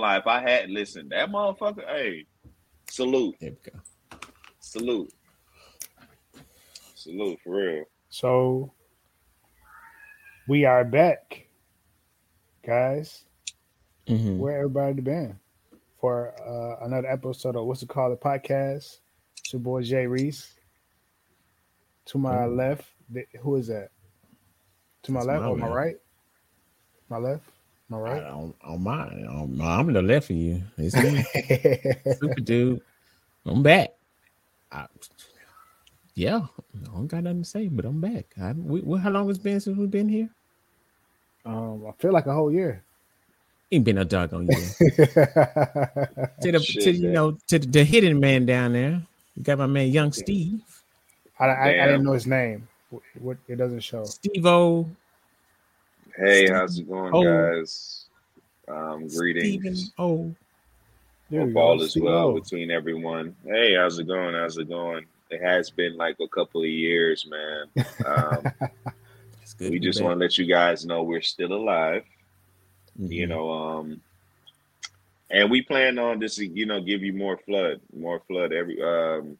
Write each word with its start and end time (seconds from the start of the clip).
lie. 0.00 0.18
If 0.18 0.26
I 0.26 0.40
had 0.40 0.70
listen, 0.70 1.08
that 1.10 1.30
motherfucker, 1.30 1.86
hey, 1.86 2.26
salute, 2.88 3.36
There 3.40 3.50
we 3.50 3.70
go. 3.70 3.78
salute, 4.60 5.12
salute 6.94 7.38
for 7.44 7.56
real. 7.56 7.84
So 8.10 8.72
we 10.48 10.64
are 10.64 10.84
back, 10.84 11.46
guys. 12.64 13.24
Mhm. 14.06 14.38
Where 14.38 14.56
everybody 14.58 15.00
been 15.00 15.38
for 16.00 16.34
uh, 16.42 16.84
another 16.84 17.08
episode 17.08 17.54
of 17.56 17.66
what's 17.66 17.82
it 17.82 17.88
called? 17.88 18.12
The 18.12 18.16
podcast. 18.16 18.98
It's 19.38 19.52
your 19.52 19.60
boy 19.60 19.82
Jay 19.82 20.06
Reese. 20.06 20.54
To 22.06 22.18
my 22.18 22.34
Mhm. 22.34 22.56
left, 22.56 22.84
th- 23.14 23.28
who 23.40 23.54
is 23.56 23.68
that? 23.68 23.90
To 25.04 25.12
my 25.12 25.20
That's 25.20 25.28
left 25.28 25.42
my 25.42 25.48
or 25.50 25.56
my 25.56 25.68
right? 25.68 25.96
My 27.08 27.18
left. 27.18 27.44
My 27.92 27.98
I 27.98 28.00
right. 28.00 28.24
don't, 28.24 28.56
on 28.64 28.82
my, 28.82 29.02
on 29.02 29.58
my, 29.58 29.76
I'm 29.76 29.88
in 29.88 29.94
the 29.94 30.00
left 30.00 30.30
of 30.30 30.36
you. 30.36 30.62
It's 30.78 30.96
me, 30.96 31.22
super 32.20 32.40
dude. 32.40 32.80
I'm 33.44 33.62
back. 33.62 33.90
I, 34.72 34.86
yeah, 36.14 36.38
I 36.38 36.86
don't 36.86 37.06
got 37.06 37.24
nothing 37.24 37.42
to 37.42 37.48
say, 37.48 37.68
but 37.68 37.84
I'm 37.84 38.00
back. 38.00 38.24
I, 38.40 38.52
we, 38.52 38.80
we, 38.80 38.98
how 38.98 39.10
long 39.10 39.28
it's 39.28 39.38
been 39.38 39.60
since 39.60 39.76
we've 39.76 39.90
been 39.90 40.08
here? 40.08 40.30
um, 41.44 41.84
I 41.86 41.92
feel 42.00 42.12
like 42.12 42.24
a 42.24 42.32
whole 42.32 42.50
year. 42.50 42.82
Ain't 43.70 43.84
been 43.84 43.98
a 43.98 44.06
doggone 44.06 44.46
year. 44.46 44.56
to 44.80 46.52
the, 46.52 46.60
Shit, 46.62 46.84
to 46.84 46.92
you 46.92 47.02
man. 47.02 47.12
know, 47.12 47.38
to 47.48 47.58
the, 47.58 47.66
the 47.66 47.84
hidden 47.84 48.18
man 48.20 48.46
down 48.46 48.72
there. 48.72 49.02
You 49.36 49.42
got 49.42 49.58
my 49.58 49.66
man, 49.66 49.88
Young 49.88 50.12
Steve. 50.12 50.62
I, 51.38 51.44
I, 51.44 51.68
I 51.68 51.86
didn't 51.88 52.04
know 52.04 52.12
his 52.12 52.26
name. 52.26 52.68
What, 52.88 53.02
what 53.20 53.36
it 53.48 53.56
doesn't 53.56 53.80
show. 53.80 54.04
Steve 54.04 54.46
O. 54.46 54.88
Hey, 56.16 56.48
how's 56.50 56.78
it 56.78 56.88
going, 56.88 57.14
Oh. 57.14 57.22
guys? 57.24 58.06
Um, 58.68 59.08
greetings. 59.08 59.92
O. 59.98 60.34
There 61.30 61.46
Hope 61.46 61.56
all 61.56 61.82
is 61.82 61.96
well 61.96 62.28
O. 62.28 62.34
between 62.40 62.70
everyone. 62.70 63.34
Hey, 63.46 63.74
how's 63.74 63.98
it 63.98 64.06
going? 64.06 64.34
How's 64.34 64.58
it 64.58 64.68
going? 64.68 65.06
It 65.30 65.40
has 65.40 65.70
been 65.70 65.96
like 65.96 66.16
a 66.20 66.28
couple 66.28 66.60
of 66.62 66.68
years, 66.68 67.26
man. 67.28 67.86
Um, 68.04 68.52
It's 69.42 69.54
good. 69.54 69.70
we 69.70 69.80
just 69.80 70.00
want 70.00 70.14
to 70.14 70.18
let 70.20 70.38
you 70.38 70.46
guys 70.46 70.86
know 70.86 71.02
we're 71.02 71.20
still 71.20 71.52
alive. 71.52 72.04
you 72.98 73.26
Mhm. 73.26 73.30
know 73.30 73.50
um 73.50 74.00
and 75.30 75.50
we 75.50 75.62
plan 75.62 75.98
on 75.98 76.20
just 76.20 76.38
you 76.38 76.66
know 76.66 76.80
give 76.80 77.02
you 77.02 77.12
more 77.14 77.38
flood 77.38 77.80
more 77.96 78.20
flood 78.28 78.52
every 78.52 78.80
um 78.82 79.36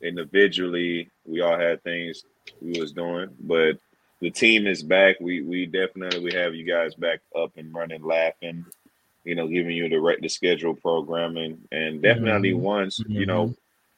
individually 0.00 1.08
we 1.26 1.40
all 1.42 1.56
had 1.58 1.82
things 1.84 2.24
we 2.62 2.80
was 2.80 2.92
doing 2.92 3.28
but 3.40 3.76
the 4.22 4.30
team 4.30 4.66
is 4.66 4.82
back 4.82 5.16
we 5.20 5.42
we 5.42 5.66
definitely 5.66 6.20
we 6.24 6.32
have 6.32 6.54
you 6.54 6.64
guys 6.64 6.94
back 6.94 7.20
up 7.36 7.50
and 7.56 7.74
running 7.74 8.02
laughing 8.02 8.64
you 9.24 9.34
know 9.34 9.46
giving 9.48 9.76
you 9.76 9.88
the 9.88 9.96
right 10.00 10.20
the 10.22 10.28
schedule 10.28 10.74
programming 10.74 11.58
and 11.72 12.00
definitely 12.00 12.52
Mhm. 12.52 12.60
once 12.60 12.98
you 13.06 13.26
know 13.26 13.54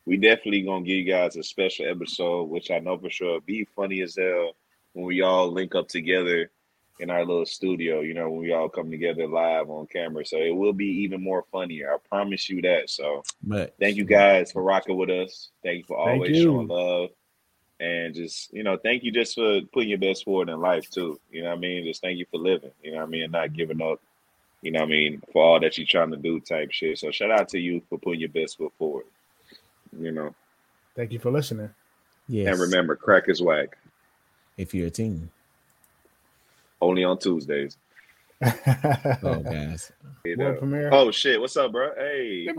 we 0.07 0.17
definitely 0.17 0.63
gonna 0.63 0.85
give 0.85 0.97
you 0.97 1.05
guys 1.05 1.37
a 1.37 1.43
special 1.43 1.87
episode 1.87 2.45
which 2.45 2.71
i 2.71 2.79
know 2.79 2.99
for 2.99 3.11
sure 3.11 3.41
be 3.43 3.65
funny 3.77 4.01
as 4.01 4.17
hell 4.17 4.53
when 4.95 5.05
we 5.07 5.21
all 5.23 5.51
link 5.53 5.75
up 5.75 5.89
together 5.89 6.51
in 7.01 7.11
our 7.11 7.25
little 7.27 7.45
studio, 7.45 8.03
you 8.03 8.15
know, 8.15 8.31
when 8.31 8.39
we 8.39 8.53
all 8.53 8.69
come 8.69 8.89
together 8.89 9.27
live 9.27 9.69
on 9.69 9.85
camera. 9.89 10.25
So 10.25 10.37
it 10.39 10.55
will 10.55 10.73
be 10.73 10.87
even 11.03 11.21
more 11.21 11.45
funnier. 11.51 11.93
I 11.93 11.97
promise 12.09 12.49
you 12.49 12.63
that. 12.63 12.89
So 12.89 13.25
But 13.43 13.75
thank 13.81 13.97
you 13.97 14.05
guys 14.05 14.53
for 14.53 14.63
rocking 14.63 14.97
with 14.97 15.11
us. 15.11 15.51
Thank 15.65 15.79
you 15.79 15.85
for 15.89 15.97
always 15.99 16.37
you. 16.37 16.45
showing 16.45 16.69
love. 16.69 17.11
And 17.81 18.15
just, 18.15 18.53
you 18.55 18.63
know, 18.63 18.77
thank 18.77 19.03
you 19.03 19.11
just 19.11 19.35
for 19.35 19.61
putting 19.73 19.89
your 19.91 19.99
best 19.99 20.25
forward 20.25 20.49
in 20.49 20.61
life 20.61 20.89
too. 20.91 21.19
You 21.31 21.43
know 21.43 21.51
what 21.51 21.59
I 21.59 21.61
mean? 21.61 21.85
Just 21.85 22.01
thank 22.03 22.19
you 22.19 22.27
for 22.31 22.39
living. 22.39 22.71
You 22.83 22.93
know 22.93 22.99
what 22.99 23.05
I 23.05 23.11
mean? 23.11 23.23
And 23.25 23.33
not 23.33 23.53
giving 23.53 23.83
up, 23.83 24.01
you 24.63 24.71
know 24.71 24.81
what 24.81 24.87
I 24.87 24.91
mean, 24.91 25.21
for 25.33 25.43
all 25.45 25.61
that 25.61 25.77
you're 25.77 25.87
trying 25.87 26.11
to 26.13 26.17
do 26.17 26.39
type 26.41 26.71
shit. 26.71 26.99
So 26.99 27.11
shout 27.11 27.31
out 27.33 27.49
to 27.51 27.59
you 27.59 27.83
for 27.89 27.99
putting 27.99 28.21
your 28.21 28.29
best 28.31 28.59
foot 28.59 28.73
forward. 28.79 29.05
You 29.99 30.13
know. 30.13 30.35
Thank 30.95 31.13
you 31.13 31.19
for 31.19 31.31
listening. 31.33 31.71
yeah 32.29 32.51
And 32.51 32.61
remember, 32.61 32.95
crack 32.97 33.29
is 33.29 33.43
whack. 33.43 33.77
if 34.57 34.73
you're 34.73 34.87
a 34.87 34.91
team, 34.91 35.31
Only 36.81 37.03
on 37.05 37.19
Tuesdays. 37.19 37.77
oh 38.45 39.41
guys, 39.43 39.91
You 40.25 40.37
know. 40.37 40.55
premiere. 40.55 40.91
Oh 40.93 41.11
shit, 41.11 41.41
what's 41.41 41.57
up, 41.57 41.73
bro? 41.73 41.91
Hey. 41.97 42.47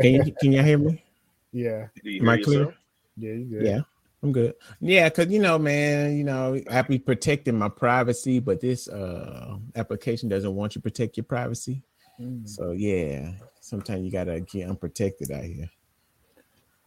can 0.00 0.14
you 0.26 0.34
can 0.40 0.52
y'all 0.52 0.64
hear 0.64 0.78
me? 0.78 1.02
Yeah, 1.52 1.86
Do 2.02 2.10
Am 2.10 2.28
I 2.28 2.36
clear? 2.42 2.58
yourself? 2.60 2.74
yeah, 3.16 3.32
you 3.32 3.44
good. 3.44 3.66
Yeah, 3.66 3.80
I'm 4.22 4.32
good. 4.32 4.54
Yeah, 4.80 5.08
because 5.08 5.28
you 5.32 5.40
know, 5.40 5.58
man, 5.58 6.16
you 6.16 6.24
know, 6.24 6.60
I 6.70 6.82
be 6.82 6.98
protecting 6.98 7.58
my 7.58 7.68
privacy, 7.68 8.40
but 8.40 8.60
this 8.60 8.88
uh 8.88 9.56
application 9.76 10.28
doesn't 10.28 10.54
want 10.54 10.74
you 10.74 10.80
to 10.80 10.82
protect 10.82 11.16
your 11.16 11.24
privacy. 11.24 11.82
Mm. 12.20 12.48
So 12.48 12.72
yeah, 12.72 13.32
sometimes 13.60 14.04
you 14.04 14.10
gotta 14.10 14.40
get 14.40 14.68
unprotected 14.68 15.30
out 15.30 15.44
here. 15.44 15.70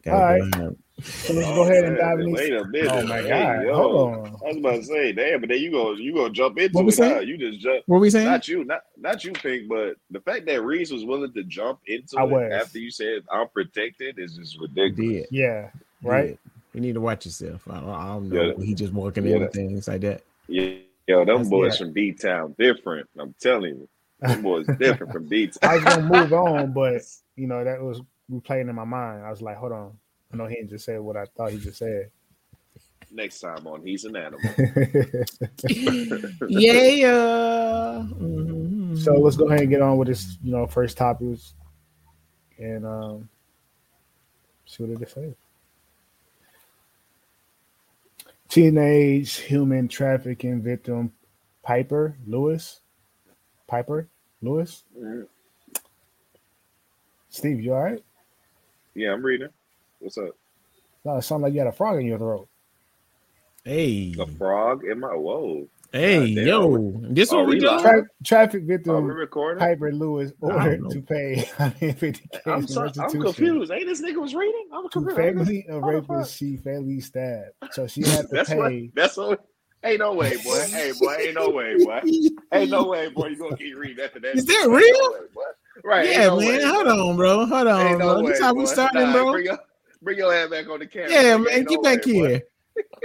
All 0.07 0.19
right. 0.19 0.51
behind- 0.51 0.77
So 1.03 1.33
let's 1.33 1.47
go 1.47 1.63
ahead 1.63 1.83
and 1.85 1.97
dive 1.97 2.19
in. 2.19 2.31
Wait 2.31 2.53
a 2.53 2.63
minute. 2.65 2.91
Oh 2.91 3.05
my 3.07 3.21
Hey, 3.21 3.29
god! 3.29 3.63
yo. 3.65 3.73
Hold 3.73 3.95
on. 4.19 4.27
I 4.27 4.47
was 4.49 4.57
about 4.57 4.75
to 4.75 4.83
say, 4.83 5.11
damn, 5.13 5.39
but 5.41 5.49
then 5.49 5.59
you 5.59 5.71
go 5.71 5.93
you 5.93 6.13
go 6.13 6.29
jump 6.29 6.59
into 6.59 6.73
What 6.75 6.85
we 6.85 6.93
it. 6.93 6.99
Nah, 6.99 7.05
saying? 7.15 7.27
you 7.27 7.37
just 7.37 7.59
jump. 7.59 7.83
What 7.87 7.95
were 7.95 8.01
we 8.01 8.09
saying? 8.11 8.25
Not 8.27 8.47
you, 8.47 8.63
not 8.65 8.81
not 8.97 9.23
you, 9.23 9.31
Pink, 9.31 9.67
but 9.67 9.95
the 10.11 10.19
fact 10.21 10.45
that 10.45 10.61
Reese 10.63 10.91
was 10.91 11.03
willing 11.03 11.33
to 11.33 11.43
jump 11.43 11.79
into 11.87 12.19
I 12.19 12.23
it 12.23 12.29
was. 12.29 12.51
after 12.53 12.77
you 12.77 12.91
said 12.91 13.23
I'm 13.31 13.47
protected 13.49 14.19
is 14.19 14.35
just 14.35 14.55
You 14.55 14.61
ridiculous. 14.61 15.27
did 15.27 15.27
Yeah, 15.31 15.69
right. 16.03 16.29
Yeah. 16.31 16.51
You 16.73 16.81
need 16.81 16.93
to 16.93 17.01
watch 17.01 17.25
yourself. 17.25 17.63
I 17.69 17.79
don't, 17.79 17.89
I 17.89 18.05
don't 18.07 18.29
know. 18.29 18.53
Yeah. 18.57 18.63
He 18.63 18.73
just 18.75 18.93
walking 18.93 19.25
Yeah, 19.25 19.33
in 19.37 19.39
that- 19.41 19.45
and 19.55 19.69
things 19.69 19.87
like 19.87 20.01
that. 20.01 20.21
Yeah, 20.47 20.69
yo, 21.07 21.19
them 21.19 21.27
That's- 21.27 21.49
boys 21.49 21.73
yeah. 21.79 21.85
from 21.85 21.93
B 21.93 22.11
Town 22.11 22.55
different. 22.59 23.09
I'm 23.19 23.33
telling 23.41 23.75
you, 23.75 23.89
them 24.19 24.41
boys 24.43 24.67
different 24.79 25.11
from 25.11 25.27
B 25.27 25.49
I 25.63 25.67
Town. 25.67 25.71
I 25.71 25.75
was 25.75 25.83
gonna 25.83 26.21
move 26.21 26.33
on, 26.33 26.73
but 26.73 27.01
you 27.35 27.47
know 27.47 27.63
that 27.63 27.81
was 27.81 28.01
replaying 28.31 28.69
in 28.69 28.75
my 28.75 28.83
mind. 28.85 29.25
I 29.25 29.29
was 29.29 29.41
like, 29.41 29.57
hold 29.57 29.71
on. 29.71 29.97
I 30.33 30.37
know 30.37 30.47
he 30.47 30.55
didn't 30.55 30.69
just 30.69 30.85
say 30.85 30.97
what 30.97 31.17
I 31.17 31.25
thought 31.25 31.51
he 31.51 31.59
just 31.59 31.77
said. 31.79 32.09
Next 33.13 33.41
time 33.41 33.67
on 33.67 33.85
He's 33.85 34.05
an 34.05 34.15
Animal. 34.15 34.39
yeah. 36.47 38.05
Mhm. 38.07 38.97
so 38.97 39.13
let's 39.15 39.35
go 39.35 39.47
ahead 39.47 39.61
and 39.61 39.69
get 39.69 39.81
on 39.81 39.97
with 39.97 40.07
this. 40.07 40.37
You 40.41 40.53
know, 40.53 40.65
first 40.65 40.95
topics, 40.95 41.53
and 42.57 42.85
um, 42.85 43.29
see 44.65 44.83
what 44.83 44.97
they 44.97 45.05
say. 45.05 45.35
Teenage 48.47 49.35
human 49.39 49.89
trafficking 49.89 50.61
victim 50.61 51.11
Pieper 51.67 52.17
Lewis. 52.25 52.79
Pieper 53.69 54.07
Lewis. 54.41 54.83
Steve, 57.29 57.61
you 57.61 57.73
all 57.73 57.83
right? 57.83 58.03
Yeah, 58.95 59.13
I'm 59.13 59.23
reading. 59.23 59.49
What's 59.99 60.17
up? 60.17 60.31
No, 61.05 61.17
it 61.17 61.21
sounded 61.23 61.45
like 61.47 61.53
you 61.53 61.59
had 61.59 61.67
a 61.67 61.71
frog 61.71 61.99
in 61.99 62.05
your 62.05 62.17
throat. 62.19 62.47
Hey, 63.63 64.13
A 64.19 64.25
frog 64.25 64.83
in 64.83 64.99
my 64.99 65.13
whoa. 65.15 65.67
hey, 65.91 66.33
Goddamn. 66.33 66.47
yo, 66.47 67.01
this 67.09 67.31
Oh, 67.31 67.37
what 67.37 67.47
we 67.47 67.55
we 67.55 67.59
doing? 67.61 67.79
Tra- 67.79 68.05
traffic 68.25 68.63
victim 68.63 69.05
recording? 69.05 69.63
Pieper 69.67 69.91
Lewis 69.91 70.31
I 70.43 70.47
don't 70.47 70.55
ordered 70.55 70.81
know. 70.81 70.89
to 70.89 71.01
pay 71.01 71.35
150k 71.57 72.39
I'm 72.47 72.61
in 72.61 72.67
sorry, 72.67 72.91
I'm 72.99 73.21
confused. 73.21 73.71
Hey, 73.71 73.83
this 73.83 74.01
nigga 74.01 74.15
was 74.15 74.33
reading? 74.33 74.67
I'm 74.73 74.83
to 74.85 74.89
confused. 74.89 75.15
family 75.17 75.65
of 75.69 75.83
What 75.83 75.91
the 75.93 76.01
fuck? 76.01 76.09
rapist 76.09 76.37
she 76.37 76.57
fatally 76.57 77.01
stabbed. 77.01 77.51
So 77.71 77.85
she 77.87 78.01
had 78.01 78.21
to 78.21 78.27
That's 78.31 78.49
pay. 78.49 78.57
what. 78.57 78.95
That's 78.95 79.17
what. 79.17 79.45
Ain't 79.83 79.99
no 79.99 80.13
way, 80.13 80.37
boy. 80.43 80.59
hey, 80.71 80.91
boy. 80.99 81.15
Ain't 81.19 81.35
no 81.35 81.49
way, 81.49 81.83
boy. 81.83 82.01
Ain't 82.53 82.69
no 82.71 82.85
way, 82.87 83.09
boy. 83.09 83.27
You 83.27 83.35
gonna 83.37 83.57
keep 83.57 83.75
reading 83.77 84.03
after 84.03 84.19
that? 84.19 84.35
Is 84.37 84.45
that 84.45 84.53
Ain't 84.63 84.69
no 84.71 84.75
real? 84.77 85.11
way, 85.13 85.27
boy. 85.33 85.41
Right? 85.83 86.09
Yeah, 86.09 86.27
no 86.27 86.37
man. 86.37 86.47
way, 86.47 86.63
hold 86.63 86.87
on, 86.87 87.15
bro. 87.17 87.45
Hold 87.45 87.67
on, 87.67 87.87
Ain't 87.87 87.99
no 87.99 88.05
bro. 88.15 88.21
way, 88.23 88.31
This 88.31 88.41
how 88.41 88.53
we 88.53 88.65
boy. 88.65 88.71
starting, 88.71 89.01
Nah, 89.01 89.11
bro. 89.13 89.31
Bring 89.31 89.45
your, 89.45 89.59
bring 90.01 90.17
your 90.17 90.33
head 90.33 90.49
back 90.49 90.67
on 90.69 90.79
the 90.79 90.87
camera. 90.87 91.09
Yeah, 91.11 91.23
nigga. 91.37 91.43
man. 91.45 91.53
Ain't 91.53 91.69
Get 91.69 91.75
no 91.75 91.81
back 91.81 92.05
way, 92.05 92.13
here. 92.13 92.41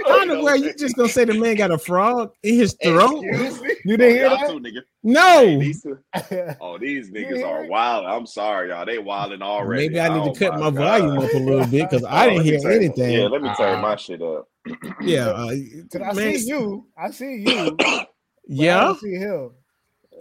I 0.05 0.09
don't 0.09 0.27
know 0.27 0.43
where 0.43 0.55
you 0.55 0.73
just 0.75 0.95
gonna 0.95 1.09
say 1.09 1.25
the 1.25 1.33
man 1.33 1.55
got 1.55 1.71
a 1.71 1.77
frog 1.77 2.31
in 2.43 2.55
his 2.55 2.77
throat. 2.81 3.23
You 3.85 3.97
didn't 3.97 4.15
hear 4.15 4.29
Y'all 4.29 4.37
that? 4.37 4.47
too, 4.47 4.59
nigga. 4.59 4.81
Hey, 5.03 5.53
No. 5.55 5.59
these 5.59 5.81
two, 5.81 5.97
oh, 6.61 6.77
these 6.77 7.09
niggas 7.09 7.43
are 7.43 7.65
wild. 7.65 8.05
I'm 8.05 8.25
sorry, 8.25 8.69
y'all. 8.69 8.85
They 8.85 8.97
wilding 8.99 9.41
already. 9.41 9.87
Maybe 9.89 9.99
I 9.99 10.09
need 10.09 10.29
Oh, 10.29 10.33
to 10.33 10.39
cut 10.39 10.59
my, 10.59 10.71
God. 10.71 11.01
volume 11.01 11.19
up 11.19 11.33
a 11.33 11.37
little 11.37 11.65
bit 11.65 11.89
because 11.89 12.03
I 12.09 12.27
Oh, 12.27 12.29
didn't 12.29 12.43
hear 12.45 12.59
turn- 12.59 12.73
anything. 12.73 13.11
Yeah, 13.11 13.27
let 13.27 13.41
me 13.41 13.49
turn 13.57 13.79
Uh, 13.79 13.81
my 13.81 13.95
shit 13.95 14.21
up. 14.21 14.47
Yeah, 15.01 15.27
uh, 15.29 15.51
Cause 15.91 16.01
I 16.01 16.13
man, 16.13 16.37
see 16.37 16.47
you. 16.49 16.87
I 16.97 17.11
see 17.11 17.35
you. 17.35 17.77
yeah. 18.47 18.89
I 18.91 18.93
see 18.95 19.15
him. 19.15 19.51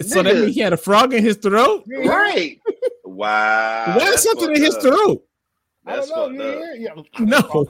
So 0.02 0.22
that 0.22 0.36
means 0.36 0.54
he 0.54 0.60
had 0.60 0.72
a 0.72 0.76
frog 0.78 1.14
in 1.14 1.22
his 1.24 1.36
throat. 1.38 1.84
You 1.86 2.02
ain't 2.02 2.14
hear 2.14 2.26
it? 2.26 2.34
Right. 2.34 2.60
Wow. 3.04 3.96
What's 3.96 4.10
that's 4.10 4.22
something 4.24 4.50
in 4.50 4.56
fucked 4.56 4.64
his 4.64 4.76
up. 4.76 4.82
throat? 4.82 5.24
I 5.86 5.96
don't 5.96 6.08
know. 6.10 6.28
fucked 6.28 6.34
You 6.34 6.42
up. 6.42 6.48
ain't 6.48 6.78
hear 6.78 6.94
it? 6.96 7.04
No. 7.20 7.68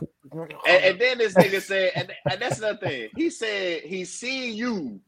And, 0.66 0.84
and 0.84 1.00
then 1.00 1.18
this 1.18 1.34
nigga 1.34 1.62
said, 1.62 1.92
and, 1.96 2.12
and 2.28 2.40
that's 2.40 2.58
another 2.58 2.78
thing. 2.78 3.10
He 3.16 3.30
said 3.30 3.82
he 3.82 4.04
seen 4.04 4.54
you, 4.54 5.00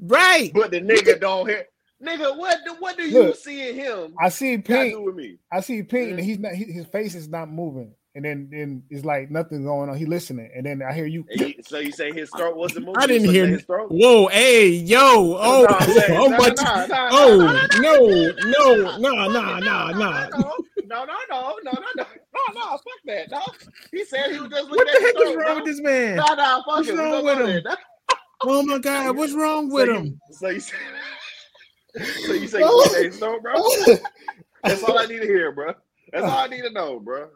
Right. 0.00 0.52
but 0.54 0.70
the 0.72 0.80
nigga 0.80 1.20
don't 1.20 1.48
hear. 1.48 1.66
Nigga, 2.02 2.36
what 2.36 2.58
do 2.66 2.74
what 2.80 2.96
do 2.96 3.04
you 3.04 3.34
see 3.34 3.68
in 3.70 3.76
him? 3.76 4.14
I 4.20 4.28
see 4.30 4.56
Got 4.56 4.88
to 4.88 4.90
pink. 4.90 5.06
with 5.06 5.14
me. 5.16 5.38
I 5.52 5.60
see 5.60 5.82
pink, 5.84 6.10
and 6.12 6.20
he's 6.20 6.38
not. 6.38 6.52
He, 6.54 6.64
his 6.64 6.86
face 6.86 7.14
is 7.14 7.28
not 7.28 7.50
moving. 7.50 7.94
And 8.14 8.24
then 8.24 8.48
then 8.50 8.82
it's 8.90 9.04
like 9.04 9.30
nothing 9.30 9.64
going 9.64 9.88
on. 9.88 9.96
He 9.96 10.04
listening, 10.06 10.50
and 10.54 10.66
then 10.66 10.82
I 10.82 10.92
hear 10.92 11.06
you. 11.06 11.24
And 11.30 11.40
you- 11.40 11.54
so 11.62 11.78
you 11.78 11.92
say 11.92 12.12
his 12.12 12.30
throat 12.30 12.56
wasn't 12.56 12.86
moving? 12.86 13.00
I 13.02 13.06
didn't 13.06 13.30
hear. 13.30 13.46
his 13.46 13.64
throat. 13.64 13.88
Whoa, 13.90 14.26
hey, 14.28 14.68
yo, 14.68 14.98
oh, 15.38 15.66
No, 15.68 15.78
saying- 15.92 16.18
oh, 16.18 16.26
no, 16.28 16.36
but- 16.38 16.56
no, 16.56 16.86
no, 16.86 16.86
no, 16.86 17.08
oh, 17.12 17.36
no, 17.36 17.96
no, 18.44 18.98
no, 18.98 19.28
no, 19.28 19.28
no, 19.28 19.58
no, 19.58 19.58
no. 19.60 19.92
no, 19.92 21.04
no, 21.04 21.04
no, 21.04 21.04
no, 21.30 21.56
no, 21.64 21.72
no, 21.96 22.04
no, 22.04 22.04
no, 22.54 22.62
fuck 22.70 22.82
that, 23.06 23.30
no. 23.30 23.40
He 23.90 24.04
said 24.04 24.32
he 24.32 24.40
was 24.40 24.50
just 24.50 24.68
looking 24.68 24.76
What 24.76 24.88
the 24.92 25.00
heck 25.00 25.28
is 25.28 25.36
wrong 25.36 25.56
with 25.56 25.64
this 25.64 25.80
man? 25.80 26.16
No, 26.16 26.24
no, 26.34 26.34
fuck 26.34 26.66
What's 26.66 26.88
it. 26.88 26.94
we 26.94 26.98
wrong 27.00 27.24
with 27.24 27.38
him? 27.66 27.76
Oh 28.44 28.62
my 28.64 28.78
God, 28.78 29.16
what's 29.16 29.32
wrong 29.32 29.70
with 29.70 29.88
him? 29.88 30.20
So 30.32 30.48
you 30.48 30.60
say, 30.60 30.74
so 32.26 32.32
you 32.32 32.48
say 32.48 32.58
you 32.58 32.66
look 32.66 32.92
at 32.94 33.04
his 33.04 33.18
throat, 33.18 33.40
bro? 33.42 33.54
That's 34.64 34.82
all 34.82 34.98
I 34.98 35.06
need 35.06 35.20
to 35.20 35.26
hear, 35.26 35.52
bro. 35.52 35.74
That's 36.12 36.24
all 36.24 36.38
I 36.38 36.46
need 36.48 36.62
to 36.62 36.70
know, 36.70 36.98
bro. 37.00 37.28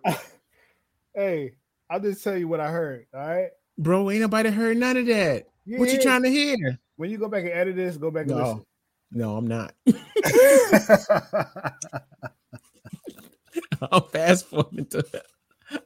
Hey, 1.16 1.54
I'll 1.90 1.98
just 2.00 2.22
tell 2.22 2.36
you 2.36 2.46
what 2.46 2.60
I 2.60 2.70
heard. 2.70 3.06
All 3.12 3.20
right. 3.26 3.48
Bro, 3.78 4.10
ain't 4.10 4.20
nobody 4.20 4.50
heard 4.50 4.76
none 4.76 4.96
of 4.96 5.06
that. 5.06 5.46
What 5.66 5.88
you 5.88 5.96
Yeah. 5.96 6.02
trying 6.02 6.22
to 6.22 6.30
hear? 6.30 6.78
When 6.96 7.10
you 7.10 7.18
go 7.18 7.28
back 7.28 7.42
and 7.42 7.52
edit 7.52 7.74
this, 7.76 7.96
go 7.96 8.10
back 8.10 8.26
and 8.26 8.36
No, 8.36 8.64
no, 9.10 9.36
I'm 9.36 9.46
not. 9.48 9.74
I'm 13.90 14.02
fast 14.12 14.46
forwarding 14.46 14.86
to 14.86 14.98
it. 14.98 15.26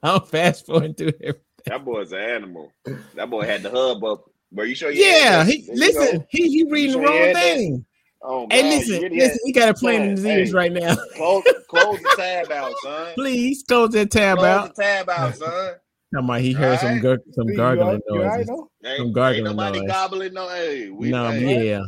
I'm 0.02 0.20
fast 0.22 0.66
forwarding 0.66 0.94
to 0.96 1.08
it. 1.08 1.42
That 1.66 1.84
boy's 1.84 2.12
an 2.12 2.18
animal. 2.20 2.72
That 3.14 3.30
boy 3.30 3.46
had 3.46 3.62
the 3.62 3.70
hub 3.70 4.04
up. 4.04 4.24
Bro, 4.52 4.64
you 4.64 4.74
sure 4.74 4.90
you 4.90 5.04
Yeah, 5.04 5.44
he 5.44 5.68
listen. 5.72 6.24
He 6.30 6.48
he 6.48 6.64
reading 6.64 6.92
sure 6.92 7.02
the 7.02 7.06
wrong 7.06 7.16
had 7.18 7.36
that? 7.36 7.56
thing. 7.56 7.84
Oh, 8.22 8.46
Hey, 8.50 8.62
God, 8.62 8.68
you 8.72 8.78
listen, 8.78 9.02
really 9.02 9.16
listen. 9.16 9.38
He 9.44 9.52
got 9.52 9.68
a 9.70 9.74
plain 9.74 10.00
Man, 10.00 10.14
disease 10.16 10.48
hey. 10.48 10.54
right 10.54 10.72
now. 10.72 10.94
close, 11.16 11.42
close 11.68 11.98
the 12.00 12.12
tab 12.16 12.50
out, 12.52 12.72
son. 12.82 13.14
Please 13.14 13.62
close 13.66 13.90
that 13.90 14.10
tab 14.10 14.38
Close 14.38 14.46
out. 14.48 14.60
Close 14.60 14.76
the 14.76 14.82
tab 14.82 15.08
out, 15.10 15.36
son. 15.36 15.74
Talking 16.12 16.28
about 16.28 16.40
he 16.40 16.52
heard 16.52 16.78
some 16.80 16.88
Alright. 16.88 17.02
gar- 17.02 17.18
some 17.32 17.48
You 17.48 17.56
gargling 17.56 17.86
all- 17.88 17.94
you 17.94 18.02
all 18.08 18.18
right, 18.28 18.30
noises. 18.38 18.46
though? 18.48 18.70
Ain't, 18.84 19.14
Some 19.14 19.18
ain't 19.24 19.44
nobody 19.44 19.78
noise. 19.80 19.88
gobbling 19.88 20.32
no. 20.34 20.48
Hey, 20.48 20.90
we, 20.90 21.10
no, 21.10 21.30
hey, 21.30 21.68
yeah. 21.70 21.80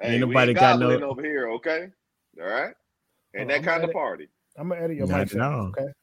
hey, 0.00 0.14
ain't 0.14 0.26
we 0.26 0.32
nobody 0.34 0.54
got 0.54 0.78
no- 0.80 0.88
gobbling 0.90 1.02
over 1.10 1.22
here, 1.22 1.48
okay? 1.50 1.88
All 2.40 2.46
right, 2.48 2.62
Hold 2.62 2.74
ain't 3.36 3.48
that 3.48 3.60
oh, 3.60 3.62
kind 3.62 3.68
I'm 3.68 3.76
of 3.76 3.82
edit- 3.84 3.94
party. 3.94 4.28
I'm 4.58 4.68
gonna 4.68 4.80
edit 4.82 4.96
your 4.96 5.06
Not 5.06 5.18
mic 5.20 5.34
at 5.34 5.40
all. 5.40 5.72
settings. 5.74 5.76
Okay. 5.78 5.92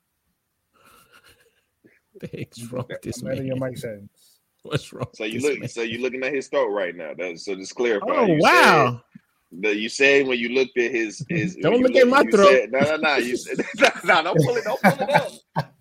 What 2.13 2.31
the 2.31 2.37
heck's 2.37 2.63
wrong 2.71 2.85
with 2.89 3.01
this 3.01 3.21
I'm 3.21 3.27
editing 3.29 3.47
your 3.47 3.55
mic 3.57 3.77
settings. 3.77 4.39
What's 4.63 4.91
wrong? 4.93 5.07
So 5.15 5.23
you 5.23 5.35
with 5.41 5.43
look, 5.43 5.59
man? 5.61 5.69
so 5.69 5.81
you 5.81 5.99
looking 6.01 6.23
at 6.23 6.33
his 6.33 6.47
throat 6.47 6.69
right 6.69 6.95
now. 6.95 7.13
That, 7.17 7.39
so 7.39 7.55
just 7.55 7.73
clarify. 7.75 8.05
Oh 8.09 8.25
you 8.27 8.37
wow! 8.39 8.91
Said, 8.91 9.10
the, 9.51 9.75
you 9.75 9.89
said 9.89 10.27
when 10.27 10.39
you 10.39 10.49
looked 10.49 10.77
at 10.77 10.91
his 10.91 11.25
his. 11.29 11.55
Don't 11.57 11.73
when 11.73 11.81
you 11.81 11.87
look 11.87 11.95
at 11.97 12.07
my 12.07 12.23
throat. 12.31 12.47
Said, 12.49 12.71
no, 12.71 12.79
no, 12.79 12.95
no. 12.97 13.15
You 13.17 13.35
said 13.37 13.57
no, 14.05 14.21
no. 14.21 14.33
Don't 14.33 14.37
pull 14.45 14.55
it. 14.57 14.63
Don't 14.63 14.81
pull 14.81 14.93
it 14.93 15.09
up. 15.11 15.31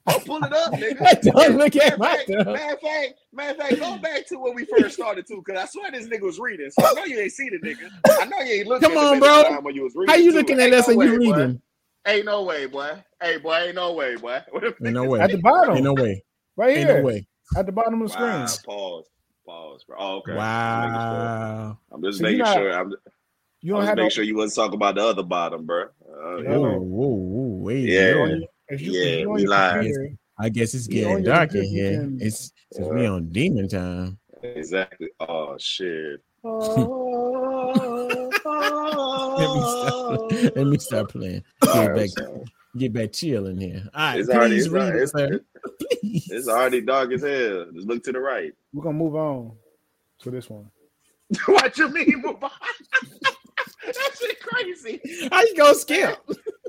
Don't 0.08 0.24
pull 0.26 0.42
it 0.44 0.52
up, 0.52 0.72
nigga. 0.72 1.20
Don't 1.32 1.56
look 1.56 1.74
Matter 1.74 1.92
at 1.92 1.98
my 1.98 2.16
fact- 2.16 2.26
throat. 2.26 2.46
Matter 2.46 2.74
of 2.74 2.80
fact, 2.80 3.14
matter 3.32 3.50
of 3.52 3.56
fact, 3.58 3.78
go 3.80 3.96
back 3.98 4.26
to 4.28 4.38
when 4.38 4.54
we 4.54 4.64
first 4.64 4.94
started 4.94 5.26
too, 5.26 5.42
because 5.44 5.62
I 5.62 5.66
swear 5.66 5.90
this 5.92 6.08
nigga 6.08 6.22
was 6.22 6.38
reading. 6.40 6.70
So 6.70 6.84
I 6.84 6.92
know 6.94 7.04
you 7.04 7.20
ain't 7.20 7.32
seen 7.32 7.50
it, 7.52 7.62
nigga. 7.62 7.88
I 8.20 8.24
know 8.24 8.38
you 8.40 8.52
ain't 8.60 8.66
looking. 8.66 8.88
Come 8.88 8.98
at 8.98 9.04
on, 9.04 9.18
bro. 9.20 9.42
time 9.44 9.64
When 9.64 9.74
you 9.74 9.84
was 9.84 9.92
reading 9.94 10.14
How 10.14 10.20
you 10.20 10.32
too. 10.32 10.38
looking 10.38 10.60
at 10.60 10.72
us 10.72 10.88
no 10.88 11.00
and 11.00 11.02
you 11.02 11.18
way, 11.20 11.26
boy. 11.26 11.36
reading? 11.36 11.62
Ain't 12.06 12.24
no 12.24 12.42
way, 12.44 12.66
boy. 12.66 12.90
Hey, 13.22 13.36
boy, 13.36 13.54
ain't 13.66 13.74
no 13.76 13.92
way, 13.92 14.16
boy. 14.16 14.40
Ain't 14.84 14.94
no 14.94 15.04
way. 15.04 15.20
At 15.20 15.30
the 15.30 15.38
bottom, 15.38 15.74
Ain't 15.76 15.84
no 15.84 15.92
way. 15.92 16.24
right 16.56 16.70
Ain't 16.76 16.88
here, 16.88 16.98
no 17.02 17.06
way. 17.06 17.26
at 17.56 17.66
the 17.66 17.72
bottom 17.72 18.00
of 18.02 18.10
the 18.10 18.18
Wow, 18.18 18.46
screen. 18.46 18.64
pause, 18.74 19.04
pause, 19.46 19.84
bro. 19.86 19.96
Oh, 20.00 20.16
okay. 20.18 20.34
Wow. 20.34 21.78
I'm 21.92 22.02
just 22.02 22.18
So 22.18 22.22
making 22.24 22.38
you're 22.38 22.46
not- 22.46 22.56
sure. 22.56 22.90
I'm, 23.62 23.68
You 23.68 23.74
I'm 23.76 23.80
don't 23.80 23.82
just 23.82 23.88
have 23.88 23.96
making 23.96 24.04
no. 24.04 24.08
sure 24.10 24.24
you 24.24 24.36
wasn't 24.36 24.56
talking 24.56 24.74
about 24.76 24.94
the 24.94 25.02
other 25.06 25.22
bottom, 25.22 25.66
bro. 25.66 25.84
Uh, 25.84 26.36
Yeah. 26.42 26.56
Whoa, 26.56 26.78
whoa, 26.78 27.06
whoa, 27.06 27.56
wait. 27.62 27.84
Yeah. 27.88 28.10
yo. 28.10 28.24
You, 28.26 28.40
Yeah, 28.40 28.46
if 28.68 28.80
you 28.82 29.28
on 29.28 29.34
we 29.34 29.40
your 29.42 29.50
live. 29.50 29.92
I 30.38 30.48
guess 30.48 30.74
it's 30.74 30.86
getting 30.86 31.10
your 31.10 31.20
dark 31.20 31.54
in 31.54 31.64
here. 31.64 32.08
It's 32.18 32.52
since 32.72 32.88
we 32.88 33.04
on 33.06 33.28
demon 33.30 33.68
time. 33.68 34.18
Exactly. 34.42 35.08
Oh 35.20 35.56
shit. 35.58 36.22
Let 36.42 36.56
me 39.56 39.60
stop. 39.60 40.32
Let 40.56 40.66
me 40.66 40.78
stop 40.78 41.08
playing. 41.10 41.42
Get 41.62 41.70
Alright, 41.76 41.96
back, 41.96 42.08
so 42.10 42.44
get 42.78 42.92
back 42.94 43.12
chill 43.12 43.46
in 43.48 43.58
here. 43.58 43.82
All 43.94 44.00
right, 44.00 44.20
It's 44.20 44.28
already- 44.30 44.54
please 44.54 44.64
it's 44.66 44.72
read 44.72 44.88
already- 44.88 45.02
it, 45.02 45.08
sir. 45.10 45.40
Please. 46.00 46.30
It's 46.30 46.48
already 46.48 46.80
dark 46.80 47.12
as 47.12 47.22
hell. 47.22 47.66
Just 47.74 47.86
look 47.86 48.02
to 48.04 48.12
the 48.12 48.20
right. 48.20 48.52
we're 48.72 48.82
gonna 48.82 48.96
move 48.96 49.14
on 49.16 49.52
to 50.20 50.30
this 50.30 50.48
one. 50.48 50.70
what 51.46 51.76
you 51.76 51.88
mean? 51.90 52.22
move 52.24 52.42
on? 52.42 52.50
that 53.86 54.10
shit 54.18 54.40
crazy. 54.40 55.00
How 55.30 55.42
you 55.42 55.56
gonna 55.56 55.74
skip? 55.74 56.18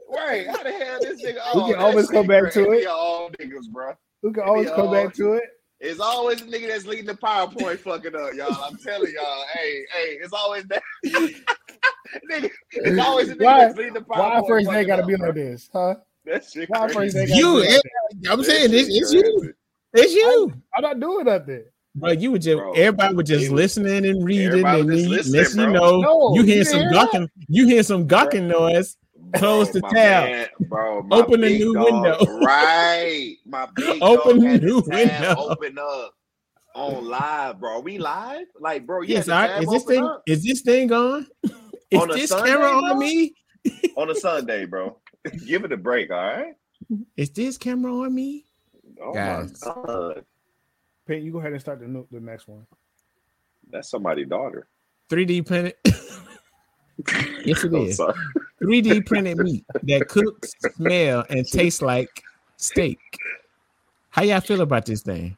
Wait, 0.08 0.48
how 0.48 0.64
the 0.64 0.72
hell 0.72 1.00
this 1.02 1.22
nigga? 1.24 1.36
We 1.56 1.62
Oh, 1.62 1.68
can 1.68 1.76
always 1.76 2.10
come 2.10 2.28
back 2.28 2.52
to 2.54 2.72
it. 2.72 2.82
Be 2.82 2.86
All 2.88 3.30
niggas, 3.32 3.70
bro. 3.72 3.94
We 4.24 4.34
can 4.34 4.44
always 4.44 4.70
come 4.70 4.88
all- 4.88 4.94
back 4.94 5.14
to 5.16 5.34
it. 5.34 5.44
It's 5.84 6.00
always 6.00 6.40
the 6.40 6.46
nigga 6.46 6.68
that's 6.68 6.86
leading 6.86 7.08
the 7.08 7.16
PowerPoint 7.16 7.80
fucking 7.80 8.16
up, 8.16 8.34
y'all. 8.36 8.64
I'm 8.66 8.78
telling 8.78 9.12
y'all. 9.14 9.44
Hey, 9.54 9.84
hey, 9.92 10.20
it's 10.22 10.32
always 10.32 10.64
that. 10.66 10.84
nigga, 11.06 12.50
it's 12.72 13.00
always 13.00 13.30
the 13.30 13.36
nigga 13.36 13.44
Why- 13.46 13.60
that's 13.66 13.78
leading 13.78 13.94
the 13.94 14.02
PowerPoint. 14.02 14.42
Why 14.42 14.48
first 14.48 14.70
day 14.70 14.86
gotta 14.86 15.02
up, 15.02 15.08
be 15.08 15.16
bro. 15.16 15.28
like 15.28 15.36
this, 15.36 15.70
huh? 15.74 15.96
That 16.26 16.46
shit 16.46 16.70
Why 16.70 16.80
crazy. 16.92 16.94
first 16.94 17.16
day 17.16 17.26
gotta 17.28 17.40
You, 17.40 17.54
be 17.54 17.68
like 17.68 17.70
it- 17.70 18.30
I'm 18.30 18.38
That 18.40 18.46
saying 18.46 18.70
it's, 18.74 18.88
shit 18.90 19.02
it's 19.02 19.14
you. 19.14 19.54
It's 19.94 20.14
you. 20.14 20.54
I'm 20.76 20.82
not 20.84 21.00
doing 21.00 21.26
nothing. 21.26 21.64
Bro, 21.96 22.12
you 22.14 22.32
would 22.32 22.42
just 22.42 22.58
Bro, 22.58 22.72
everybody 22.74 23.16
was 23.16 23.28
just 23.28 23.52
listening 23.52 24.06
and 24.06 24.24
reading, 24.24 24.66
and 24.66 24.90
then 24.90 24.98
you, 24.98 25.10
listening, 25.10 25.40
next 25.42 25.56
you 25.56 25.68
know, 25.70 26.00
No, 26.02 26.34
you 26.36 26.44
hear 26.44 26.58
you 26.60 26.64
some 26.64 26.80
didn't 26.80 26.94
gawking, 26.94 27.30
you 27.50 27.68
hear 27.68 27.84
some 27.84 28.08
gawking 28.08 28.48
noise. 28.48 28.98
Close 29.36 29.72
the 29.72 29.82
tab. 29.82 30.30
man, 30.30 30.48
bro. 30.68 31.06
Open 31.12 31.44
a 31.44 31.50
new 31.50 31.74
dog- 31.74 31.86
window. 31.86 32.18
Right. 32.46 33.36
My 33.46 33.68
big 33.76 34.02
Open 34.02 34.42
dog 34.42 34.62
new 34.62 34.84
window. 34.88 35.36
Open 35.38 35.78
up 35.80 36.14
on 36.76 37.06
live, 37.08 37.60
bro. 37.60 37.78
Are 37.78 37.82
we 37.82 37.98
live? 37.98 38.46
Like, 38.60 38.86
bro, 38.86 39.02
Yes, 39.02 39.28
I, 39.30 39.60
is 39.60 39.70
this 39.70 39.84
thing 39.84 40.04
up 40.04 40.24
is 40.28 40.44
this 40.44 40.62
thing 40.62 40.92
on? 40.92 41.28
Is 41.92 42.00
On 42.02 42.10
a 42.10 42.14
this 42.14 42.30
Sunday, 42.30 42.52
camera 42.52 42.70
bro? 42.70 42.80
on 42.92 43.00
me? 43.00 43.34
on 43.98 44.10
a 44.10 44.16
Sunday, 44.16 44.64
bro. 44.66 44.98
Give 45.46 45.66
it 45.66 45.74
a 45.74 45.78
break, 45.78 46.10
all 46.10 46.18
right? 46.18 46.54
Is 47.18 47.30
this 47.32 47.58
camera 47.58 47.94
on 47.94 48.16
me? 48.16 48.46
Oh 49.04 49.14
Guys. 49.14 49.62
my 49.66 49.74
god. 49.74 50.26
Pete, 51.12 51.24
you 51.24 51.32
go 51.34 51.40
ahead 51.40 51.52
and 51.52 51.60
start 51.60 51.82
the 51.82 51.88
new, 51.88 52.08
the 52.10 52.22
next 52.22 52.48
one. 52.48 52.66
That's 53.70 53.90
somebody's 53.90 54.30
daughter. 54.30 54.66
3D 55.10 55.46
printed. 55.46 55.74
yes, 55.86 57.66
it 57.66 57.66
I'm 57.74 57.82
is. 57.82 57.98
sorry. 57.98 58.14
3D 58.64 59.06
printed 59.06 59.38
meat 59.38 59.66
that 59.84 60.08
cooks, 60.08 60.54
smell, 60.60 61.26
and 61.30 61.46
tastes 61.46 61.82
like 61.82 62.24
steak. 62.56 62.98
How 64.12 64.24
y'all 64.24 64.40
feel 64.40 64.62
about 64.62 64.86
this 64.86 65.02
thing? 65.02 65.36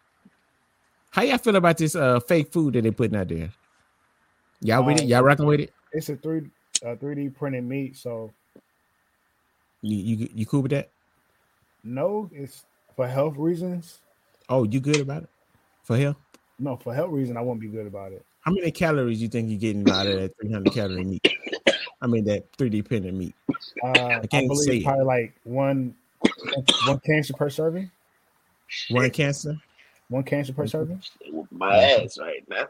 How 1.09 1.23
y'all 1.23 1.39
feel 1.39 1.55
about 1.55 1.77
this 1.77 1.95
uh 1.95 2.19
fake 2.19 2.53
food 2.53 2.75
that 2.75 2.83
they 2.83 2.91
putting 2.91 3.17
out 3.17 3.29
there? 3.29 3.49
Y'all 4.61 4.83
with 4.83 4.97
it? 4.97 5.03
Um, 5.03 5.07
Y'all 5.07 5.23
rocking 5.23 5.47
with 5.47 5.61
it? 5.61 5.73
It's 5.91 6.09
a 6.09 6.15
three 6.17 6.51
uh, 6.85 6.93
3D 6.95 7.33
printed 7.33 7.63
meat, 7.63 7.97
so 7.97 8.31
You 9.81 9.97
you 9.97 10.30
you 10.35 10.45
cool 10.45 10.61
with 10.61 10.71
that? 10.71 10.92
no, 11.83 12.30
it's 12.31 12.63
for 12.95 13.07
health 13.07 13.37
reasons. 13.37 14.01
Oh, 14.49 14.65
you 14.65 14.80
good 14.80 14.99
about 14.99 15.23
it? 15.23 15.30
For 15.83 15.97
hell? 15.97 16.16
No, 16.59 16.78
for 16.78 16.94
health 16.94 17.11
reason, 17.11 17.37
I 17.37 17.42
won't 17.42 17.59
be 17.59 17.68
good 17.68 17.87
about 17.87 18.11
it. 18.13 18.25
How 18.42 18.52
many 18.52 18.71
calories 18.71 19.21
you 19.21 19.28
think 19.28 19.49
you're 19.49 19.59
getting 19.59 19.90
out 19.90 20.07
of 20.07 20.19
that 20.19 20.31
300 20.42 20.73
calorie 20.73 21.04
meat? 21.04 21.28
I 22.02 22.07
mean 22.07 22.25
that 22.25 22.52
3D 22.57 22.85
printed 22.85 23.13
meat. 23.13 23.33
Uh, 23.81 23.90
I, 23.90 24.28
can't 24.28 24.47
believe 24.47 24.66
say 24.66 24.78
it. 24.78 24.83
probably 24.83 25.06
like 25.06 25.33
one 25.44 25.95
one 26.85 26.99
cancer 26.99 27.33
per 27.33 27.49
serving. 27.49 27.90
One 28.90 29.09
cancer. 29.09 29.56
One 30.09 30.23
cancer 30.23 30.52
per 30.54 30.68
serving. 30.68 31.02
Whoop 31.31 31.47
My 31.52 31.75
ass 31.78 32.18
right 32.19 32.44
now. 32.49 32.68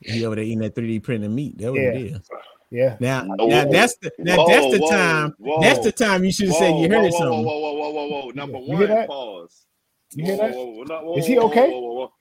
He 0.00 0.24
over 0.24 0.36
there 0.36 0.44
eating 0.44 0.60
that 0.60 0.74
3D 0.74 1.02
printed 1.02 1.30
meat. 1.30 1.58
That's 1.58 1.70
what 1.70 1.78
it 1.78 1.96
is. 2.12 2.30
Yeah. 2.70 2.96
Now, 3.00 3.26
Oh, 3.38 3.46
now 3.48 3.66
that's 3.66 3.96
the 3.96 4.10
now 4.18 4.36
Whoa, 4.38 4.46
that's 4.48 4.72
the 4.72 4.78
whoa, 4.80 4.90
time. 4.90 5.34
whoa. 5.38 5.60
That's 5.60 5.80
the 5.84 5.92
time 5.92 6.24
you 6.24 6.32
should 6.32 6.48
have 6.48 6.56
said 6.56 6.78
you 6.78 6.88
heard 6.88 7.02
whoa, 7.02 7.10
something. 7.10 7.44
Whoa, 7.44 7.58
whoa, 7.58 7.72
whoa, 7.74 7.90
whoa, 7.90 8.06
whoa, 8.06 8.22
whoa. 8.22 8.30
Number 8.30 8.58
one, 8.58 9.06
pause. 9.06 9.66
You 10.14 10.24
hear 10.24 10.36
Whoa, 10.36 10.48
that? 10.48 10.54
whoa, 10.54 10.64
whoa, 10.64 11.02
whoa, 11.02 11.18
Is 11.18 11.26
he 11.26 11.38
okay? 11.38 11.68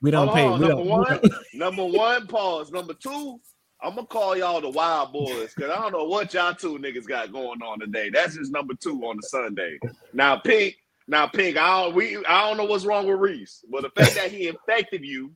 We 0.01 0.11
don't 0.11 0.27
Hold 0.29 0.35
pay. 0.35 0.43
we 0.59 0.67
number 0.67 0.75
don't, 0.81 0.87
one. 0.87 1.19
Number 1.53 1.85
one, 1.85 2.27
pause. 2.27 2.71
Number 2.71 2.93
two, 2.93 3.39
I'm 3.81 3.95
gonna 3.95 4.07
call 4.07 4.37
y'all 4.37 4.61
the 4.61 4.69
Wild 4.69 5.11
Boys 5.11 5.53
because 5.55 5.71
I 5.71 5.81
don't 5.81 5.91
know 5.93 6.05
what 6.05 6.33
y'all 6.33 6.53
two 6.53 6.77
niggas 6.77 7.07
got 7.07 7.31
going 7.31 7.61
on 7.61 7.79
today. 7.79 8.09
That's 8.09 8.35
just 8.35 8.51
number 8.51 8.73
two 8.75 8.99
on 9.05 9.17
the 9.17 9.23
Sunday. 9.23 9.79
Now, 10.13 10.37
Pink. 10.37 10.75
Now, 11.07 11.27
Pink. 11.27 11.57
I 11.57 11.83
don't. 11.83 11.95
We. 11.95 12.17
I 12.25 12.47
don't 12.47 12.57
know 12.57 12.65
what's 12.65 12.85
wrong 12.85 13.07
with 13.07 13.19
Reese, 13.19 13.63
but 13.71 13.81
the 13.81 13.89
fact 13.89 14.15
that 14.15 14.31
he 14.31 14.47
infected 14.47 15.03
you 15.03 15.33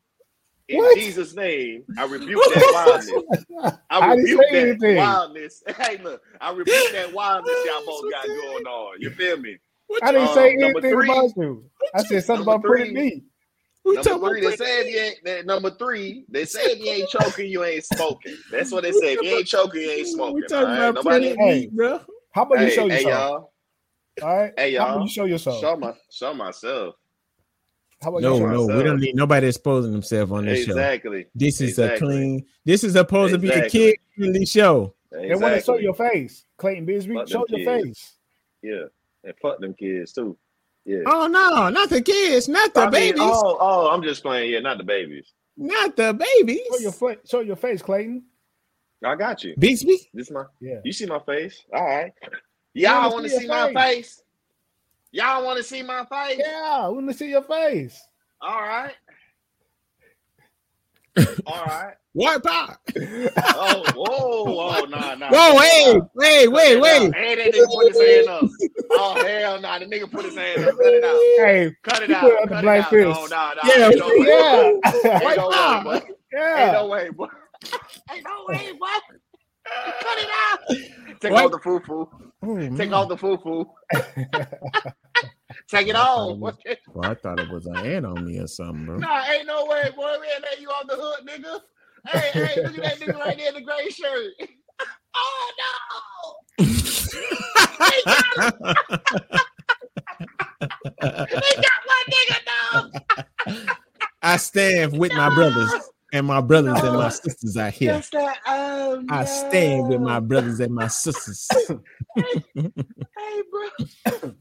in 0.69 0.77
What? 0.77 0.93
Jesus' 0.93 1.35
name, 1.35 1.85
I 1.97 2.05
rebuke 2.05 2.47
that 2.49 2.69
wildness. 2.69 3.47
I 3.89 3.99
I 3.99 4.07
didn't 4.07 4.25
rebuke 4.25 4.39
say 4.39 4.51
that 4.53 4.69
anything. 4.69 4.95
wildness. 4.95 5.63
Hey, 5.77 5.97
look, 6.03 6.21
I 6.41 6.51
rebuke 6.51 6.91
that 6.91 7.13
wildness 7.13 7.63
y'all 7.63 7.83
both 7.85 8.09
got 8.09 8.25
going 8.33 8.65
on. 8.65 9.01
You 9.01 9.09
feel 9.11 9.37
me? 9.37 9.57
What 9.87 10.03
I 10.03 10.11
didn't 10.11 10.29
Uh, 10.29 10.33
say 10.33 10.55
number 10.55 10.81
anything 10.81 10.93
three. 10.93 11.09
about 11.09 11.31
you. 11.37 11.65
I 11.93 12.03
said 12.03 12.23
something 12.23 12.45
Number 12.45 12.51
about 12.51 12.63
printed 12.63 12.93
three. 12.93 13.01
meat. 13.03 13.23
we 13.85 13.93
Number 13.95 14.09
talking 14.09 14.27
three, 14.27 14.41
they 14.41 14.47
about 14.47 14.57
said 14.59 14.85
if 14.85 14.93
you 14.93 14.99
ain't 15.01 15.17
that 15.25 15.45
number 15.45 15.71
three, 15.71 16.25
they 16.29 16.45
said 16.45 16.61
if 16.65 16.79
you 16.79 16.91
ain't 16.91 17.09
choking, 17.09 17.49
you 17.49 17.63
ain't 17.63 17.83
smoking. 17.85 18.35
That's 18.51 18.71
what 18.71 18.83
they 18.83 18.91
said. 18.91 19.17
If 19.17 19.21
you 19.23 19.29
ain't 19.37 19.47
choking, 19.47 19.81
you 19.81 19.89
ain't 19.91 20.07
smoking. 20.07 20.35
We 20.35 20.41
talking 20.43 20.57
all 20.57 20.65
right? 20.65 20.77
about 20.89 20.95
Nobody, 21.05 21.25
printed 21.33 21.39
Hey. 21.39 21.59
meat, 21.61 21.75
bro. 21.75 21.99
How 22.31 22.41
about 22.43 22.59
you 22.59 22.65
hey, 22.65 22.75
show 22.75 22.87
hey, 22.89 22.95
yourself? 23.03 23.13
y'all. 23.13 23.51
All 24.29 24.37
right. 24.37 24.53
Hey, 24.57 24.73
How 24.75 24.83
about 24.85 24.93
y'all. 24.95 25.03
you 25.03 25.09
show 25.09 25.25
yourself? 25.25 25.59
Show 25.61 25.75
my 25.75 25.93
show 26.11 26.33
myself. 26.33 26.95
How 28.01 28.09
about 28.09 28.21
No, 28.21 28.37
you? 28.37 28.47
no, 28.47 28.65
we 28.67 28.83
don't 28.83 28.99
need 28.99 29.15
nobody 29.15 29.47
exposing 29.47 29.91
themselves 29.91 30.31
on 30.31 30.45
this 30.45 30.65
show. 30.65 30.71
Exactly. 30.71 31.27
This 31.35 31.61
is 31.61 31.79
a 31.79 31.97
clean. 31.97 32.45
This 32.65 32.83
is 32.83 32.93
supposed 32.93 33.33
to 33.33 33.39
be 33.39 33.49
a 33.49 33.69
kid 33.69 33.95
friendly 34.17 34.45
show. 34.45 34.93
They 35.11 35.33
want 35.35 35.55
to 35.55 35.61
show 35.61 35.77
your 35.77 35.93
face, 35.93 36.43
Clayton 36.57 36.85
Bisbee. 36.85 37.13
Fuck 37.13 37.27
Show 37.29 37.45
your 37.49 37.59
kids. 37.59 37.85
face. 37.85 38.13
Yeah. 38.61 38.83
And 39.23 39.33
fuck 39.41 39.59
them 39.59 39.73
kids 39.73 40.11
too. 40.11 40.37
Yeah. 40.85 40.99
Oh 41.05 41.27
no, 41.27 41.69
not 41.69 41.89
the 41.89 42.01
kids, 42.01 42.47
not 42.49 42.73
the 42.73 42.81
I 42.81 42.85
mean, 42.85 42.91
babies, 42.91 43.21
oh, 43.23 43.57
oh, 43.59 43.89
I'm 43.89 44.03
just 44.03 44.21
playing. 44.21 44.51
Yeah, 44.51 44.59
not 44.59 44.77
the 44.77 44.83
babies. 44.83 45.31
not 45.55 45.95
the 45.95 46.13
babies. 46.13 46.61
Show 46.71 46.79
your 46.79 46.91
foot. 46.91 47.21
Show 47.29 47.39
your 47.39 47.55
face, 47.55 47.81
Clayton. 47.81 48.23
I 49.05 49.15
got 49.15 49.43
you. 49.43 49.55
Bixby. 49.57 50.09
This 50.13 50.31
my 50.31 50.45
Yeah. 50.61 50.79
you 50.83 50.91
see 50.93 51.05
my 51.05 51.19
face? 51.19 51.61
All 51.73 51.83
right. 51.85 52.11
wanna 52.21 52.37
Y'all 52.73 53.11
want 53.11 53.23
to 53.25 53.29
see 53.29 53.39
see 53.39 53.47
my 53.47 53.73
face. 53.73 53.75
face? 53.75 54.23
Y'all 55.11 55.45
want 55.45 55.57
to 55.57 55.63
see 55.63 55.83
my 55.83 56.05
face? 56.05 56.39
Yeah, 56.39 56.79
I 56.85 56.87
want 56.87 57.07
to 57.09 57.13
see 57.13 57.29
your 57.29 57.43
face. 57.43 58.01
All 58.41 58.61
right. 58.61 58.95
All 61.45 61.65
right. 61.65 61.93
What 62.13 62.43
pop? 62.43 62.79
Oh, 63.55 63.83
whoa, 63.95 64.43
whoa, 64.53 64.85
nah, 64.85 65.15
nah. 65.15 65.29
Whoa, 65.31 65.55
wait, 65.57 66.01
wait, 66.13 66.47
wait, 66.47 66.77
wait. 66.79 67.13
Hey, 67.15 67.35
that 67.35 67.53
nigga 67.53 67.67
put 67.73 67.87
his 67.87 67.99
hand 67.99 68.27
up. 68.29 68.49
Oh 68.95 69.15
hell, 69.15 69.59
nah, 69.59 69.79
the 69.79 69.85
nigga 69.85 70.11
put 70.11 70.25
his 70.25 70.35
hand 70.35 70.63
up. 70.63 70.77
Cut 70.77 70.93
it 70.93 71.03
out. 71.03 71.15
Hey, 71.37 71.75
Cut 71.83 72.03
it 72.03 72.11
out. 72.11 72.21
put 72.21 72.33
it 72.33 72.37
up 72.43 72.49
Cut 72.49 72.49
the 72.49 72.55
it 72.55 72.61
black 72.61 72.79
out. 72.83 72.89
fist. 72.91 73.05
No, 73.07 73.25
nah, 73.25 73.53
nah. 73.53 73.61
Yeah, 73.75 73.87
Ain't 73.89 73.99
no 73.99 74.07
way. 74.09 74.27
yeah, 74.27 74.71
Ain't 75.21 75.37
no 75.37 75.49
way, 75.49 75.55
Wow. 75.57 75.81
boy. 75.83 75.93
Ain't 75.95 76.03
yeah. 76.33 76.71
no 76.71 76.87
way, 76.87 77.09
boy. 77.09 77.27
Ain't 78.11 78.23
no 78.25 78.45
way, 78.47 78.71
boy. 78.73 78.87
Cut 80.01 80.17
it 80.19 80.29
out. 80.29 80.59
Take 81.21 81.31
What? 81.31 81.45
off 81.45 81.51
the 81.51 81.59
foo 81.59 81.79
foo. 81.87 82.09
Oh, 82.43 82.55
Take 82.55 82.71
man. 82.77 82.93
off 82.93 83.09
the 83.09 83.17
foo 83.17 83.37
foo. 83.37 83.65
Take 85.67 85.87
it 85.87 85.95
off. 85.95 86.37
Well, 86.39 86.57
I 87.05 87.13
thought 87.15 87.39
it 87.39 87.49
was 87.49 87.65
an 87.65 87.77
ant 87.77 88.05
on 88.05 88.25
me 88.25 88.39
or 88.39 88.47
something, 88.47 88.85
bro. 88.85 88.97
Nah, 88.97 89.25
ain't 89.25 89.47
no 89.47 89.65
way, 89.65 89.89
boy. 89.95 90.15
We 90.21 90.27
ain't 90.27 90.43
let 90.43 90.61
you 90.61 90.69
off 90.69 90.87
the 90.87 90.95
hook, 90.95 91.27
nigga. 91.27 91.59
Hey, 92.05 92.31
hey, 92.33 92.63
look 92.63 92.77
at 92.77 92.99
that 92.99 92.99
nigga 92.99 93.19
right 93.19 93.37
there 93.37 93.47
in 93.49 93.55
the 93.55 93.61
gray 93.61 93.89
shirt. 93.89 94.33
Oh 95.15 95.51
no! 95.59 96.65
He 96.65 96.73
got, 98.05 98.35
my 101.87 102.03
nigga, 102.09 102.37
dog. 102.73 102.91
I 104.23 104.37
stand 104.37 104.97
with 104.97 105.13
my 105.13 105.29
brothers 105.29 105.71
and 106.13 106.25
my 106.25 106.41
brothers 106.41 106.81
and 106.83 106.97
my 106.97 107.09
sisters 107.09 107.57
out 107.57 107.73
here. 107.73 108.01
That. 108.11 108.37
Um, 108.47 109.05
I 109.09 109.25
stand 109.25 109.87
with 109.87 110.01
my 110.01 110.19
brothers 110.19 110.59
and 110.59 110.73
my 110.73 110.87
sisters. 110.87 111.51
Hey, 112.55 113.41
bro. 113.51 114.33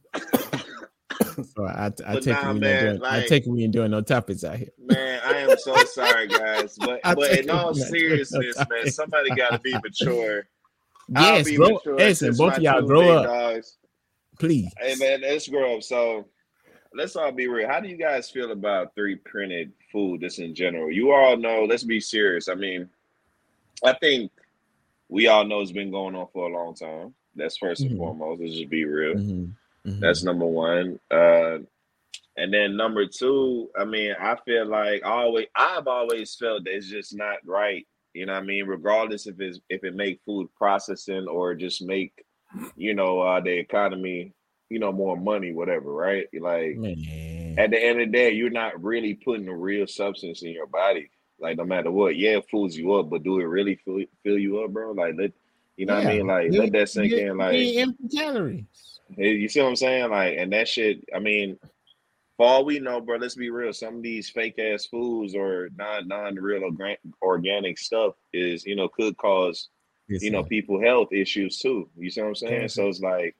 So 1.62 1.68
I, 1.68 2.12
I 2.12 2.16
take 2.16 2.26
nah, 2.26 2.50
it 2.50 2.54
we 2.54 2.60
man, 2.60 2.84
ain't 2.86 3.00
doing, 3.00 3.04
I 3.04 3.26
take 3.26 3.46
we 3.46 3.64
ain't 3.64 3.72
doing 3.72 3.90
no 3.90 4.00
topics 4.00 4.44
out 4.44 4.56
here. 4.56 4.68
Man, 4.78 5.20
I 5.24 5.38
am 5.38 5.56
so 5.58 5.84
sorry, 5.84 6.28
guys. 6.28 6.78
But 6.78 7.00
but 7.14 7.38
in 7.38 7.50
all 7.50 7.74
seriousness, 7.74 8.56
man, 8.68 8.88
somebody 8.88 9.30
got 9.34 9.50
to 9.52 9.58
be 9.60 9.78
mature. 9.82 10.46
Yes, 11.08 11.46
be 11.46 11.56
grow. 11.56 11.74
mature 11.74 11.96
Listen, 11.98 12.34
both 12.36 12.56
of 12.56 12.62
y'all 12.62 12.86
grow 12.86 13.10
up, 13.10 13.24
Dogs. 13.24 13.76
please. 14.38 14.72
Hey 14.80 14.94
man, 14.94 15.20
let's 15.20 15.46
grow 15.48 15.76
up. 15.76 15.82
So 15.82 16.26
let's 16.94 17.16
all 17.16 17.32
be 17.32 17.48
real. 17.48 17.68
How 17.68 17.80
do 17.80 17.88
you 17.88 17.96
guys 17.96 18.30
feel 18.30 18.50
about 18.52 18.94
three 18.94 19.16
printed 19.16 19.72
food 19.90 20.22
just 20.22 20.38
in 20.38 20.54
general? 20.54 20.90
You 20.90 21.12
all 21.12 21.36
know, 21.36 21.64
let's 21.64 21.82
be 21.82 22.00
serious. 22.00 22.48
I 22.48 22.54
mean, 22.54 22.88
I 23.84 23.92
think 23.94 24.30
we 25.08 25.26
all 25.26 25.44
know 25.44 25.60
it's 25.60 25.72
been 25.72 25.90
going 25.90 26.14
on 26.14 26.28
for 26.32 26.48
a 26.48 26.52
long 26.52 26.74
time. 26.74 27.14
That's 27.34 27.58
1st 27.58 27.82
and 27.82 27.92
Mhm. 27.92 27.98
foremost. 27.98 28.40
Let's 28.40 28.54
just 28.54 28.70
be 28.70 28.84
real. 28.84 29.14
Mhm, 29.16 29.52
mhm. 29.86 30.00
That's 30.00 30.22
number 30.24 30.46
one. 30.46 30.98
Uh 31.10 31.58
and 32.36 32.52
then 32.52 32.76
number 32.78 33.06
two, 33.06 33.68
I 33.78 33.84
mean, 33.84 34.14
I 34.18 34.36
feel 34.46 34.66
like 34.66 35.04
always 35.04 35.46
I've 35.54 35.86
always 35.86 36.34
felt 36.34 36.64
that 36.64 36.74
it's 36.74 36.88
just 36.88 37.14
not 37.14 37.38
right. 37.44 37.86
You 38.14 38.26
know 38.26 38.32
what 38.34 38.42
I 38.42 38.46
mean? 38.46 38.66
Regardless 38.66 39.26
if 39.26 39.40
it's 39.40 39.60
if 39.68 39.84
it 39.84 39.94
make 39.94 40.20
food 40.24 40.48
processing 40.56 41.26
or 41.28 41.54
just 41.54 41.82
make, 41.82 42.12
you 42.76 42.94
know, 42.94 43.20
uh 43.20 43.40
the 43.40 43.50
economy, 43.52 44.32
you 44.70 44.78
know, 44.78 44.92
more 44.92 45.16
money, 45.16 45.52
whatever, 45.52 45.92
right? 45.92 46.26
Like 46.32 46.76
man. 46.76 47.56
at 47.58 47.70
the 47.70 47.78
end 47.82 48.00
of 48.00 48.06
the 48.08 48.12
day, 48.12 48.30
you're 48.32 48.50
not 48.50 48.82
really 48.82 49.14
putting 49.14 49.46
the 49.46 49.52
real 49.54 49.86
substance 49.86 50.42
in 50.42 50.50
your 50.52 50.66
body. 50.66 51.10
Like 51.38 51.56
no 51.58 51.64
matter 51.64 51.90
what, 51.90 52.16
yeah, 52.16 52.38
it 52.38 52.48
fools 52.50 52.76
you 52.76 52.94
up, 52.94 53.10
but 53.10 53.24
do 53.24 53.40
it 53.40 53.44
really 53.44 53.74
fill, 53.84 54.00
fill 54.22 54.38
you 54.38 54.62
up, 54.62 54.70
bro? 54.70 54.92
Like 54.92 55.16
let 55.18 55.32
you 55.76 55.86
know 55.86 55.96
what 55.96 56.06
I 56.06 56.16
mean? 56.16 56.26
Like 56.26 56.52
You- 56.52 56.60
let 56.60 56.72
that 56.72 56.88
sink 56.88 57.10
you- 57.12 57.18
in. 57.30 57.36
Like 57.36 57.54
empty 57.76 58.08
calories. 58.16 58.64
You 59.16 59.48
see 59.48 59.60
what 59.60 59.68
I'm 59.68 59.76
saying? 59.76 60.10
Like, 60.10 60.36
and 60.38 60.52
that 60.52 60.68
shit. 60.68 61.04
I 61.14 61.18
mean, 61.18 61.58
for 62.36 62.46
all 62.46 62.64
we 62.64 62.78
know, 62.80 63.00
bro. 63.00 63.16
Let's 63.18 63.34
be 63.34 63.50
real. 63.50 63.72
Some 63.72 63.96
of 63.96 64.02
these 64.02 64.30
fake 64.30 64.58
ass 64.58 64.86
foods 64.86 65.34
or 65.34 65.68
non 65.76 66.08
non 66.08 66.34
real 66.36 66.64
organ- 66.64 66.96
organic 67.22 67.78
stuff 67.78 68.14
is 68.32 68.64
you 68.64 68.76
know 68.76 68.88
could 68.88 69.16
cause 69.16 69.68
you 70.08 70.30
know 70.30 70.42
people 70.42 70.80
health 70.80 71.12
issues 71.12 71.58
too. 71.58 71.88
You 71.96 72.10
see 72.10 72.20
what 72.20 72.28
I'm 72.28 72.34
saying? 72.34 72.68
So 72.68 72.88
it's 72.88 73.00
like 73.00 73.36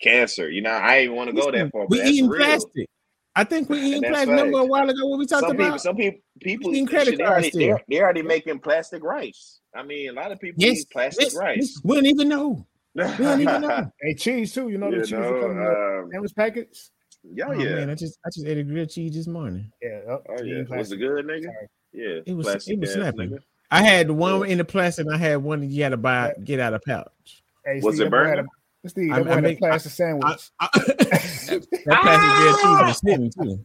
cancer. 0.00 0.50
You 0.50 0.62
know, 0.62 0.70
I 0.70 1.02
even 1.02 1.16
want 1.16 1.30
to 1.30 1.36
go 1.36 1.50
that 1.50 1.72
far, 1.72 1.86
we 1.88 2.02
eating 2.02 2.28
real. 2.28 2.44
plastic. 2.44 2.88
I 3.36 3.42
think 3.42 3.68
we 3.68 3.80
eating 3.80 4.02
plastic. 4.02 4.28
Remember 4.28 4.58
a 4.58 4.64
while 4.64 4.88
ago 4.88 5.06
what 5.06 5.18
we 5.18 5.26
talked 5.26 5.42
Some 5.46 5.52
people, 5.52 5.66
about? 5.66 5.80
some 5.80 5.96
people, 5.96 6.20
people, 6.40 6.70
eating 6.70 6.86
credit 6.86 7.18
they 7.18 7.24
cards 7.24 7.32
already, 7.32 7.50
still. 7.50 7.60
they're, 7.60 7.84
they're 7.88 8.04
already 8.04 8.22
making 8.22 8.60
plastic 8.60 9.02
rice. 9.02 9.60
I 9.74 9.82
mean, 9.82 10.10
a 10.10 10.12
lot 10.12 10.30
of 10.30 10.38
people 10.38 10.62
yes, 10.62 10.82
eat 10.82 10.90
plastic 10.90 11.24
yes, 11.24 11.34
rice. 11.34 11.56
yes. 11.58 11.80
We 11.82 11.96
don't 11.96 12.06
even 12.06 12.28
know. 12.28 12.64
We 12.94 13.02
don't 13.02 13.40
even 13.40 13.60
know. 13.62 13.90
Hey, 14.00 14.14
cheese 14.14 14.52
too. 14.52 14.68
You 14.68 14.78
know 14.78 14.90
the 14.90 14.98
you 14.98 15.02
cheese 15.02 15.10
that 15.12 15.40
come 15.40 15.50
in 15.50 15.56
the 15.56 15.62
know, 15.64 16.00
um, 16.04 16.10
sandwich 16.12 16.34
packets. 16.36 16.90
yeah, 17.24 17.46
Oh, 17.48 17.52
yeah. 17.52 17.74
man, 17.76 17.90
I 17.90 17.94
just 17.94 18.18
I 18.24 18.28
just 18.32 18.46
ate 18.46 18.58
a 18.58 18.62
grilled 18.62 18.90
cheese 18.90 19.14
this 19.14 19.26
morning. 19.26 19.70
Yeah. 19.82 20.00
Oh, 20.08 20.22
Oh 20.28 20.42
yeah, 20.42 20.60
eat 20.62 20.68
was 20.70 20.92
it 20.92 20.96
good, 20.98 21.26
nigga? 21.26 21.44
Sorry. 21.44 21.68
Yeah, 21.92 22.20
It 22.26 22.34
was- 22.34 22.46
plastic 22.46 22.74
it 22.74 22.80
was 22.80 22.90
ass 22.90 22.94
snapping. 22.96 23.30
nigga. 23.30 23.38
I 23.70 23.82
had 23.82 24.10
one 24.10 24.40
Yeah. 24.40 24.46
in 24.46 24.58
the 24.58 24.64
plastic 24.64 25.06
and 25.06 25.14
I 25.14 25.18
had 25.18 25.36
one 25.42 25.60
that 25.60 25.66
you 25.66 25.82
had 25.82 25.88
to 25.90 25.96
buy 25.96 26.34
get 26.44 26.60
out 26.60 26.74
of 26.74 26.82
pouch. 26.82 27.42
Hey, 27.64 27.80
Was 27.82 27.96
Steve, 27.96 28.06
it 28.08 28.10
that 28.10 28.10
burning? 28.10 28.46
Steve, 28.86 29.10
I- 29.12 29.18
that 29.22 29.26
I 29.26 29.34
had 29.34 29.38
a 29.38 29.42
make- 29.42 29.58
plastic 29.58 29.92
sandwich. 29.92 30.50
I, 30.60 30.68
I, 30.74 30.78
that 30.78 32.00
plastic 32.02 32.30
grilled 32.36 32.56
cheese 32.56 32.86
was 32.86 32.98
sitting 33.04 33.30
too. 33.30 33.64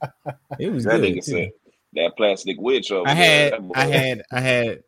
It 0.59 0.71
was 0.71 0.83
That 0.85 1.01
good 1.01 1.13
nigga 1.13 1.25
too. 1.25 1.31
said 1.31 1.49
that 1.93 2.13
plastic 2.17 2.57
witch 2.59 2.91
over 2.91 3.07
I 3.07 3.13
had 3.13 3.53
that 3.53 3.61
boy- 3.67 3.73
I 3.75 3.85
had 3.85 4.21
I 4.31 4.39
had 4.39 4.83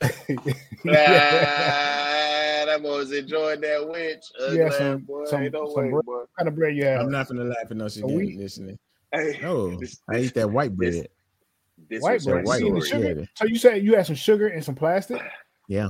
Ah, 0.90 2.64
that 2.66 2.80
boy 2.82 2.98
was 2.98 3.12
enjoying 3.12 3.60
that 3.60 3.88
witch. 3.88 4.24
Ugly 4.40 4.58
Yeah, 4.58 4.70
some- 4.70 4.98
boy. 5.00 5.24
some- 5.26 5.42
Ain't 5.42 5.52
no 5.52 5.66
some 5.72 5.84
way, 5.84 5.90
bread. 5.90 6.04
boy. 6.04 6.12
what 6.18 6.28
kind 6.36 6.48
of 6.48 6.54
bread 6.54 6.76
you 6.76 6.84
have? 6.84 7.00
I'm 7.00 7.10
not 7.10 7.28
gonna 7.28 7.44
laugh 7.44 7.56
at 7.70 7.76
no 7.76 7.88
shit 7.88 8.02
A 8.02 8.06
again 8.06 8.16
wheat? 8.18 8.38
listening. 8.38 8.78
Hey, 9.12 9.38
No, 9.42 9.76
this- 9.78 10.00
I 10.08 10.18
eat 10.20 10.34
that 10.34 10.50
white 10.50 10.74
bread. 10.76 11.08
this 11.88 12.02
White 12.02 12.22
bread. 12.24 12.36
her 12.38 12.42
white 12.42 12.60
You 12.60 12.66
the 12.74 12.78
bread, 12.80 12.88
sugar? 12.88 13.20
yeah. 13.20 13.26
So 13.34 13.46
you 13.46 13.56
said 13.56 13.82
you 13.84 13.94
had 13.94 14.06
some 14.06 14.16
sugar 14.16 14.48
and 14.48 14.64
some 14.64 14.74
plastic? 14.74 15.20
Yeah. 15.68 15.88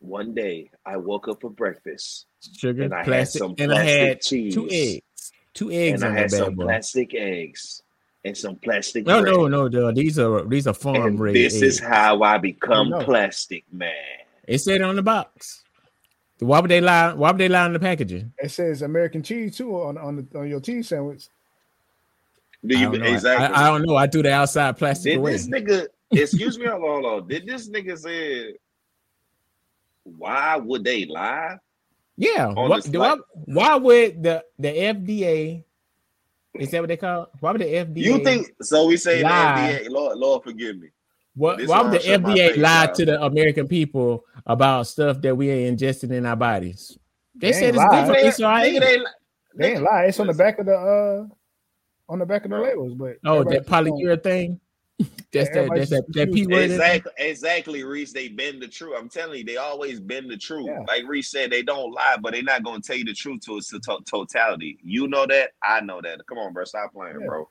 One 0.00 0.34
day, 0.34 0.70
I 0.86 0.96
woke 0.96 1.28
up 1.28 1.40
for 1.40 1.50
breakfast 1.50 2.26
Sugar, 2.56 2.84
And 2.84 2.94
I 2.94 2.98
had 2.98 3.06
plastic, 3.06 3.42
and 3.58 3.72
I 3.72 3.82
had 3.84 4.20
cheese. 4.22 4.54
two 4.54 4.66
eggs. 4.70 5.32
Two 5.52 5.70
eggs 5.70 6.02
and 6.02 6.12
I 6.14 6.18
had 6.20 6.30
some 6.30 6.54
boy. 6.54 6.64
plastic 6.64 7.14
eggs 7.14 7.82
and 8.24 8.36
some 8.36 8.56
plastic. 8.56 9.06
No, 9.06 9.20
bread. 9.22 9.34
no, 9.34 9.46
no, 9.48 9.68
no. 9.68 9.92
These 9.92 10.18
are 10.18 10.44
these 10.46 10.66
are 10.66 10.74
farm 10.74 10.96
And 11.02 11.20
raised 11.20 11.36
this 11.36 11.54
eggs. 11.62 11.62
is 11.74 11.78
how 11.80 12.22
I 12.22 12.38
become 12.38 12.88
You 12.88 12.98
know. 12.98 13.04
plastic 13.04 13.64
man. 13.72 13.92
It 14.46 14.58
said 14.58 14.82
on 14.82 14.96
the 14.96 15.02
box. 15.02 15.62
Why 16.40 16.60
would 16.60 16.70
they 16.70 16.80
lie? 16.80 17.12
Why 17.12 17.30
would 17.30 17.40
they 17.40 17.48
lie 17.48 17.64
on 17.64 17.72
the 17.74 17.78
packaging? 17.80 18.32
It 18.38 18.50
says 18.50 18.82
American 18.82 19.22
cheese 19.22 19.56
too 19.56 19.74
on 19.76 19.98
on, 19.98 20.16
the, 20.16 20.38
on 20.38 20.48
your 20.48 20.60
cheese 20.60 20.88
sandwich. 20.88 21.26
Do 22.66 22.76
I 22.76 22.80
you 22.80 22.90
don't 22.90 23.00
know. 23.00 23.06
exactly? 23.06 23.46
I, 23.56 23.66
I 23.66 23.70
don't 23.70 23.86
know. 23.86 23.96
I 23.96 24.06
threw 24.06 24.22
the 24.22 24.32
outside 24.32 24.76
plastic 24.76 25.12
Did 25.12 25.18
away. 25.18 25.32
this 25.32 25.46
nigga? 25.48 25.86
Excuse 26.10 26.58
me, 26.58 26.66
hold 26.66 26.82
on, 26.82 26.90
hold 27.04 27.22
on. 27.22 27.28
Did 27.28 27.46
this 27.46 27.68
nigga 27.70 27.96
say? 27.98 28.54
Why 30.04 30.56
would 30.56 30.84
they 30.84 31.06
lie? 31.06 31.56
Yeah. 32.16 32.48
On 32.48 32.68
Why, 32.68 32.76
this, 32.80 33.18
why 33.46 33.76
would 33.76 34.22
the 34.22 34.44
the 34.58 34.68
FDA? 34.68 35.64
Is 36.54 36.70
that 36.72 36.80
what 36.80 36.88
they 36.88 36.96
call? 36.96 37.22
it? 37.24 37.28
Why 37.40 37.52
would 37.52 37.60
the 37.60 37.66
FDA? 37.66 37.96
You 37.96 38.24
think 38.24 38.52
so? 38.62 38.86
We 38.86 38.96
say 38.96 39.18
the 39.18 39.24
Lie. 39.24 39.80
FDA. 39.84 39.90
Lord, 39.90 40.18
Lord, 40.18 40.42
forgive 40.42 40.78
me. 40.78 40.88
What, 41.36 41.64
why 41.66 41.82
would 41.82 41.92
the 41.92 41.98
FDA 41.98 42.48
face 42.50 42.56
lie 42.58 42.84
out. 42.84 42.94
to 42.96 43.04
the 43.06 43.22
American 43.22 43.68
people 43.68 44.24
about 44.46 44.86
stuff 44.88 45.20
that 45.22 45.34
we 45.36 45.48
ain't 45.48 45.78
ingesting 45.80 46.10
in 46.12 46.26
our 46.26 46.34
bodies? 46.36 46.98
They, 47.36 47.52
They 47.52 47.52
said 47.52 47.68
it's 47.70 47.78
lie. 47.78 47.88
good 47.88 48.06
for 48.14 48.20
Nigga, 48.20 48.28
us, 48.28 48.36
so 48.36 48.46
I 48.48 48.68
nigga, 48.68 48.80
they 48.80 48.98
They 49.54 49.72
ain't 49.74 49.82
lie. 49.82 50.04
It's 50.06 50.18
on 50.20 50.26
the 50.26 50.34
back 50.34 50.58
of 50.58 50.66
the 50.66 50.74
uh 50.74 51.26
on 52.12 52.18
the 52.18 52.26
back 52.26 52.44
of 52.44 52.50
the 52.50 52.58
labels, 52.58 52.94
but 52.94 53.16
Oh, 53.24 53.44
that 53.44 53.58
just 53.58 53.68
don't- 53.68 53.86
polyurethane. 53.86 54.58
That's 55.32 55.48
that. 55.50 55.56
everybody 55.56 55.80
That's 55.80 55.90
that. 55.90 56.04
That 56.12 56.32
p 56.32 56.46
word. 56.46 56.70
Exactly, 56.70 57.12
exactly, 57.18 57.84
Reese. 57.84 58.12
They 58.12 58.28
bend 58.28 58.60
the 58.62 58.68
truth. 58.68 58.94
I'm 58.98 59.08
telling 59.08 59.38
you, 59.38 59.44
they 59.44 59.56
always 59.56 60.00
bend 60.00 60.30
the 60.30 60.36
truth. 60.36 60.66
Yeah. 60.66 60.80
Like 60.88 61.04
Reese 61.06 61.30
said, 61.30 61.50
they 61.50 61.62
don't 61.62 61.92
lie, 61.92 62.16
but 62.20 62.32
they're 62.32 62.42
not 62.42 62.62
gonna 62.62 62.80
tell 62.80 62.96
you 62.96 63.04
the 63.04 63.14
truth 63.14 63.40
to 63.46 63.56
its 63.58 63.70
to- 63.70 63.98
totality. 64.08 64.78
You 64.82 65.08
know 65.08 65.26
that. 65.26 65.50
I 65.62 65.80
know 65.80 66.00
that. 66.02 66.26
Come 66.26 66.38
on, 66.38 66.52
bro. 66.52 66.64
Stop 66.64 66.92
playing, 66.92 67.20
Yeah. 67.20 67.26
bro. 67.26 67.48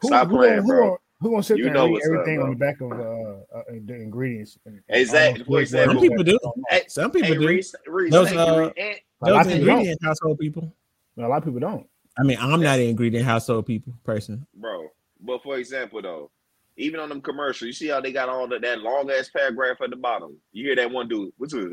Who, 0.00 0.08
Stop 0.08 0.28
who, 0.28 0.36
playing, 0.38 0.62
who, 0.62 0.66
bro. 0.66 0.80
gonna- 0.86 0.96
who 1.20 1.30
gonna 1.30 1.42
sit 1.42 1.58
You 1.58 1.64
there 1.64 1.74
know 1.74 1.84
and 1.84 1.88
read 1.88 1.92
what's 1.94 2.06
up, 2.06 2.12
everything 2.14 2.42
on 2.42 2.50
the 2.50 2.56
back 2.56 2.80
of 2.80 2.92
uh, 2.92 3.58
uh 3.58 3.62
the 3.84 3.94
ingredients? 3.94 4.58
and- 4.64 4.80
and 4.88 5.00
Exactly. 5.00 5.40
all 5.42 5.46
For 5.54 5.60
example- 5.60 5.94
Some 5.94 6.02
people 6.08 6.24
do. 6.24 6.38
Hey, 6.70 6.82
Some 6.88 7.10
people 7.10 7.28
hey, 7.28 7.34
do. 7.38 7.46
Reese, 7.48 7.74
Reese, 7.86 8.12
Those, 8.12 8.28
thank 8.28 8.40
uh, 8.40 8.54
you, 8.54 8.60
Reese. 8.62 8.72
And- 8.78 9.00
A 9.22 9.30
lot 9.30 9.44
Those 9.44 9.46
of 9.46 9.52
people 9.52 9.66
don't. 9.66 9.68
ingredient 9.76 10.02
household 10.02 10.38
people. 10.38 10.72
A 11.18 11.28
lot 11.28 11.36
of 11.38 11.44
people 11.44 11.60
don't. 11.60 11.86
I 12.18 12.22
mean, 12.22 12.38
I'm 12.40 12.60
not 12.62 12.78
an 12.78 12.86
ingredient 12.86 13.24
household 13.26 13.66
people 13.66 13.92
person. 14.04 14.46
bro. 14.54 14.88
but 15.20 15.42
for 15.42 15.58
example, 15.58 16.00
though, 16.00 16.30
even 16.76 17.00
on 17.00 17.08
them 17.08 17.20
commercials, 17.20 17.66
you 17.66 17.72
see 17.72 17.88
how 17.88 18.00
they 18.00 18.12
got 18.12 18.28
all 18.28 18.46
that, 18.48 18.62
that 18.62 18.80
long 18.80 19.10
ass 19.10 19.28
paragraph 19.28 19.76
at 19.82 19.90
the 19.90 19.96
bottom. 19.96 20.36
You 20.52 20.66
hear 20.66 20.76
that 20.76 20.90
one 20.90 21.08
dude. 21.08 21.32
What's 21.36 21.52
it? 21.52 21.70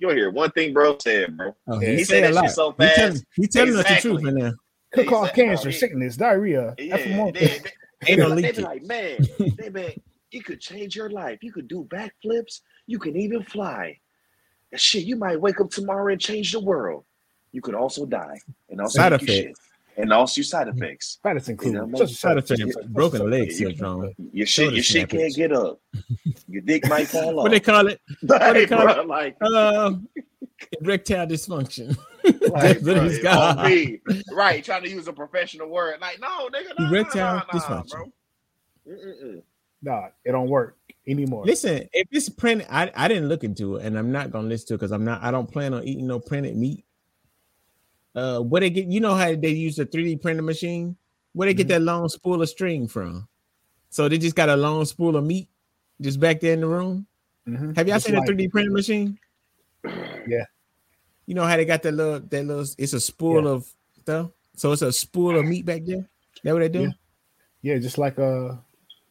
You'll 0.00 0.12
hear 0.12 0.30
one 0.30 0.50
thing, 0.52 0.72
bro 0.72 0.96
said, 1.02 1.36
bro. 1.36 1.54
Oh, 1.66 1.78
he, 1.78 1.96
he 1.96 2.04
said 2.04 2.06
said 2.06 2.30
a 2.30 2.34
that 2.34 2.34
shit 2.34 2.34
lot. 2.34 2.50
so 2.50 2.70
He 2.72 2.76
fast. 2.76 2.96
telling, 2.96 3.22
he 3.34 3.46
telling 3.48 3.76
us 3.76 3.88
the 3.88 3.94
truth 3.96 4.26
in 4.26 4.34
there. 4.38 4.54
Could 4.92 5.06
cause 5.08 5.30
cancer, 5.32 5.70
sickness, 5.72 6.16
diarrhea. 6.16 6.74
Yeah, 6.78 6.96
FMO. 6.98 7.34
they, 7.34 7.46
they, 7.46 7.60
Ain't 8.06 8.20
no 8.20 8.34
they 8.40 8.52
be 8.52 8.62
like, 8.62 8.84
man, 8.84 9.18
they 9.58 9.68
man, 9.70 9.92
you 10.30 10.42
could 10.42 10.60
change 10.60 10.96
your 10.96 11.10
life. 11.10 11.38
You 11.42 11.52
could 11.52 11.68
do 11.68 11.84
backflips. 11.90 12.60
You 12.86 12.98
can 12.98 13.16
even 13.16 13.42
fly. 13.42 13.98
And 14.72 14.80
shit, 14.80 15.04
you 15.04 15.16
might 15.16 15.40
wake 15.40 15.60
up 15.60 15.70
tomorrow 15.70 16.12
and 16.12 16.20
change 16.20 16.52
the 16.52 16.60
world. 16.60 17.04
You 17.52 17.60
could 17.60 17.74
also 17.74 18.06
die 18.06 18.38
and 18.70 18.80
also 18.80 18.98
Side 18.98 19.12
make 19.12 19.22
you 19.22 19.34
effects. 19.34 19.60
Shit. 19.98 20.02
and 20.04 20.12
also 20.12 20.42
side 20.42 20.68
effects. 20.68 21.18
That's 21.24 21.48
included. 21.48 21.78
You 21.80 21.86
know, 21.86 21.98
Such 21.98 22.14
Side 22.14 22.38
effects, 22.38 22.74
such 22.74 22.86
broken 22.88 23.18
such 23.20 23.26
a- 23.26 23.30
leg 23.30 23.48
you- 23.48 23.54
syndrome. 23.54 24.14
Your 24.32 24.46
shit, 24.46 24.72
your 24.74 24.82
shit 24.82 25.08
can't 25.08 25.34
get 25.34 25.52
up. 25.52 25.80
Your 26.48 26.62
dick 26.62 26.88
might 26.88 27.08
fall 27.08 27.38
off. 27.40 27.44
What 27.44 27.50
they 27.50 27.60
call 27.60 27.86
it? 27.88 28.00
like, 28.22 28.52
they 28.54 28.66
call 28.66 28.84
bro, 28.84 29.02
like, 29.04 29.36
Uh, 29.40 29.92
erectile 30.82 31.26
dysfunction. 31.26 31.96
like, 32.24 32.80
That's 32.80 32.82
bro, 32.82 33.04
it's 33.04 33.24
on 33.26 33.56
called. 33.56 33.66
right? 34.32 34.64
Trying 34.64 34.82
to 34.84 34.90
use 34.90 35.06
a 35.08 35.12
professional 35.12 35.68
word. 35.68 36.00
Like, 36.00 36.20
no, 36.20 36.48
nigga, 36.48 36.78
no, 36.78 36.86
Erectile 36.88 37.36
no, 37.36 37.42
no, 37.42 37.44
no, 37.52 37.58
dysfunction. 37.58 37.90
bro. 37.90 38.12
Mm-mm-mm. 38.88 39.42
Nah, 39.82 40.06
it 40.24 40.32
don't 40.32 40.48
work 40.48 40.76
anymore. 41.06 41.44
Listen, 41.44 41.88
if 41.92 42.08
it's 42.10 42.28
printed, 42.28 42.66
I, 42.70 42.90
I 42.96 43.06
didn't 43.06 43.28
look 43.28 43.44
into 43.44 43.76
it, 43.76 43.86
and 43.86 43.96
I'm 43.98 44.10
not 44.10 44.30
gonna 44.32 44.48
listen 44.48 44.68
to 44.68 44.74
it 44.74 44.78
because 44.78 44.90
I'm 44.92 45.04
not. 45.04 45.22
I 45.22 45.30
don't 45.30 45.50
plan 45.50 45.72
on 45.74 45.84
eating 45.84 46.06
no 46.08 46.18
printed 46.18 46.56
meat. 46.56 46.84
Uh, 48.14 48.40
where 48.40 48.60
they 48.60 48.70
get? 48.70 48.86
You 48.86 49.00
know 49.00 49.14
how 49.14 49.34
they 49.34 49.50
use 49.50 49.76
the 49.76 49.86
3D 49.86 50.20
printer 50.20 50.42
machine? 50.42 50.96
Where 51.34 51.46
they 51.46 51.54
get 51.54 51.66
Mhm. 51.66 51.70
that 51.70 51.82
long 51.82 52.08
spool 52.08 52.42
of 52.42 52.48
string 52.48 52.88
from? 52.88 53.28
So 53.90 54.08
they 54.08 54.18
just 54.18 54.34
got 54.36 54.48
a 54.48 54.56
long 54.56 54.84
spool 54.84 55.16
of 55.16 55.24
meat 55.24 55.48
just 56.00 56.18
back 56.20 56.40
there 56.40 56.54
in 56.54 56.60
the 56.60 56.66
room. 56.66 57.06
Mhm. 57.46 57.76
Have 57.76 57.86
y'all 57.88 57.96
Just 57.96 58.06
seen 58.06 58.16
like- 58.16 58.24
a 58.24 58.26
3D 58.26 58.48
printer 58.48 58.70
machine? 58.70 59.18
Yeah. 59.84 60.44
You 61.26 61.34
know 61.34 61.44
how 61.44 61.56
they 61.56 61.64
got 61.64 61.82
that 61.82 61.92
little 61.92 62.20
that 62.20 62.44
little 62.44 62.66
it's 62.76 62.92
a 62.92 63.00
spool 63.00 63.44
Yeah. 63.44 63.50
of 63.50 63.72
stuff. 64.02 64.30
So 64.56 64.72
it's 64.72 64.82
a 64.82 64.92
spool 64.92 65.36
of 65.38 65.46
meat 65.46 65.64
back 65.64 65.84
there. 65.84 66.08
That 66.44 66.52
what 66.52 66.60
they 66.60 66.68
do? 66.68 66.80
Yeah. 66.82 66.88
Yeah, 67.62 67.78
just 67.78 67.98
like 67.98 68.18
uh, 68.18 68.56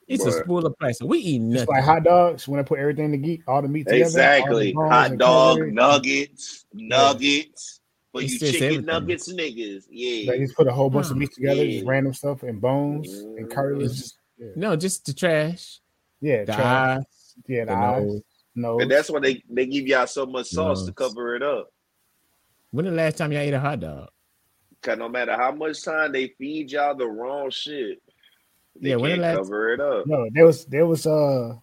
It's 0.07 0.25
a 0.25 0.31
spool 0.31 0.65
of 0.65 0.77
plastic. 0.79 1.07
We 1.07 1.19
eat 1.19 1.39
just 1.39 1.67
nothing. 1.67 1.67
like 1.67 1.83
hot 1.83 2.03
dogs 2.03 2.47
when 2.47 2.59
I 2.59 2.63
put 2.63 2.79
everything 2.79 3.11
to 3.11 3.17
geek, 3.17 3.41
all 3.47 3.61
the 3.61 3.67
meat 3.67 3.83
together. 3.87 4.03
Exactly. 4.05 4.71
Hot 4.73 5.17
dog, 5.17 5.57
cartilage. 5.57 5.73
nuggets, 5.73 6.65
nuggets. 6.73 7.76
For 8.17 8.23
It's 8.23 8.33
you 8.33 8.39
chicken 8.39 8.63
everything. 8.63 8.85
nuggets 8.85 9.31
niggas. 9.33 9.83
Yeah. 9.89 10.31
They 10.31 10.39
just 10.39 10.55
put 10.55 10.67
a 10.67 10.71
whole 10.71 10.89
bunch 10.89 11.11
of 11.11 11.17
meat 11.17 11.31
together, 11.33 11.63
Yeah. 11.63 11.71
just 11.79 11.85
random 11.85 12.13
stuff 12.13 12.43
and 12.43 12.59
bones 12.59 13.11
and 13.13 13.49
cartilage. 13.49 13.95
Just, 13.95 14.17
yeah, 14.37 14.47
no, 14.55 14.75
just 14.75 15.05
the 15.05 15.13
trash. 15.13 15.79
yeah, 16.21 16.45
The 16.45 16.53
trash. 16.53 16.59
eyes, 16.97 17.03
yeah, 17.47 17.65
the 17.65 17.71
the 17.71 17.77
eyes, 17.77 18.03
nose. 18.05 18.21
nose. 18.55 18.81
And 18.81 18.91
that's 18.91 19.09
why 19.09 19.19
they, 19.19 19.43
they 19.49 19.65
give 19.65 19.87
y'all 19.87 20.07
so 20.07 20.25
much 20.25 20.47
sauce 20.47 20.85
to 20.85 20.91
cover 20.93 21.35
it 21.35 21.43
up. 21.43 21.69
When 22.71 22.85
the 22.85 22.91
last 22.91 23.17
time 23.17 23.31
y'all 23.31 23.41
ate 23.41 23.53
a 23.53 23.59
hot 23.59 23.79
dog? 23.79 24.09
Cause 24.81 24.97
no 24.97 25.09
matter 25.09 25.33
how 25.35 25.51
much 25.51 25.83
time 25.83 26.11
they 26.11 26.27
feed 26.37 26.71
y'all 26.71 26.95
the 26.95 27.07
wrong 27.07 27.49
shit, 27.49 28.01
they 28.79 28.89
Yeah, 28.91 28.95
when 28.97 29.09
the 29.11 29.15
can't 29.17 29.21
last- 29.21 29.37
cover 29.49 29.73
it 29.73 29.79
up. 29.81 30.05
no, 30.05 30.27
there 30.33 30.45
was 30.45 30.65
there 30.65 30.85
was 30.85 31.07
uh, 31.07 31.55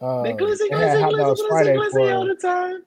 uh 0.00 0.22
They 0.22 0.32
glizzy, 0.34 0.68
they 0.70 0.76
had 0.76 0.98
glizzy, 0.98 1.12
glizzy, 1.12 1.48
glizzy, 1.48 1.76
glizzy 1.92 2.14
all 2.14 2.26
the 2.26 2.34
time. 2.34 2.82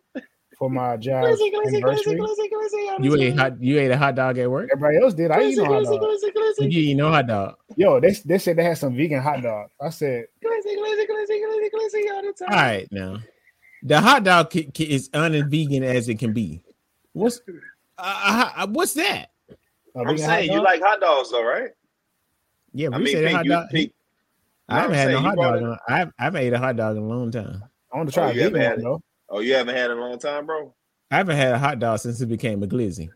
For 0.57 0.69
my 0.69 0.97
job 0.97 1.23
Glizzy, 1.25 1.51
glizzy, 1.53 1.81
glizzy, 1.81 2.17
glizzy, 2.19 2.49
glizzy 2.51 3.03
You 3.03 3.15
ate 3.21 3.35
hot. 3.37 3.61
You 3.61 3.79
ate 3.79 3.91
a 3.91 3.97
hot 3.97 4.15
dog 4.15 4.37
at 4.37 4.49
work. 4.49 4.69
Everybody 4.71 4.97
else 5.03 5.13
did. 5.13 5.31
I 5.31 5.43
eat 5.43 5.57
no 5.57 5.65
hot 5.65 5.83
dog. 5.83 6.01
glizzy, 6.01 6.33
glizzy, 6.35 6.71
You 6.71 6.79
eat 6.81 6.95
no 6.95 7.09
hot 7.09 7.27
dog. 7.27 7.55
Yo, 7.75 7.99
they 7.99 8.11
they 8.25 8.37
said 8.39 8.57
they 8.57 8.63
had 8.63 8.77
some 8.77 8.95
vegan 8.95 9.21
hot 9.21 9.41
dog. 9.43 9.67
I 9.81 9.89
said, 9.89 10.25
glizzy, 10.43 10.75
glizzy, 10.77 11.05
glizzy, 11.07 11.39
glizzy, 11.43 11.69
glizzy 11.73 12.11
all 12.13 12.21
the 12.23 12.33
time. 12.37 12.49
All 12.49 12.55
right, 12.55 12.87
now 12.91 13.17
the 13.83 14.01
hot 14.01 14.23
dog 14.23 14.49
ki- 14.49 14.71
ki- 14.73 14.91
is 14.91 15.09
un-vegan 15.13 15.83
as 15.83 16.09
it 16.09 16.17
can 16.17 16.33
be. 16.33 16.63
What's 17.13 17.39
uh, 17.99 18.49
uh, 18.57 18.67
what's 18.67 18.93
that? 18.95 19.27
a 19.95 19.99
I'm 20.01 20.07
vegan 20.07 20.29
hot 20.29 20.37
saying 20.39 20.51
you 20.51 20.63
like 20.63 20.81
hot 20.81 20.99
dogs 20.99 21.31
though, 21.31 21.45
right? 21.45 21.69
Yeah, 22.73 22.89
I 22.91 22.97
we 22.97 23.03
mean, 23.05 23.13
said 23.13 23.25
a 23.25 23.31
hot 23.35 23.45
dog. 23.45 23.69
Pete, 23.69 23.93
I 24.67 24.79
haven't 24.81 24.95
I'm 24.95 24.97
had 24.97 25.11
no 25.11 25.19
hot 25.21 25.35
dog. 25.35 25.55
it- 25.55 25.63
In, 25.63 25.77
I 25.87 26.01
I 26.01 26.23
haven't 26.23 26.41
ate 26.41 26.53
a 26.53 26.57
hot 26.59 26.75
dog 26.75 26.97
in 26.97 27.03
a 27.03 27.07
long 27.07 27.31
time. 27.31 27.63
I 27.93 27.97
want 27.97 28.09
to 28.09 28.13
try 28.13 28.27
Oh, 28.27 28.31
a 28.31 28.33
vegan 28.33 28.53
one 28.53 28.81
though. 28.81 29.01
Oh, 29.29 29.39
you 29.39 29.55
haven't 29.55 29.75
had 29.75 29.91
it 29.91 29.97
a 29.97 29.99
long 29.99 30.19
time, 30.19 30.45
bro. 30.45 30.73
I 31.11 31.17
haven't 31.17 31.37
had 31.37 31.53
a 31.53 31.59
hot 31.59 31.79
dog 31.79 31.99
since 31.99 32.19
it 32.21 32.25
became 32.27 32.63
a 32.63 32.67
glizzy. 32.67 33.09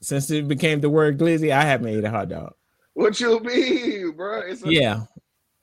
Since 0.00 0.30
it 0.30 0.46
became 0.46 0.80
the 0.80 0.90
word 0.90 1.18
glizzy, 1.18 1.50
I 1.50 1.62
haven't 1.62 1.88
ate 1.88 2.04
a 2.04 2.10
hot 2.10 2.28
dog. 2.28 2.54
What 2.94 3.18
you 3.18 3.40
mean, 3.40 4.12
bro? 4.12 4.40
It's 4.40 4.64
a, 4.64 4.72
Yeah, 4.72 5.00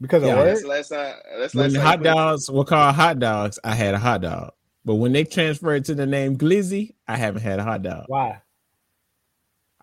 Because 0.01 0.23
of 0.23 0.29
Yeah, 0.29 0.35
what? 0.35 0.45
That's 0.45 0.63
last 0.65 0.89
time. 0.89 1.15
That's 1.39 1.55
when 1.55 1.71
last 1.71 1.75
time 1.75 1.85
hot 1.85 2.03
dogs 2.03 2.51
were 2.51 2.65
called 2.65 2.93
hot 2.95 3.19
dogs, 3.19 3.57
I 3.63 3.73
had 3.73 3.93
a 3.93 3.99
hot 3.99 4.21
dog. 4.21 4.51
But 4.85 4.95
when 4.95 5.13
they 5.13 5.23
transferred 5.23 5.85
to 5.85 5.95
the 5.95 6.05
name 6.05 6.37
glizzy, 6.37 6.93
I 7.07 7.15
haven't 7.15 7.41
had 7.41 7.59
a 7.59 7.63
hot 7.63 7.83
dog. 7.83 8.05
Why? 8.07 8.41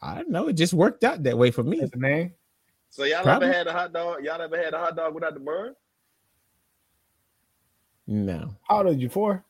I 0.03 0.17
don't 0.17 0.31
know. 0.31 0.49
It 0.49 0.55
just 0.55 0.75
worked 0.75 1.05
out 1.05 1.23
that 1.23 1.39
way 1.39 1.51
for 1.51 1.63
me. 1.63 1.81
That's 1.81 1.93
the 1.93 1.99
name. 1.99 2.35
So 2.91 3.05
y'all 3.05 3.23
Probably. 3.23 3.49
ever 3.49 3.57
had 3.57 3.67
a 3.67 3.73
hot 3.73 3.93
dog? 3.93 4.23
Y'all 4.25 4.41
ever 4.41 4.63
had 4.63 4.75
a 4.75 4.79
hot 4.79 4.97
dog 4.97 5.15
without 5.15 5.35
the 5.35 5.41
bun? 5.41 5.75
No. 8.11 8.55
How 8.69 8.79
old 8.79 8.87
are 8.89 8.93
you 8.93 9.09
for? 9.09 9.45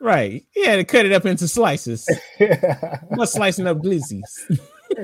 Right. 0.00 0.46
Yeah, 0.54 0.76
to 0.76 0.84
cut 0.84 1.04
it 1.04 1.10
up 1.12 1.26
into 1.26 1.48
slices. 1.48 2.08
Dipping 2.38 2.60
What's 3.08 3.32
slicing 3.32 3.66
up 3.66 3.78
glizzies? 3.78 4.22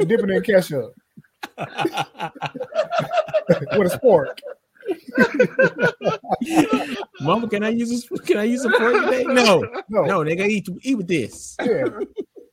Dipping 0.06 0.30
in 0.30 0.40
ketchup 0.42 0.94
with 1.58 1.68
a 3.92 3.98
fork. 4.00 4.38
Mama, 7.20 7.48
can 7.48 7.64
I 7.64 7.70
use 7.70 8.08
a 8.10 8.18
can 8.18 8.38
I 8.38 8.44
use 8.44 8.64
a 8.64 8.70
fork 8.70 9.04
today? 9.04 9.24
No, 9.24 9.60
No, 9.88 10.04
no, 10.04 10.20
nigga, 10.20 10.46
eat 10.46 10.68
eat 10.82 10.94
with 10.94 11.08
this. 11.08 11.56
yeah, 11.64 11.86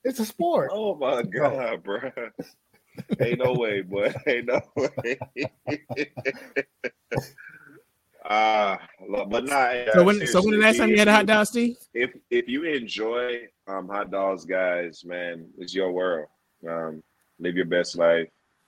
it's 0.04 0.20
a 0.20 0.26
sport. 0.26 0.72
Oh 0.74 0.96
my 0.96 1.22
god, 1.22 1.84
bro! 1.84 2.00
Ain't 3.20 3.38
no 3.40 3.54
way, 3.54 3.82
boy. 3.82 4.12
Ain't 4.28 4.48
no 4.48 4.62
way. 4.76 5.20
Ah, 8.30 8.80
but 9.30 9.46
not. 9.46 9.74
yeah, 9.76 9.92
So 9.94 10.04
when 10.04 10.26
so 10.28 10.42
when 10.42 10.52
the 10.52 10.58
last 10.58 10.78
time 10.78 10.90
you 10.90 10.98
had 10.98 11.08
a 11.08 11.12
hot 11.14 11.26
dog, 11.26 11.46
Steve? 11.48 11.78
If 11.94 12.12
if 12.30 12.48
you 12.48 12.64
enjoy 12.66 13.48
um 13.68 13.88
hot 13.88 14.12
dogs, 14.12 14.46
guys, 14.46 15.04
man, 15.04 15.48
it's 15.58 15.74
your 15.74 15.92
world. 15.92 16.28
Um, 16.68 17.02
live 17.40 17.56
your 17.56 17.66
best 17.66 17.98
life. 17.98 18.28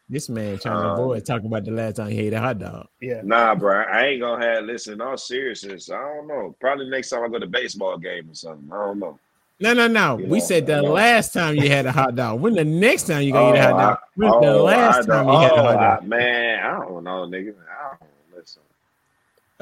This 0.09 0.27
man 0.27 0.57
trying 0.59 0.81
to 0.81 0.87
Um, 0.89 0.99
avoid 0.99 1.25
talking 1.25 1.45
about 1.47 1.63
the 1.65 1.71
last 1.71 1.95
time 1.97 2.09
he 2.09 2.19
ate 2.27 2.33
a 2.33 2.39
hot 2.39 2.59
dog. 2.59 2.87
Yeah, 2.99 3.21
Nah, 3.23 3.55
bro, 3.55 3.83
I 3.83 4.07
ain't 4.07 4.21
gonna 4.21 4.43
have. 4.43 4.65
Listen, 4.65 4.99
all 5.01 5.17
seriousness, 5.17 5.89
I 5.91 5.99
don't 6.01 6.27
know. 6.27 6.55
Probably 6.59 6.89
next 6.89 7.09
time 7.09 7.23
I 7.23 7.27
go 7.29 7.39
to 7.39 7.47
baseball 7.47 7.97
game 7.97 8.29
or 8.29 8.33
something. 8.35 8.69
I 8.71 8.75
don't 8.85 8.99
know. 8.99 9.19
No, 9.59 9.73
no, 9.73 9.87
no. 9.87 10.17
You 10.17 10.25
We 10.25 10.39
know, 10.39 10.45
said 10.45 10.65
the 10.65 10.81
know. 10.81 10.91
last 10.91 11.31
time 11.31 11.55
you 11.55 11.69
had 11.69 11.85
a 11.85 11.91
hot 11.91 12.15
dog. 12.15 12.41
When 12.41 12.53
the 12.55 12.65
next 12.65 13.03
time 13.07 13.21
you 13.21 13.31
gonna 13.31 13.55
eat 13.55 13.59
a 13.59 13.63
hot 13.63 13.77
dog? 13.79 13.97
I- 13.97 14.05
When 14.15 14.29
the 14.41 14.53
oh, 14.59 14.63
last 14.63 14.97
I 15.09 15.13
time 15.13 15.25
don't- 15.27 15.33
you 15.33 15.39
had 15.39 15.51
a 15.51 15.53
oh, 15.53 15.63
hot 15.63 15.73
dog? 15.79 16.03
I- 16.03 16.05
man, 16.07 16.59
I 16.65 16.79
don't 16.79 17.03
know, 17.03 17.11
nigga. 17.27 17.53
I 17.69 17.89
don't 17.89 18.01
listen. 18.01 18.07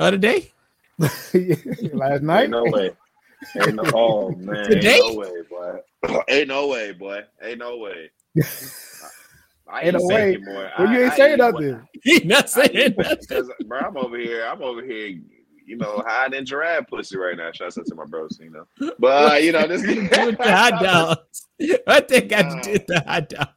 Other 0.02 0.18
day? 0.18 0.52
last 0.98 2.24
night. 2.24 2.42
Ain't 2.42 2.50
no 2.52 2.66
way. 2.66 2.92
Ain't 3.56 3.76
no. 3.76 3.84
Oh 3.94 4.32
man. 4.36 4.68
Today? 4.68 4.98
Ain't 5.04 5.08
no 5.08 5.14
way, 5.20 5.42
boy. 5.48 6.24
Ain't 6.28 6.48
no 6.48 6.68
way, 6.68 6.92
boy. 6.94 7.22
Ain't 7.44 7.60
no 7.60 7.78
way. 7.78 8.10
I 9.72 9.82
Ain't 9.84 9.94
no 9.94 10.00
eat 10.00 10.06
way. 10.08 10.32
bacon, 10.32 10.46
boy. 10.46 10.70
Well, 10.80 10.92
you 10.92 11.00
ain't 11.02 11.14
I 11.14 11.16
saying 11.18 11.34
eat 11.34 11.38
nothing. 11.38 11.88
He 12.04 12.20
not 12.26 12.44
I 12.46 12.48
saying 12.48 12.72
eat- 12.74 12.98
nothing. 12.98 13.18
'cause, 13.30 13.52
bro, 13.68 13.80
I'm 13.80 13.96
over 13.98 14.18
here. 14.18 14.44
I'm 14.48 14.64
over 14.64 14.84
here. 14.84 15.20
You 15.68 15.78
know, 15.78 16.04
hiding 16.06 16.40
in 16.40 16.46
giraffe 16.46 16.88
pussy 16.88 17.16
right 17.18 17.38
now. 17.38 17.52
Shout 17.52 17.78
out 17.78 17.86
to 17.86 17.96
my 17.96 18.06
bros, 18.06 18.40
you 18.42 18.50
know. 18.50 18.66
But 18.98 19.34
uh, 19.34 19.36
you 19.38 19.52
know, 19.52 19.68
this 19.68 19.84
with 19.84 20.10
the 20.10 20.52
hot 20.52 20.82
dogs. 20.82 21.48
What 21.86 22.08
they 22.08 22.22
got 22.22 22.50
to 22.50 22.60
do 22.64 22.72
with 22.72 22.88
the 22.88 23.04
hot 23.06 23.30
dog? 23.30 23.50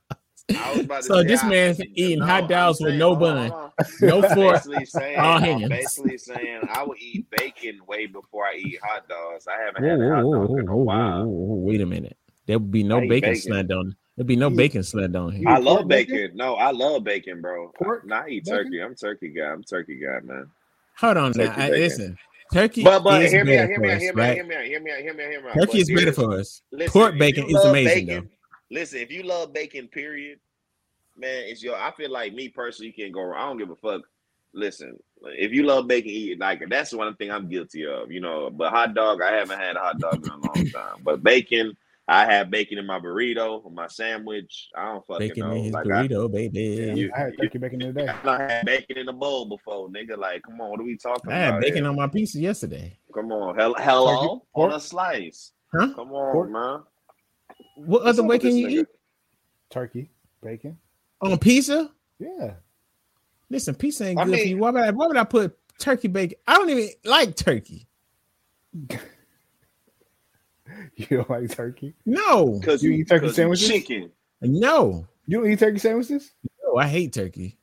I 0.50 0.70
was 0.72 0.80
about 0.80 0.96
to 0.98 1.02
So 1.04 1.22
say, 1.22 1.26
this 1.26 1.42
I- 1.42 1.48
man's 1.48 1.80
eating 1.94 2.18
no, 2.18 2.26
hot 2.26 2.42
I'm 2.44 2.48
dogs 2.48 2.80
with 2.80 2.94
no 2.96 3.16
bun, 3.16 3.50
hold 3.50 3.52
on. 3.78 4.08
no 4.08 4.22
I'm 4.22 4.34
fork. 4.36 4.54
basically 4.54 4.84
saying, 4.84 5.18
all 5.18 5.36
I'm 5.36 5.42
hands. 5.42 5.68
basically 5.68 6.18
saying 6.18 6.60
I 6.70 6.82
would 6.84 6.98
eat 6.98 7.26
bacon 7.30 7.80
way 7.86 8.06
before 8.06 8.44
I 8.46 8.56
eat 8.56 8.78
hot 8.82 9.08
dogs. 9.08 9.46
I 9.48 9.58
haven't 9.64 9.82
Whoa, 9.82 9.90
had 9.90 10.00
a 10.00 10.04
whoa, 10.04 10.14
hot 10.14 10.24
whoa, 10.24 10.46
dog 10.48 10.58
in 10.58 10.68
a 10.68 10.76
while. 10.76 11.24
whoa, 11.24 11.26
whoa, 11.26 11.54
wait 11.56 11.80
a 11.80 11.86
minute. 11.86 12.16
There 12.46 12.58
would 12.58 12.70
be 12.70 12.82
no 12.82 13.00
bacon, 13.00 13.30
bacon. 13.30 13.36
slammed 13.36 13.72
on. 13.72 13.96
There'd 14.16 14.26
be 14.26 14.36
no 14.36 14.48
You- 14.50 14.56
bacon 14.56 14.82
slammed 14.82 15.16
on 15.16 15.32
here. 15.32 15.48
I 15.48 15.58
love 15.58 15.88
bacon. 15.88 16.14
bacon? 16.16 16.36
No, 16.36 16.54
I 16.56 16.70
love 16.72 17.02
bacon, 17.04 17.40
bro. 17.40 17.72
Pork 17.82 18.06
Nah, 18.06 18.20
I 18.24 18.28
eat 18.28 18.44
bacon? 18.44 18.64
turkey. 18.64 18.82
I'm 18.82 18.94
turkey 18.94 19.28
guy. 19.28 19.46
I'm 19.46 19.64
turkey 19.64 19.96
guy, 19.96 20.20
man. 20.22 20.50
Hold 20.98 21.16
on 21.16 21.32
now. 21.36 21.52
I, 21.56 21.70
listen, 21.70 22.16
turkey 22.52 22.84
But 22.84 23.02
but 23.02 23.22
is 23.22 23.32
hear 23.32 23.44
me 23.46 23.56
out, 23.56 23.62
better 23.62 23.66
hear 23.68 23.76
for 23.76 23.82
me 23.82 23.90
out, 23.90 23.96
us, 23.96 24.02
hear 24.02 24.14
me 24.14 24.22
out, 24.22 24.26
right? 24.28 24.34
hear 24.36 24.44
me 24.46 24.54
out, 24.56 24.64
hear 24.66 24.80
me 24.80 24.90
out, 24.92 24.98
hear 25.00 25.14
me 25.14 25.24
out, 25.24 25.30
hear 25.30 25.42
me 25.42 25.48
out. 25.48 25.54
Turkey 25.54 25.66
But 25.72 25.80
is 25.80 25.90
better 25.90 26.12
for 26.12 26.38
us. 26.38 26.62
Listen, 26.70 26.92
Pork 26.92 27.18
bacon 27.18 27.44
is 27.48 27.54
amazing, 27.64 28.06
bacon, 28.06 28.30
Listen, 28.74 28.98
if 28.98 29.12
you 29.12 29.22
love 29.22 29.52
bacon, 29.52 29.86
period, 29.86 30.40
man, 31.16 31.44
it's 31.46 31.62
your. 31.62 31.76
I 31.76 31.92
feel 31.92 32.10
like 32.10 32.34
me 32.34 32.48
personally, 32.48 32.88
you 32.96 33.04
can't 33.04 33.14
go 33.14 33.22
wrong. 33.22 33.40
I 33.40 33.46
don't 33.46 33.58
give 33.58 33.70
a 33.70 33.76
fuck. 33.76 34.02
Listen, 34.52 34.98
if 35.22 35.52
you 35.52 35.62
love 35.62 35.86
bacon, 35.86 36.10
eat 36.10 36.32
it. 36.32 36.38
Like 36.40 36.60
that's 36.68 36.92
one 36.92 37.14
thing 37.14 37.30
I'm 37.30 37.48
guilty 37.48 37.86
of, 37.86 38.10
you 38.10 38.20
know. 38.20 38.50
But 38.50 38.70
hot 38.70 38.94
dog, 38.94 39.22
I 39.22 39.30
haven't 39.32 39.60
had 39.60 39.76
a 39.76 39.78
hot 39.78 40.00
dog 40.00 40.24
in 40.24 40.28
a 40.28 40.36
long 40.36 40.66
time. 40.74 40.96
But 41.04 41.22
bacon, 41.22 41.76
I 42.08 42.24
have 42.26 42.50
bacon 42.50 42.78
in 42.78 42.86
my 42.86 42.98
burrito, 42.98 43.72
my 43.72 43.86
sandwich. 43.86 44.70
I 44.76 44.86
don't 44.86 45.06
fucking 45.06 45.28
Bacon 45.28 45.46
know. 45.48 45.54
in 45.54 45.64
his 45.64 45.72
Like, 45.72 45.84
burrito, 45.86 46.22
Yeah, 46.28 46.36
baby. 46.48 47.00
You- 47.00 47.12
I 47.14 47.18
had 47.20 47.38
turkey 47.40 47.58
bacon 47.58 47.78
today. 47.78 48.08
I, 48.08 48.28
I 48.28 48.42
had 48.42 48.66
bacon 48.66 48.98
in 48.98 49.08
a 49.08 49.12
bowl 49.12 49.46
before, 49.46 49.88
nigga. 49.88 50.18
Like, 50.18 50.42
come 50.42 50.60
on, 50.60 50.70
what 50.70 50.80
are 50.80 50.84
we 50.84 50.96
talking 50.96 51.26
about? 51.26 51.36
I 51.36 51.38
had 51.38 51.48
about? 51.50 51.60
bacon 51.62 51.76
here? 51.84 51.88
on 51.90 51.94
my 51.96 52.08
pizza 52.08 52.40
yesterday. 52.40 52.98
Come 53.14 53.30
on, 53.30 53.54
Hell, 53.56 53.74
hello 53.78 54.44
on 54.54 54.72
a 54.72 54.80
slice. 54.80 55.52
Huh? 55.72 55.94
Come 55.94 56.12
on, 56.12 56.32
Pork? 56.32 56.50
man. 56.50 56.80
What 57.74 58.04
What's 58.04 58.18
other 58.18 58.22
way 58.26 58.38
can 58.38 58.56
you 58.56 58.66
nigga? 58.68 58.70
eat 58.82 58.86
Turkey 59.70 60.10
bacon. 60.42 60.78
on 61.20 61.38
pizza? 61.38 61.90
Yeah. 62.18 62.54
Listen, 63.50 63.74
pizza 63.74 64.04
ain't 64.06 64.18
I 64.20 64.24
good 64.24 64.38
for 64.38 64.44
you. 64.46 64.58
Why 64.58 64.70
would 64.70 64.82
I? 64.82 64.90
Why 64.90 65.06
would 65.06 65.16
I 65.16 65.24
put 65.24 65.56
turkey 65.78 66.08
bacon? 66.08 66.38
I 66.46 66.54
don't 66.56 66.70
even 66.70 66.88
like 67.04 67.36
turkey. 67.36 67.86
You 70.96 71.06
don't 71.18 71.30
like 71.30 71.50
turkey? 71.50 71.94
No, 72.06 72.60
Cause 72.64 72.82
You 72.82 72.92
eat 72.92 73.08
turkey 73.08 73.26
'cause 73.26 73.36
sandwiches? 73.36 73.68
Chicken. 73.68 74.10
no, 74.40 75.06
You 75.26 75.38
don't 75.40 75.50
eat 75.50 75.58
turkey 75.58 75.78
sandwiches? 75.78 76.32
no. 76.64 76.76
I 76.76 76.88
hate 76.88 77.12
turkey. 77.12 77.58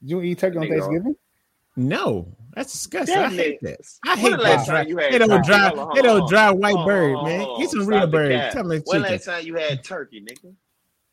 You 0.00 0.16
don't 0.16 0.24
eat 0.24 0.38
turkey 0.38 0.58
on 0.58 0.68
Thanksgiving? 0.68 1.16
No, 1.76 2.28
that's 2.54 2.72
disgusting. 2.72 3.16
I 3.16 3.28
hate 3.28 3.54
it. 3.54 3.58
that. 3.62 3.80
I 4.06 4.16
hate 4.16 4.30
that. 4.38 4.64
Dry, 4.66 4.76
time 4.76 4.88
you 4.88 4.96
had 4.98 5.12
that 5.12 5.22
old 5.22 5.30
turkey? 5.30 5.46
dry, 5.46 5.70
that 5.94 6.04
hold 6.06 6.28
dry 6.30 6.50
white 6.50 6.86
bird, 6.86 7.22
man. 7.24 7.58
Get 7.58 7.70
some 7.70 7.86
real 7.86 8.06
bird. 8.06 8.52
Tell 8.52 8.64
me 8.64 8.80
When 8.84 9.02
chicken. 9.02 9.02
last 9.02 9.24
time 9.24 9.46
you 9.46 9.54
had 9.56 9.84
turkey, 9.84 10.20
nigga? 10.22 10.54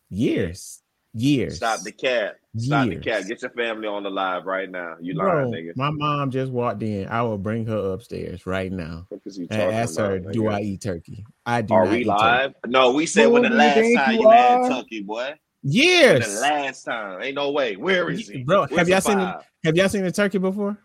Years, 0.10 0.82
years. 1.14 1.58
Stop 1.58 1.82
the 1.82 1.92
cat. 1.92 2.36
Stop 2.58 2.88
the 2.88 2.96
cat. 2.98 3.28
Get 3.28 3.42
your 3.42 3.52
family 3.52 3.88
on 3.88 4.04
the 4.04 4.10
live 4.10 4.46
right 4.46 4.70
now. 4.70 4.96
You 5.02 5.14
lying, 5.16 5.50
Bro, 5.50 5.60
nigga. 5.60 5.76
my 5.76 5.90
mom 5.90 6.32
just 6.32 6.52
walked 6.52 6.82
in. 6.84 7.08
I 7.08 7.22
will 7.24 7.38
bring 7.38 7.66
her 7.66 7.94
upstairs 7.94 8.46
right 8.46 8.72
now 8.72 9.06
What 9.10 9.22
is 9.26 9.38
you 9.38 9.48
and 9.50 9.62
ask 9.74 9.98
her, 9.98 10.18
about, 10.18 10.32
"Do 10.34 10.44
nigga? 10.44 10.54
I 10.54 10.62
eat 10.62 10.82
turkey?" 10.82 11.26
I 11.46 11.62
do 11.64 11.74
Are 11.74 11.84
not 11.86 11.92
we 11.92 11.98
eat 12.00 12.04
turkey. 12.06 12.14
live? 12.20 12.54
No, 12.68 12.92
we 12.92 13.06
said 13.06 13.28
when 13.28 13.44
the 13.44 13.50
last 13.50 13.76
time 13.76 14.16
you 14.16 14.22
you 14.22 14.30
had 14.30 14.70
turkey, 14.70 15.02
boy. 15.02 15.34
Years. 15.64 16.36
The 16.36 16.42
last 16.42 16.84
time. 16.84 17.24
Ain't 17.24 17.36
no 17.36 17.52
way. 17.52 17.76
Where 17.76 18.10
is 18.12 18.30
he? 18.30 18.44
Bro, 18.44 18.68
have 18.68 18.88
y'all 18.88 19.02
seen? 19.02 19.18
Have 19.18 19.76
y'all 19.76 19.90
seen 19.90 20.06
a 20.06 20.12
turkey 20.12 20.38
before? 20.38 20.78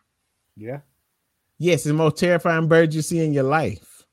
Yeah. 0.60 0.80
Yes, 1.58 1.76
it's 1.76 1.84
the 1.84 1.94
most 1.94 2.18
terrifying 2.18 2.68
bird 2.68 2.92
you 2.92 3.00
see 3.02 3.24
in 3.24 3.32
your 3.32 3.44
life, 3.44 4.04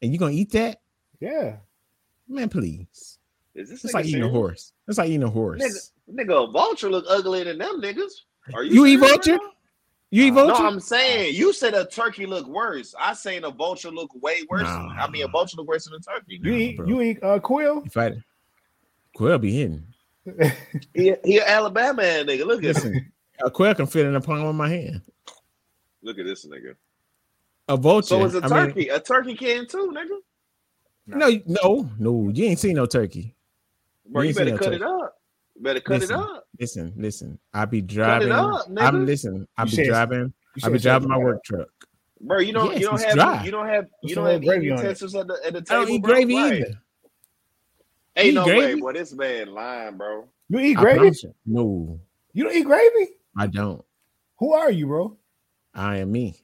and 0.00 0.12
you 0.12 0.18
gonna 0.18 0.32
eat 0.32 0.52
that? 0.52 0.80
Yeah. 1.18 1.56
Man, 2.28 2.48
please. 2.48 3.18
Is 3.54 3.68
this 3.70 3.84
It's 3.84 3.92
like 3.94 4.06
eating 4.06 4.22
a 4.22 4.28
horse. 4.28 4.72
It's 4.86 4.98
like 4.98 5.08
eating 5.08 5.24
a 5.24 5.28
horse. 5.30 5.60
Nigga, 5.60 6.24
nigga, 6.26 6.48
a 6.48 6.50
vulture 6.52 6.88
look 6.88 7.04
uglier 7.08 7.44
than 7.44 7.58
them 7.58 7.80
niggas. 7.80 8.10
Are 8.54 8.62
you, 8.62 8.74
You 8.74 8.86
eat 8.86 8.96
vulture? 8.96 9.32
right? 9.32 9.40
You 10.12 10.24
eat 10.26 10.30
No, 10.30 10.46
vulture? 10.46 10.62
No, 10.62 10.68
I'm 10.68 10.80
saying 10.80 11.34
you 11.34 11.52
said 11.52 11.74
a 11.74 11.84
turkey 11.84 12.26
look 12.26 12.46
worse. 12.46 12.94
I 12.98 13.12
saying 13.14 13.42
a 13.44 13.50
vulture 13.50 13.90
look 13.90 14.10
way 14.22 14.42
worse. 14.48 14.62
Nah. 14.62 14.94
I 14.96 15.10
mean, 15.10 15.24
a 15.24 15.28
vulture 15.28 15.56
look 15.56 15.66
worse 15.68 15.84
than 15.86 15.94
a 15.94 15.98
turkey. 16.00 16.40
You 16.42 16.50
Nah, 16.52 16.56
eat 16.56 16.76
bro. 16.76 16.86
you 16.86 17.00
eat 17.02 17.22
uh 17.24 17.38
quill? 17.40 17.82
if 17.84 17.96
I 17.96 18.12
quail 19.14 19.38
be 19.38 19.52
hidden. 19.52 19.86
He, 20.94 21.14
he 21.24 21.38
an 21.38 21.44
Alabama 21.46 22.02
nigga. 22.02 22.46
Look 22.46 22.62
at 22.62 22.76
him. 22.80 23.12
A 23.44 23.50
quail 23.50 23.74
can 23.74 23.86
fit 23.86 24.06
in 24.06 24.12
the 24.12 24.20
palm 24.20 24.44
of 24.44 24.54
my 24.54 24.68
hand. 24.68 25.02
Look 26.02 26.18
at 26.18 26.24
this 26.26 26.46
nigga. 26.46 26.74
A 27.68 27.76
vulture. 27.76 28.08
So 28.08 28.24
is 28.24 28.34
a 28.34 28.38
I 28.38 28.48
mean, 28.48 28.50
turkey. 28.50 28.88
a 28.88 29.00
turkey 29.00 29.34
can 29.34 29.66
too, 29.66 29.94
nigga. 29.94 30.18
no, 31.06 31.40
no, 31.46 31.90
no. 31.98 32.30
You 32.30 32.44
ain't 32.46 32.58
seen 32.58 32.76
no 32.76 32.86
turkey. 32.86 33.34
Bro, 34.08 34.22
You 34.22 34.28
you 34.28 34.34
better 34.34 34.50
no 34.50 34.56
cut 34.58 34.64
turkey. 34.64 34.76
it 34.76 34.82
up. 34.82 35.14
You 35.54 35.62
better 35.62 35.80
cut 35.80 36.00
Listen, 36.00 36.16
it 36.16 36.22
up. 36.22 36.46
Listen, 36.58 36.92
listen. 36.96 37.38
I 37.52 37.64
be 37.66 37.80
Cut 37.82 37.90
it 37.90 37.94
driving. 37.94 38.32
up, 38.32 38.66
nigga. 38.68 38.80
I'm 38.82 39.06
listen. 39.06 39.46
I 39.56 39.64
You 39.64 39.76
be 39.76 39.84
driving. 39.84 40.32
You 40.56 40.62
I 40.64 40.68
be 40.70 40.78
driving 40.78 41.08
my 41.08 41.18
work 41.18 41.44
truck. 41.44 41.68
Bro, 42.22 42.40
you 42.40 42.52
don't 42.52 42.72
Yes, 42.72 42.80
you 42.80 42.86
don't 42.86 43.00
have 43.02 43.14
dry. 43.14 43.44
you 43.44 43.50
don't 43.50 43.66
have 43.66 43.86
you 44.02 44.14
don't 44.14 44.26
have 44.26 44.42
gravy 44.42 44.66
eating 44.66 44.72
on 44.72 44.78
it. 44.78 44.82
utensils 44.82 45.14
at 45.14 45.26
the 45.26 45.38
at 45.46 45.52
the 45.52 45.58
I 45.60 45.62
table. 45.62 45.80
don't 45.84 45.90
eat 45.90 46.02
bro? 46.02 46.10
gravy 46.12 46.34
Right. 46.34 46.52
either. 46.54 46.82
Ain't 48.16 48.26
Eat 48.28 48.34
no 48.34 48.44
gravy? 48.44 48.74
way, 48.74 48.80
boy. 48.80 48.92
This 48.92 49.12
man 49.14 49.54
lying, 49.54 49.96
bro. 49.96 50.28
You 50.48 50.58
eat 50.58 50.74
gravy? 50.76 50.98
promise 50.98 51.22
you. 51.22 51.34
No, 51.46 52.00
You 52.32 52.44
don't 52.44 52.54
eat 52.54 52.64
gravy? 52.64 53.08
I 53.38 53.46
don't. 53.46 53.84
Who 54.38 54.52
are 54.52 54.70
you, 54.70 54.86
bro? 54.86 55.16
I 55.74 55.98
am 55.98 56.12
me. 56.12 56.36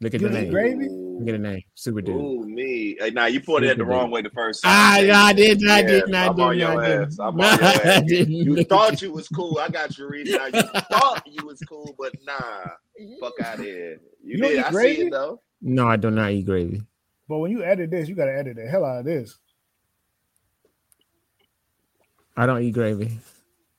Look 0.00 0.14
at 0.14 0.20
You 0.20 0.28
the 0.28 0.34
name. 0.40 0.50
gravy? 0.50 0.88
Look 0.88 1.28
at 1.28 1.32
the 1.32 1.38
name. 1.38 1.62
Super 1.74 2.00
dude. 2.00 2.16
Ooh, 2.16 2.44
me. 2.44 2.96
Hey, 2.98 3.10
nah, 3.10 3.26
you 3.26 3.40
put 3.40 3.62
it 3.62 3.78
the 3.78 3.84
wrong 3.84 4.06
dude. 4.06 4.12
way 4.14 4.22
the 4.22 4.30
first 4.30 4.62
time. 4.62 4.72
Ah, 4.72 4.96
Nigga. 4.98 5.06
no, 5.08 5.14
I 5.14 5.32
didn't. 5.32 5.68
I 5.68 5.78
Yeah, 5.80 5.86
didn't. 5.86 6.14
I 6.14 6.26
I'm 6.26 6.40
on 6.40 6.56
didn't. 6.56 6.58
your 6.72 6.84
ass. 6.84 7.18
I'm 7.20 7.36
No, 7.36 7.44
on 7.44 7.58
your 7.58 7.64
I 7.68 7.72
ass. 7.72 8.02
didn't. 8.06 8.32
You 8.32 8.64
thought 8.64 9.00
you 9.02 9.12
was 9.12 9.28
cool. 9.28 9.58
I 9.58 9.68
got 9.68 9.96
your 9.96 10.10
Reese. 10.10 10.30
Now 10.30 10.46
you 10.46 10.62
thought 10.90 11.22
you 11.26 11.46
was 11.46 11.60
cool, 11.68 11.94
but 11.98 12.12
nah. 12.24 12.40
Fuck 13.20 13.34
out 13.44 13.58
of 13.60 13.64
here. 13.64 14.00
You, 14.24 14.36
You 14.36 14.38
don't 14.38 14.50
did. 14.50 14.58
eat 14.58 14.64
I 14.64 14.68
see 14.70 14.72
gravy? 14.74 15.02
it 15.02 15.10
though. 15.12 15.40
No, 15.60 15.86
I 15.86 15.96
do 15.96 16.10
not 16.10 16.32
eat 16.32 16.46
gravy. 16.46 16.82
But 17.28 17.38
when 17.38 17.52
you 17.52 17.62
edit 17.62 17.90
this, 17.92 18.08
you 18.08 18.16
gotta 18.16 18.36
edit 18.36 18.56
the 18.56 18.66
hell 18.66 18.84
out 18.84 18.98
of 19.00 19.04
this. 19.04 19.38
I 22.36 22.46
don't 22.46 22.62
eat 22.62 22.72
gravy. 22.72 23.18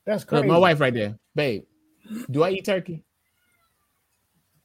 That's 0.06 0.30
Look, 0.32 0.46
my 0.46 0.58
wife 0.58 0.80
right 0.80 0.94
there, 0.94 1.18
babe. 1.36 1.64
Do 2.30 2.44
I 2.44 2.52
eat 2.52 2.66
turkey? 2.66 3.04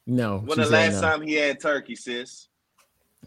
No. 0.08 0.38
When 0.38 0.56
she 0.58 0.64
the 0.64 0.70
last 0.70 0.94
no. 0.94 1.00
time 1.02 1.22
he 1.22 1.34
had 1.34 1.60
turkey, 1.60 1.94
sis? 1.94 2.48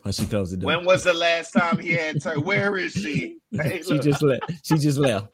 Oh, 0.03 0.11
she 0.11 0.25
closed 0.25 0.51
the 0.53 0.57
door. 0.57 0.65
When 0.67 0.83
was 0.85 1.03
the 1.03 1.13
last 1.13 1.51
time 1.51 1.77
he 1.77 1.91
had 1.91 2.21
turkey? 2.21 2.41
Where 2.41 2.75
is 2.77 2.91
she? 2.93 3.37
Hey, 3.53 3.81
she 3.83 3.99
just 3.99 4.21
left. 4.23 4.43
She 4.63 4.77
just 4.77 4.97
left. 4.97 5.27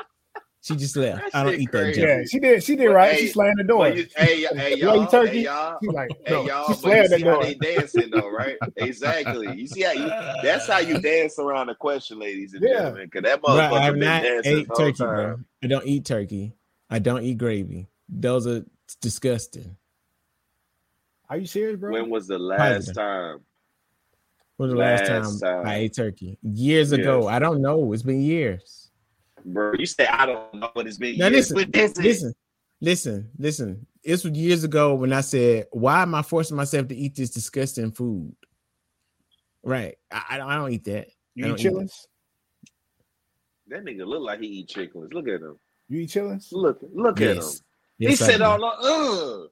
She 0.61 0.75
just 0.75 0.97
left. 0.97 1.21
That 1.21 1.35
I 1.35 1.43
don't 1.43 1.51
shit 1.53 1.61
eat 1.61 1.71
that 1.71 1.77
crazy. 1.79 2.01
junk. 2.01 2.09
yeah, 2.09 2.23
she 2.29 2.39
did. 2.39 2.63
She 2.63 2.75
did 2.75 2.87
But, 2.87 2.93
right. 2.95 3.11
hey, 3.13 3.21
she 3.21 3.27
slammed 3.27 3.59
the 3.59 3.63
door. 3.63 3.87
You, 3.89 4.07
hey, 4.17 4.41
hey, 4.55 4.75
You 4.75 4.87
like 4.87 4.95
y'all, 4.97 5.07
turkey? 5.07 5.37
hey, 5.37 5.43
y'all, 5.43 5.77
She's 5.81 5.91
like, 5.93 6.09
hey, 6.25 6.45
y'all. 6.45 6.45
she 6.45 6.47
But 6.47 6.67
you 6.67 6.75
slammed 6.75 7.09
the 7.11 7.17
see 7.17 7.23
how 7.23 7.33
door. 7.35 7.43
they 7.43 7.53
dancing 7.53 8.09
though, 8.09 8.29
right? 8.29 8.57
Exactly. 8.75 9.53
You 9.55 9.67
see 9.67 9.81
how 9.83 9.91
you? 9.91 10.07
That's 10.43 10.67
how 10.67 10.79
you 10.79 10.99
dance 10.99 11.37
around 11.39 11.67
the 11.67 11.75
question, 11.75 12.19
ladies 12.19 12.53
and 12.55 12.63
Yeah. 12.63 12.73
gentlemen. 12.73 13.05
Because 13.05 13.21
that 13.21 13.41
motherfucker 13.41 13.71
I 13.79 13.91
been 13.91 13.99
not 13.99 14.23
dancing 14.23 14.57
ate 14.57 14.67
turkey, 14.75 14.97
time. 14.97 15.07
bro. 15.15 15.39
I 15.63 15.67
don't 15.67 15.85
eat 15.85 16.03
turkey. 16.05 16.53
I 16.89 16.99
don't 16.99 17.23
eat 17.23 17.37
gravy. 17.37 17.87
Those 18.09 18.47
are 18.47 18.65
disgusting. 18.99 19.77
Are 21.29 21.37
you 21.37 21.45
serious, 21.45 21.79
bro? 21.79 21.91
When 21.91 22.09
was 22.09 22.27
the 22.27 22.39
last 22.39 22.59
Positive. 22.59 22.95
time? 22.95 23.39
When 24.57 24.69
was 24.69 24.73
the 24.75 24.79
last, 24.79 25.09
Last 25.09 25.39
time, 25.41 25.63
time. 25.63 25.67
I 25.67 25.75
ate 25.77 25.93
turkey? 25.93 26.37
Years 26.41 26.91
ago. 26.91 27.27
I 27.27 27.39
don't 27.39 27.61
know. 27.61 27.91
It's 27.93 28.03
been 28.03 28.21
years. 28.21 28.91
Bro, 29.45 29.73
you 29.77 29.85
say 29.85 30.07
I 30.07 30.25
don't 30.25 30.53
know 30.55 30.69
what 30.73 30.87
it's 30.87 30.97
been. 30.97 31.17
Now 31.17 31.27
years. 31.27 31.51
listen, 31.51 31.55
What 31.57 31.75
is 31.75 31.91
it? 31.97 32.03
listen, 32.03 32.33
listen, 32.81 33.29
listen. 33.37 33.87
This 34.03 34.23
was 34.23 34.33
years 34.33 34.63
ago 34.63 34.95
when 34.95 35.13
I 35.13 35.21
said, 35.21 35.67
"Why 35.71 36.01
am 36.01 36.15
I 36.15 36.21
forcing 36.21 36.57
myself 36.57 36.87
to 36.87 36.95
eat 36.95 37.15
this 37.15 37.29
disgusting 37.29 37.91
food?" 37.91 38.33
Right? 39.63 39.95
I, 40.11 40.23
I, 40.31 40.37
don't, 40.37 40.49
I 40.49 40.55
don't 40.55 40.71
eat 40.71 40.83
that. 40.85 41.07
you 41.35 41.45
I 41.45 41.49
eat 41.49 41.51
don't 41.51 41.59
eat 41.59 41.63
that. 41.63 41.71
chitlins? 41.73 42.07
That 43.67 43.83
nigga 43.85 44.07
look 44.07 44.21
like 44.21 44.39
he 44.39 44.47
eat 44.47 44.69
chickens. 44.69 45.11
Look 45.13 45.27
at 45.27 45.41
him. 45.41 45.59
You 45.89 45.99
eat 46.01 46.09
chitlins? 46.09 46.47
Look, 46.51 46.79
look 46.93 47.19
at 47.21 47.37
him. 47.37 47.43
Yes. 47.43 47.61
he 47.99 48.07
I 48.07 48.13
said 48.15 48.37
do. 48.37 48.43
all 48.45 48.59
the 48.59 48.65
uh. 48.65 49.47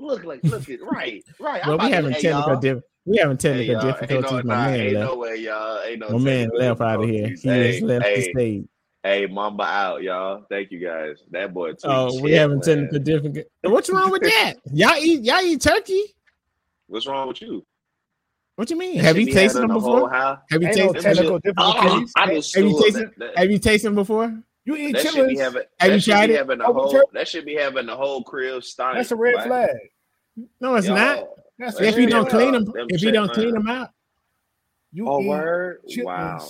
Look 0.00 0.24
like 0.24 0.42
look 0.44 0.68
at 0.70 0.80
right, 0.82 1.22
right. 1.38 1.66
Well, 1.66 1.78
we 1.78 1.90
having 1.90 2.12
technical 2.12 2.52
y'all. 2.52 2.60
diff- 2.60 2.82
we 3.04 3.18
having 3.18 3.36
technical 3.36 3.74
y'all. 3.74 3.86
Ain't 3.86 4.00
difficulties. 4.00 4.30
no, 4.30 4.42
my 4.42 4.54
nah, 4.54 4.64
man 4.64 4.80
ain't 4.80 4.94
left. 4.94 5.10
no 5.10 5.16
way, 5.18 5.36
y'all. 5.36 5.82
Ain't 5.82 5.98
no 6.00 6.08
my 6.10 6.18
man 6.18 6.50
left 6.54 6.80
out 6.80 7.02
of 7.02 7.08
here. 7.08 7.28
He 7.28 7.34
difficulties. 7.34 7.74
has 7.74 7.82
left 7.82 8.04
hey, 8.06 8.16
the 8.16 8.22
stage. 8.22 8.64
Hey, 9.02 9.26
Mamba 9.26 9.64
out, 9.64 10.02
y'all. 10.02 10.44
Thank 10.50 10.70
you 10.70 10.78
guys. 10.78 11.18
That 11.30 11.52
boy. 11.52 11.70
tweet 11.70 11.80
Oh, 11.84 12.20
we 12.20 12.32
having 12.32 12.60
technical 12.60 12.98
difficulties. 12.98 13.44
What's 13.62 13.90
wrong 13.90 14.10
with 14.10 14.22
that? 14.22 14.54
Y'all 14.72 14.96
eat 14.96 15.22
y'all 15.22 15.40
eat 15.40 15.60
turkey? 15.60 16.02
What's 16.86 17.06
wrong 17.06 17.28
with 17.28 17.40
you? 17.42 17.64
What 18.56 18.68
you 18.70 18.76
mean? 18.76 18.98
That 18.98 19.04
Have 19.04 19.18
you 19.18 19.32
tasted 19.32 19.60
them 19.60 19.72
before? 19.72 20.10
Have 20.10 20.42
you 20.50 20.60
tasted? 20.60 21.00
Technical 21.00 21.38
difficulties. 21.38 22.12
Have 22.16 22.30
you 22.30 22.82
tasted? 22.82 23.10
Have 23.36 23.50
you 23.50 23.58
tasted 23.58 23.88
them 23.88 23.94
before? 23.94 24.42
You 24.64 24.76
eat 24.76 24.92
That 24.92 25.06
should 25.08 25.28
be 25.28 25.38
having. 25.38 25.62
Have 25.78 25.88
that 25.90 25.94
you 25.94 26.00
should 26.00 26.10
tried 26.12 26.26
be 26.28 26.34
it? 26.34 26.38
having 26.38 26.58
the 26.58 26.66
Oh, 26.66 26.72
whole. 26.72 26.90
tried- 26.90 27.04
That 27.12 27.28
should 27.28 27.44
be 27.44 27.54
having 27.54 27.86
the 27.86 27.96
whole 27.96 28.22
crib 28.22 28.62
stank. 28.62 28.96
That's 28.96 29.10
a 29.10 29.16
red 29.16 29.36
boy. 29.36 29.42
flag. 29.44 29.70
No, 30.60 30.74
it's 30.76 30.86
Y'all- 30.86 30.96
not. 30.96 31.28
That's 31.58 31.80
If 31.80 31.98
you 31.98 32.06
don't 32.08 32.28
clean 32.28 32.52
them, 32.52 32.64
Them 32.64 32.86
if 32.90 33.02
you 33.02 33.10
don't 33.10 33.32
clean 33.32 33.52
them 33.52 33.68
out, 33.68 33.90
You 34.92 35.08
Oh 35.08 35.20
eat 35.20 35.28
word! 35.28 35.80
chitlins. 35.88 36.04
Wow. 36.04 36.48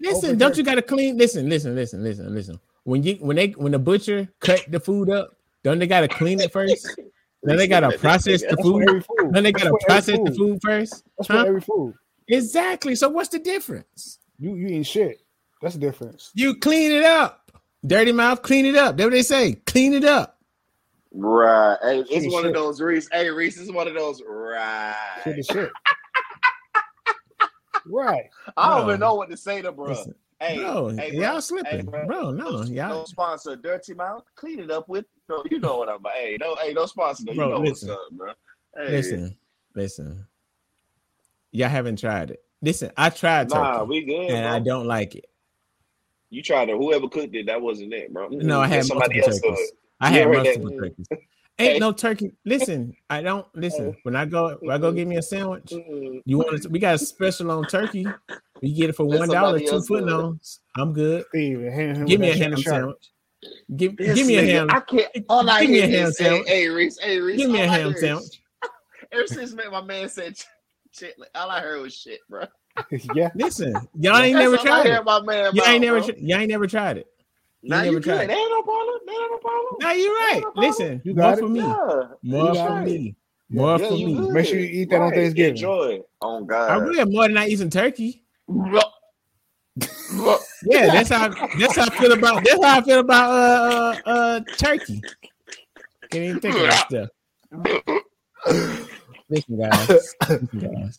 listen. 0.00 0.30
Over 0.30 0.36
Don't 0.36 0.50
turkey. 0.50 0.58
you 0.60 0.64
got 0.64 0.74
to 0.76 0.82
clean? 0.82 1.16
Listen, 1.18 1.48
listen, 1.48 1.74
listen, 1.74 2.02
listen, 2.02 2.34
listen. 2.34 2.60
When 2.84 3.02
you 3.02 3.14
when 3.16 3.36
they 3.36 3.48
when 3.50 3.72
the 3.72 3.78
butcher 3.78 4.28
cut 4.40 4.64
the 4.68 4.80
food 4.80 5.10
up, 5.10 5.36
don't 5.62 5.78
they 5.78 5.86
got 5.86 6.00
to 6.02 6.08
clean 6.08 6.40
it 6.40 6.52
first? 6.52 6.98
Then 7.42 7.58
they 7.58 7.68
got 7.68 7.80
to 7.80 7.96
process 7.98 8.42
the 8.42 8.56
food. 8.56 9.04
food. 9.04 9.32
Then 9.32 9.44
they 9.44 9.52
got 9.52 9.64
to 9.64 9.68
for 9.70 9.78
every 9.82 9.86
process 9.86 10.18
the 10.18 10.30
food. 10.32 10.36
food 10.36 10.58
first. 10.62 11.04
That's 11.16 11.28
Huh? 11.28 11.42
for 11.42 11.48
every 11.48 11.60
food. 11.60 11.94
Exactly. 12.26 12.96
So 12.96 13.08
what's 13.08 13.28
the 13.28 13.38
difference? 13.38 14.18
You 14.40 14.56
you 14.56 14.66
eat 14.68 14.82
shit. 14.84 15.20
That's 15.62 15.74
the 15.74 15.80
difference. 15.80 16.32
You 16.34 16.56
clean 16.56 16.90
it 16.90 17.04
up. 17.04 17.45
Dirty 17.84 18.12
mouth, 18.12 18.42
clean 18.42 18.66
it 18.66 18.76
up. 18.76 18.96
That's 18.96 19.06
what 19.06 19.12
they 19.12 19.22
say. 19.22 19.54
Clean 19.66 19.94
it 19.94 20.04
up. 20.04 20.38
Right. 21.12 21.76
Hey, 21.82 22.00
it's 22.10 22.24
Shit, 22.24 22.32
one 22.32 22.44
shit. 22.44 22.50
of 22.50 22.54
those 22.54 22.80
Reese. 22.80 23.08
Hey, 23.12 23.30
Reese 23.30 23.58
is 23.58 23.72
one 23.72 23.88
of 23.88 23.94
those. 23.94 24.22
Right. 24.26 24.94
is 25.26 25.46
shit. 25.46 25.70
right. 27.86 28.24
I 28.56 28.68
don't 28.70 28.80
Bro. 28.84 28.88
even 28.88 29.00
know 29.00 29.14
what 29.14 29.30
to 29.30 29.36
say 29.36 29.62
to 29.62 29.72
bro. 29.72 29.88
Listen, 29.90 30.14
Hey, 30.40 30.58
bro, 30.58 30.88
hey, 30.88 31.12
y'all 31.14 31.32
bro. 31.32 31.40
slipping, 31.40 31.70
Hey, 31.78 31.82
bro. 31.82 32.06
bro. 32.06 32.30
No, 32.32 32.50
no, 32.50 32.62
y'all. 32.64 32.88
no 32.90 33.04
sponsor, 33.06 33.56
Dirty 33.56 33.94
Mouth. 33.94 34.24
Clean 34.34 34.58
it 34.60 34.70
up 34.70 34.88
with. 34.88 35.06
No, 35.28 35.42
you 35.50 35.58
know 35.58 35.78
what 35.78 35.88
I'm 35.88 35.96
about. 35.96 36.12
Hey, 36.12 36.36
no, 36.40 36.54
hey, 36.56 36.72
no 36.72 36.86
sponsor. 36.86 37.24
though. 37.26 37.32
You 37.32 37.38
know 37.48 37.60
listen. 37.60 37.88
what's 37.88 38.00
up, 38.00 38.10
bro. 38.12 38.32
Hey, 38.76 38.90
Listen, 38.92 39.36
listen. 39.74 40.26
Y'all 41.52 41.68
haven't 41.70 41.98
tried 41.98 42.30
it. 42.32 42.40
listen, 42.60 42.90
I 42.96 43.08
tried 43.10 43.48
turkey 43.48 43.64
Nah, 43.64 43.84
we 43.84 44.04
good. 44.04 44.28
and 44.28 44.42
bro. 44.42 44.52
I 44.52 44.58
don't 44.60 44.86
like 44.86 45.14
it. 45.14 45.26
You 46.36 46.42
tried 46.42 46.66
to 46.66 46.76
whoever 46.76 47.08
cooked 47.08 47.34
it, 47.34 47.46
that 47.46 47.62
wasn't 47.62 47.94
it, 47.94 48.12
bro. 48.12 48.28
No, 48.28 48.60
I 48.60 48.66
had 48.66 48.84
somebody 48.84 49.20
multiple 49.20 49.32
else 49.32 49.56
turkeys. 49.56 49.72
I 50.02 50.10
had 50.10 50.24
heard 50.24 50.44
that? 50.44 50.60
multiple 50.60 50.78
turkeys. 50.78 51.06
Ain't 51.58 51.80
no 51.80 51.92
turkey. 51.92 52.32
Listen, 52.44 52.94
I 53.08 53.22
don't 53.22 53.46
listen. 53.54 53.96
When 54.02 54.14
I 54.14 54.26
go, 54.26 54.58
when 54.60 54.76
I 54.76 54.76
go 54.76 54.92
get 54.92 55.08
me 55.08 55.16
a 55.16 55.22
sandwich, 55.22 55.72
Mm, 55.72 56.20
you 56.26 56.36
want 56.36 56.62
it? 56.62 56.70
We 56.70 56.78
got 56.78 56.96
a 56.96 56.98
special 56.98 57.50
on 57.50 57.64
turkey. 57.64 58.12
You 58.60 58.76
get 58.76 58.90
it 58.90 58.96
for 58.96 59.04
Let 59.04 59.20
one 59.20 59.28
dollar, 59.30 59.58
two 59.60 59.66
else 59.76 59.88
foot 59.88 60.04
nose. 60.04 60.60
I'm 60.76 60.92
good. 60.92 61.24
Steve, 61.30 61.60
Give 62.06 62.20
me 62.20 62.28
a 62.28 62.36
ham 62.36 62.54
sharp. 62.56 62.64
sandwich. 62.76 63.10
Give, 63.74 63.96
This 63.96 64.16
give 64.16 64.26
me 64.26 64.36
a 64.36 64.42
ham. 64.42 64.68
I 64.68 64.80
can't. 64.80 65.08
All 65.30 65.48
I 65.48 65.62
Give 65.62 65.70
me 65.70 65.80
a 65.80 65.88
ham 65.88 66.08
is, 66.08 66.18
sandwich. 66.18 66.48
Hey, 66.48 66.64
hey, 66.64 66.68
Reese. 66.68 66.98
Hey, 66.98 67.18
Reese. 67.18 67.38
Give 67.38 67.50
me 67.50 67.62
a 67.62 67.66
all 67.66 67.70
I 67.70 67.78
ham 67.78 67.94
sandwich. 67.96 68.42
Ever 69.12 69.26
since 69.26 69.54
my 69.54 69.80
man 69.80 70.10
said 70.10 70.36
shit, 70.92 71.14
all 71.34 71.48
I 71.48 71.62
heard 71.62 71.80
was 71.80 71.96
shit, 71.96 72.20
bro. 72.28 72.44
yeah. 73.14 73.30
Listen, 73.34 73.88
y'all 73.98 74.16
ain't 74.18 74.38
never 74.38 74.56
That's 74.56 74.66
all 74.66 74.82
tried 74.82 74.86
it. 74.86 75.04
My 75.04 75.20
man 75.22 75.54
y'all 75.54 75.66
ain't 75.66 75.82
never. 75.82 76.00
Bro. 76.00 76.10
Y'all 76.18 76.38
ain't 76.40 76.48
never 76.50 76.66
tried 76.66 76.98
it. 76.98 77.06
You 77.62 77.70
Nah, 77.70 77.82
never 77.82 77.92
you 77.92 78.00
tried 78.00 78.26
good. 78.26 78.30
it. 78.30 78.38
Ain't 78.38 78.50
no 78.50 78.62
problem. 78.62 79.00
Ain't 79.08 79.30
no 79.30 79.38
problem. 79.38 79.76
No, 79.80 79.90
you're 79.90 80.12
right. 80.14 80.42
no. 80.54 80.62
Listen, 80.62 81.02
You 81.04 81.14
more 81.14 81.22
got 81.30 81.38
for 81.38 81.48
me. 81.48 81.60
Yeah. 81.60 82.02
More 82.22 82.48
You 82.48 82.54
for 82.54 82.54
got 82.54 82.84
me. 82.84 83.16
More 83.50 83.78
Yeah, 83.78 83.88
for 83.88 83.94
me. 83.94 84.14
good. 84.16 84.30
Make 84.30 84.46
sure 84.46 84.58
you 84.58 84.66
eat 84.82 84.90
that 84.90 84.96
on 84.96 85.02
Right. 85.02 85.14
Thanksgiving. 85.14 85.50
Enjoy. 85.52 86.00
Oh 86.20 86.44
God, 86.44 86.70
I 86.70 86.78
God. 86.78 86.88
really 86.88 87.10
more 87.12 87.28
than 87.28 87.38
I 87.38 87.46
eat 87.46 87.52
eating 87.52 87.70
turkey. 87.70 88.22
Bro. 88.48 88.80
Bro. 90.16 90.38
Yeah, 90.68 90.86
that's 90.90 91.10
how 91.10 91.28
that's 91.58 91.76
how 91.76 91.84
I 91.84 91.90
feel 91.90 92.12
about 92.12 92.42
that's 92.44 92.64
how 92.64 92.78
I 92.78 92.82
feel 92.82 93.00
about 93.00 93.30
uh 93.30 93.96
uh, 94.06 94.10
uh 94.10 94.40
turkey. 94.56 95.00
Can't 96.10 96.24
even 96.24 96.40
think 96.40 96.56
of 96.56 96.62
that 96.62 96.86
stuff. 96.88 97.08
Listen, 99.28 99.58
guys. 99.58 99.88
Listen, 100.28 100.48
guys. 100.58 100.98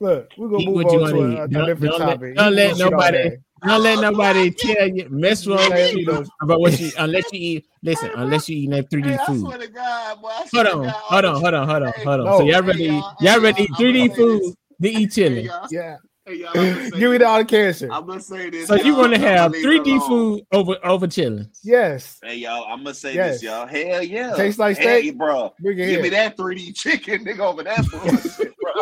Look, 0.00 0.28
we're 0.38 0.48
gonna 0.48 0.62
Eat 0.62 0.66
move 0.66 0.74
what 0.76 0.92
you 0.92 0.98
on 1.04 1.12
wanna 1.12 1.16
a, 1.40 1.44
a 1.44 1.48
Don't- 1.48 1.66
different 1.66 1.92
don't 1.92 2.00
let- 2.00 2.14
topic. 2.14 2.34
don't 2.36 2.54
let 2.54 2.68
can 2.68 2.76
shit 2.76 2.84
all 2.84 2.90
nobody- 2.90 3.16
day. 3.28 3.36
Don't 3.62 3.82
let 3.82 4.00
nobody 4.00 4.50
tell 4.52 4.88
you 4.88 5.06
mess 5.10 5.46
wrong 5.46 5.58
with 5.70 5.92
you 5.94 6.06
Cheetos. 6.06 6.28
about 6.40 6.60
what 6.60 6.80
you 6.80 6.90
unless 6.98 7.24
you 7.32 7.38
eat. 7.40 7.66
Listen, 7.82 8.10
unless 8.16 8.48
you 8.48 8.56
eat 8.56 8.70
that 8.70 8.88
3D 8.90 9.10
Hey, 9.10 9.18
I 9.20 9.26
food. 9.26 9.40
swear 9.40 9.58
to 9.58 9.68
God, 9.68 10.22
boy. 10.22 10.28
I 10.28 10.48
Hold 10.54 10.66
on, 10.66 10.82
God, 10.84 10.92
hold 10.94 11.24
on, 11.26 11.34
hold 11.42 11.54
on, 11.54 11.68
hold 11.68 11.82
on, 11.82 11.92
Hey, 11.92 12.04
hold 12.04 12.20
on. 12.20 12.24
no. 12.26 12.38
So 12.38 12.44
y'all 12.44 12.62
Hey, 12.62 12.68
ready? 12.68 12.84
y'all, 12.84 13.14
Y'all 13.20 13.40
ready 13.40 13.54
to 13.56 13.62
eat 13.62 13.68
y'all, 13.68 13.76
I'm 13.76 13.94
3D 13.94 14.16
food? 14.16 14.40
this. 14.40 14.54
to 14.94 14.98
eat 15.00 15.12
chili. 15.12 15.42
y'all. 15.42 15.66
Yeah. 15.70 15.96
Hey, 16.30 16.36
y'all, 16.36 16.48
I'm 16.50 16.54
gonna 16.74 16.80
say 16.90 16.98
Give 17.00 17.10
me 17.10 17.18
the 17.18 17.26
all 17.26 17.38
the 17.38 17.44
cancer. 17.44 17.88
I'm 17.90 18.06
gonna 18.06 18.20
say 18.20 18.50
this. 18.50 18.68
So 18.68 18.76
you 18.76 18.84
y'all. 18.92 18.98
want 18.98 19.14
to 19.14 19.18
have 19.20 19.50
3D 19.50 20.06
food 20.06 20.42
over 20.52 20.76
over 20.84 21.08
chili? 21.08 21.46
Yes. 21.64 22.18
Hey 22.22 22.36
y'all, 22.36 22.64
I'm 22.68 22.84
gonna 22.84 22.94
say 22.94 23.14
Yes. 23.14 23.40
this, 23.40 23.42
y'all. 23.42 23.66
Hell 23.66 24.02
yeah. 24.04 24.34
Tastes 24.36 24.58
like 24.60 24.78
Hell, 24.78 24.98
steak? 25.00 25.18
bro. 25.18 25.52
Bring 25.58 25.78
it 25.78 25.86
Give 25.86 25.88
here. 25.88 26.02
me 26.02 26.08
that 26.10 26.36
3D 26.36 26.72
chicken, 26.76 27.24
nigga, 27.24 27.40
over 27.40 27.64
that 27.64 27.84
bullshit, 27.90 28.54
bro. 28.62 28.72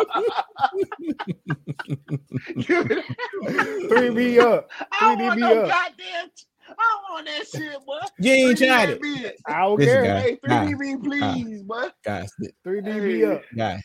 Give 2.57 2.87
me 2.89 2.95
that. 2.95 3.05
Three 3.89 4.09
B 4.11 4.39
up. 4.39 4.69
I 4.91 5.15
don't 5.17 5.31
3D 5.31 5.39
no 5.39 5.59
up. 5.61 5.69
goddamn. 5.69 6.29
I 6.69 6.97
want 7.11 7.25
that 7.25 7.47
shit, 7.47 7.83
boy. 7.83 7.99
You 8.19 8.31
ain't 8.31 8.59
3D 8.59 8.67
tried 8.67 8.89
it. 8.91 9.35
I 9.47 9.61
don't 9.61 9.79
Listen, 9.79 10.03
care. 10.03 10.05
guys. 10.05 10.23
Hey, 10.23 10.37
3D, 10.75 11.03
please, 11.03 11.63
boy. 11.63 11.87
guys. 12.05 12.31
Three 12.63 12.81
D 12.81 12.91
Hey. 12.91 13.23
Up. 13.25 13.41
Guys, 13.57 13.81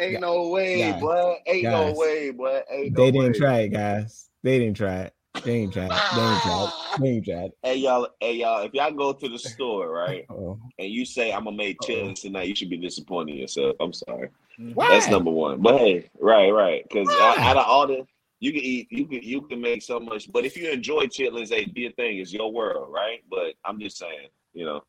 Ain't 0.00 0.12
Yeah. 0.12 0.18
no 0.20 0.48
way, 0.48 0.78
Guys. 0.78 1.00
boy. 1.00 1.34
Ain't 1.46 1.62
no 1.64 1.92
way, 1.92 2.30
boy. 2.30 2.62
Ain't 2.70 2.94
they 2.96 3.10
no 3.10 3.10
didn't 3.12 3.32
way. 3.32 3.38
try 3.38 3.58
it, 3.60 3.68
guys. 3.68 4.30
They 4.42 4.58
didn't 4.58 4.76
try 4.76 5.00
it. 5.02 5.14
They 5.44 5.52
ain't 5.52 5.72
tried 5.72 5.92
it. 5.92 6.02
They 6.16 6.22
ain't 6.22 6.42
tried 6.42 6.64
it. 6.64 6.72
They 7.00 7.08
ain't 7.08 7.24
tried 7.24 7.44
it. 7.44 7.52
Hey 7.62 7.76
y'all, 7.76 8.08
hey 8.20 8.34
y'all, 8.36 8.62
if 8.64 8.74
y'all 8.74 8.90
go 8.90 9.12
to 9.12 9.28
the 9.28 9.38
store, 9.38 9.90
right, 9.90 10.26
Oh, 10.30 10.58
and 10.78 10.90
you 10.90 11.04
say 11.04 11.32
I'm 11.32 11.44
gonna 11.44 11.56
make 11.56 11.78
chitlins 11.80 12.22
tonight, 12.22 12.48
you 12.48 12.54
should 12.56 12.70
be 12.70 12.76
disappointed 12.78 13.36
yourself. 13.36 13.76
I'm 13.80 13.92
sorry. 13.92 14.28
Mm-hmm. 14.58 14.72
why? 14.72 14.88
That's 14.88 15.08
number 15.08 15.30
one. 15.30 15.60
But 15.60 15.78
hey, 15.78 16.10
right, 16.20 16.50
right. 16.50 16.82
Because 16.82 17.08
out 17.20 17.56
of 17.56 17.64
all 17.66 17.86
the 17.86 18.06
you 18.40 18.52
can 18.52 18.62
eat, 18.62 18.88
you 18.90 19.06
can 19.06 19.22
you 19.22 19.42
can 19.42 19.60
make 19.60 19.82
so 19.82 20.00
much. 20.00 20.30
But 20.32 20.44
if 20.44 20.56
you 20.56 20.70
enjoy 20.70 21.04
chitlins, 21.06 21.50
hey, 21.50 21.66
be 21.66 21.86
a 21.86 21.92
thing. 21.92 22.18
It's 22.18 22.32
your 22.32 22.50
world, 22.52 22.92
right? 22.92 23.20
But 23.30 23.54
I'm 23.64 23.78
just 23.78 23.98
saying, 23.98 24.28
you 24.54 24.64
know, 24.64 24.82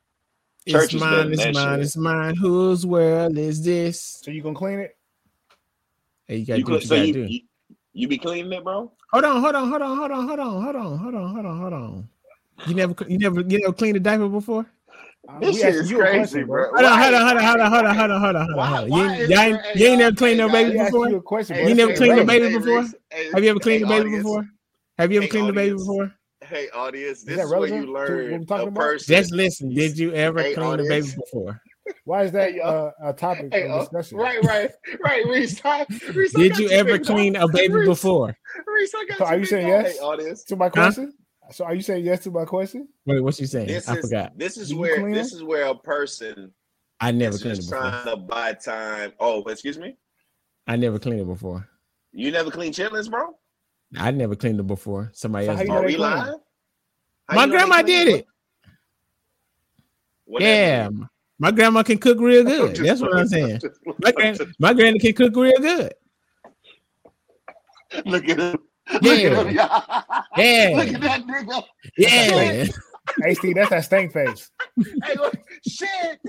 It's 0.66 0.74
Church 0.74 0.94
is 0.96 1.02
mine. 1.02 1.32
It's 1.34 1.44
mine. 1.54 1.54
shit. 1.78 1.80
It's 1.86 1.98
mine. 1.98 2.36
Whose 2.36 2.86
world 2.86 3.38
is 3.38 3.64
this? 3.64 4.00
So 4.24 4.32
you 4.32 4.42
gonna 4.42 4.56
clean 4.56 4.80
it? 4.80 4.98
Hey, 6.28 6.38
you 6.38 6.46
gotta 6.46 6.60
you 6.60 6.66
do 6.66 6.72
what 6.74 6.84
you 6.84 6.88
so 6.90 6.96
gotta 6.96 7.08
you, 7.08 7.14
do. 7.14 7.26
you 7.28 7.40
you 7.94 8.08
be 8.08 8.18
cleaning 8.18 8.54
it, 8.54 8.64
bro. 8.64 8.92
Hold 9.12 9.26
on, 9.26 9.42
hold 9.42 9.56
on, 9.56 9.70
hold 9.70 9.82
on, 9.82 9.98
hold 9.98 10.12
on, 10.12 10.28
hold 10.28 10.40
on, 10.40 10.64
hold 10.64 10.76
on, 10.76 10.98
hold 10.98 11.16
on, 11.16 11.34
hold 11.34 11.46
on, 11.46 11.60
hold 11.60 11.74
on. 11.74 12.10
You 12.68 12.76
never, 12.76 12.96
you 13.08 13.18
never, 13.18 13.42
you 13.42 13.60
never 13.60 13.74
cleaned 13.74 13.98
a 13.98 14.00
diaper 14.00 14.30
before? 14.30 14.66
Uh, 15.28 15.40
This 15.40 15.60
shit 15.60 15.76
is 15.76 15.92
crazy, 15.92 16.44
bro. 16.44 16.70
Hold 16.72 16.86
on, 16.86 17.00
hold 17.00 17.14
on, 17.14 17.22
hold 17.28 17.38
on, 17.38 17.44
hold 17.44 17.60
on, 17.60 17.72
hold 17.72 17.86
on, 17.86 17.96
hold 17.96 18.12
on, 18.12 18.22
hold 18.22 18.36
on, 18.36 18.46
hold 18.46 18.58
Why- 18.58 18.82
on. 18.82 18.88
You 18.88 18.92
why 18.92 19.12
ain't, 19.12 19.22
is 19.22 19.30
y'all 19.30 19.38
there- 19.38 19.48
ain't, 19.48 19.78
hey, 19.78 19.86
ain't 19.88 20.00
never 20.00 20.16
cleaned 20.16 20.38
no 20.38 20.50
baby 20.50 20.78
before. 20.78 21.10
you 21.10 21.16
a 21.18 21.22
question, 21.22 21.56
Hey. 21.58 21.70
You 21.70 21.76
never 21.76 21.94
cleaned 21.94 22.20
a 22.20 22.24
baby 22.26 22.58
before? 22.58 22.82
Have 23.34 23.44
you 23.44 23.50
ever 23.50 23.60
cleaned 23.60 23.84
a 23.84 23.88
baby 23.88 24.10
before? 24.18 24.46
Have 24.98 25.12
you 25.12 25.18
ever 25.18 25.28
cleaned 25.28 25.50
a 25.50 25.54
baby 25.54 25.76
before? 25.76 26.14
Hey, 26.44 26.70
audience, 26.70 27.24
this 27.24 27.38
that 27.38 27.46
is 27.46 27.52
where 27.52 27.68
you 27.68 27.86
to 27.86 27.92
what 27.92 28.00
learn 28.00 28.46
talking 28.46 28.68
a 28.68 28.68
about? 28.70 28.82
person. 28.82 29.16
Just 29.16 29.32
listen. 29.32 29.74
Did 29.74 29.98
you 29.98 30.14
ever 30.14 30.54
clean 30.54 30.80
a 30.80 30.84
baby 30.84 31.08
before? 31.16 31.62
Why 32.06 32.24
is 32.24 32.32
that 32.34 32.52
Hey, 32.54 32.60
uh, 32.60 32.92
a 33.04 33.14
topic 33.14 33.50
Hey, 33.52 33.66
of 33.66 33.72
uh, 33.72 33.80
discussion? 33.80 34.18
right, 34.18 34.44
right, 34.44 34.72
right, 35.04 35.26
Reese. 35.28 35.62
I- 35.66 35.86
Reese, 36.14 36.34
Did 36.34 36.50
got 36.52 36.60
you 36.60 36.70
ever 36.70 37.00
clean 37.00 37.34
dog. 37.34 37.50
a 37.50 37.54
baby 37.54 37.76
Reese, 37.76 37.88
before? 37.88 38.36
Reese, 38.68 38.94
I 38.96 39.06
got 39.06 39.18
So 39.20 39.26
are 39.26 39.38
you 39.38 39.46
saying 39.46 39.68
dog. 39.68 39.86
yes? 39.86 40.00
Hey. 40.00 40.44
To 40.48 40.56
my 40.56 40.70
question? 40.70 41.14
So 41.52 41.66
are 41.66 41.76
you 41.76 41.82
saying 41.82 42.06
yes 42.06 42.24
to 42.24 42.32
my 42.32 42.46
question? 42.46 42.88
Wait, 43.06 43.20
what 43.22 43.40
you 43.40 43.46
saying? 43.48 43.68
This 43.68 43.88
I 43.90 43.96
is 43.98 44.06
forgot. 44.06 44.38
this 44.38 44.58
is 44.58 44.70
Do 44.70 44.78
where 44.78 45.12
this 45.12 45.34
is 45.34 45.44
where 45.44 45.66
a 45.68 45.76
person 45.76 46.54
I 47.00 47.12
never 47.12 47.36
is 47.36 47.42
cleaned 47.42 47.54
it 47.54 47.58
just 47.58 47.70
before. 47.70 47.90
trying 47.90 48.06
to 48.06 48.16
buy 48.18 48.54
time. 48.54 49.14
Oh, 49.20 49.44
excuse 49.44 49.78
me. 49.78 49.96
I 50.68 50.76
never 50.76 51.00
cleaned 51.00 51.20
it 51.22 51.28
before. 51.28 51.68
You 52.14 52.32
never 52.32 52.52
clean 52.52 52.72
chitlins, 52.72 53.10
bro? 53.10 53.36
I 53.98 54.12
never 54.12 54.36
cleaned 54.36 54.60
it 54.60 54.68
before. 54.68 55.10
Somebody 55.14 55.48
So 55.48 55.52
else 55.52 55.60
how 55.62 55.66
you 55.66 55.72
Are 55.74 55.84
we 55.84 55.96
clean? 55.96 56.00
lying? 56.02 56.38
How 57.28 57.36
My 57.36 57.42
you 57.42 57.48
know 57.48 57.54
they 57.54 57.58
grandma 57.58 57.82
did 57.82 58.08
it. 58.08 58.28
What 60.26 60.42
Yeah, 60.42 60.90
mean? 60.90 61.08
My 61.42 61.50
grandma 61.50 61.82
can 61.82 61.98
cook 61.98 62.20
real 62.20 62.44
good. 62.44 62.76
That's 62.76 63.02
what 63.02 63.18
I'm 63.18 63.28
saying. 63.28 63.60
My 64.00 64.12
grand, 64.12 64.40
my 64.60 64.74
granny 64.76 65.00
can 65.00 65.14
cook 65.14 65.36
real 65.36 65.58
good. 65.58 65.92
Look 68.06 68.30
at 68.30 68.38
him. 68.38 68.58
Look 69.02 69.20
Yeah. 69.20 69.30
at 69.40 69.48
him, 69.48 69.56
y'all. 69.56 70.24
Yeah. 70.38 70.74
Look 70.76 70.88
at 70.94 71.02
that 71.02 71.26
nigga. 71.26 71.64
Yeah, 71.98 72.66
Hey 73.24 73.34
Steve, 73.34 73.56
that's 73.58 73.72
that 73.72 73.84
stank 73.86 74.14
face. 74.14 74.52
Hey, 75.04 75.16
look. 75.16 75.34
Shit. 75.68 76.20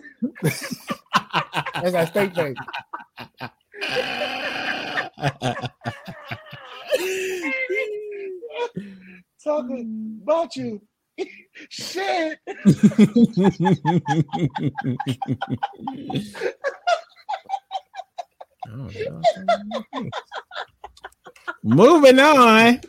That's 0.43 1.93
that 1.93 2.09
stank 2.09 2.35
face. 2.35 2.57
Talking 9.45 10.21
about 10.23 10.57
you. 10.57 10.81
Shit. 11.69 12.39
Oh. 18.69 18.89
Moving 21.63 22.19
on. 22.21 22.81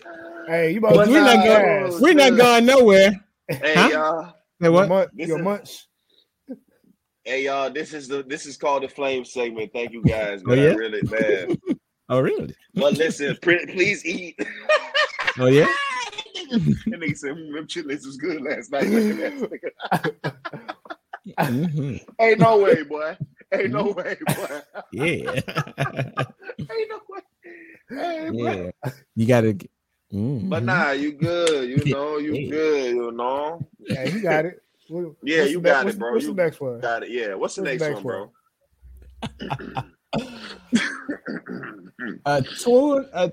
Hey, 0.47 0.71
you 0.71 0.79
about 0.79 1.05
to 1.05 1.11
we're, 1.11 1.21
not 1.21 1.43
that 1.43 1.61
going. 1.63 1.83
was 1.83 2.01
We're 2.01 2.13
not 2.13 2.37
going 2.37 2.65
nowhere. 2.65 3.11
Hey 3.47 3.73
Huh? 3.75 3.89
y'all. 3.91 4.25
Say 4.25 4.33
your, 4.61 4.71
what? 4.71 4.89
munch, 4.89 5.09
This 5.13 5.27
your 5.27 5.39
is- 5.39 5.43
munch. 5.43 5.87
Hey 7.23 7.45
y'all. 7.45 7.69
This 7.71 7.93
is 7.93 8.07
the 8.07 8.23
this 8.23 8.45
is 8.45 8.57
called 8.57 8.83
the 8.83 8.89
flame 8.89 9.25
segment. 9.25 9.71
Thank 9.73 9.91
you 9.93 10.03
guys, 10.03 10.41
Oh, 10.45 10.49
man. 10.49 10.57
yeah? 10.59 10.71
I 10.71 10.73
really 10.75 11.01
man. 11.03 11.57
Oh, 12.09 12.19
really? 12.19 12.53
But 12.75 12.93
listen, 12.97 13.37
please 13.41 14.05
eat. 14.05 14.37
Oh, 15.39 15.45
yeah. 15.47 15.71
that 16.87 16.99
they 16.99 17.13
said, 17.13 17.35
mm, 17.35 17.53
them 17.53 17.67
chitlins 17.67 18.05
was 18.05 18.17
good 18.17 18.41
last 18.41 18.71
night. 18.71 18.87
Look 18.87 19.19
at 19.19 19.49
that 19.49 19.51
nigga. 19.51 19.71
Mhm. 21.39 21.99
Ain't 22.19 22.39
no 22.39 22.57
way, 22.59 22.83
boy. 22.83 23.15
Ain't 23.53 23.71
no 23.71 23.93
Mm-hmm. 23.93 23.99
way, 23.99 24.17
boy. 24.35 24.61
Yeah. 24.91 25.31
Ain't 26.59 26.89
no 26.89 26.99
way. 27.09 27.21
Hey, 27.89 28.29
boy. 28.29 28.71
yeah. 28.83 28.91
You 29.15 29.25
gotta. 29.27 29.53
get- 29.53 29.71
Mhm. 30.13 30.49
But 30.49 30.63
nah, 30.63 30.91
you 30.91 31.11
good. 31.13 31.69
You 31.69 31.85
know, 31.91 32.17
you 32.17 32.33
Yeah. 32.35 32.49
good. 32.51 32.95
You 32.95 33.11
know. 33.11 33.67
Yeah, 33.79 34.03
you 34.05 34.21
got 34.21 34.45
it. 34.45 34.61
What- 34.89 35.15
Yeah, 35.23 35.43
you 35.45 35.59
got 35.61 35.85
what's, 35.85 35.95
it, 35.95 35.99
bro. 35.99 36.11
What's 36.13 36.25
You 36.25 36.33
the 36.33 36.43
next 36.43 36.59
one? 36.61 36.79
Got 36.81 37.03
it. 37.03 37.09
Yeah. 37.11 37.33
What's 37.35 37.55
the 37.55 37.61
What's 37.63 37.81
next, 37.81 38.01
the 38.03 38.03
one, 38.03 38.03
next 38.03 38.03
bro? 38.03 39.83
a 42.25 42.41
tour. 42.41 43.05
A, 43.13 43.31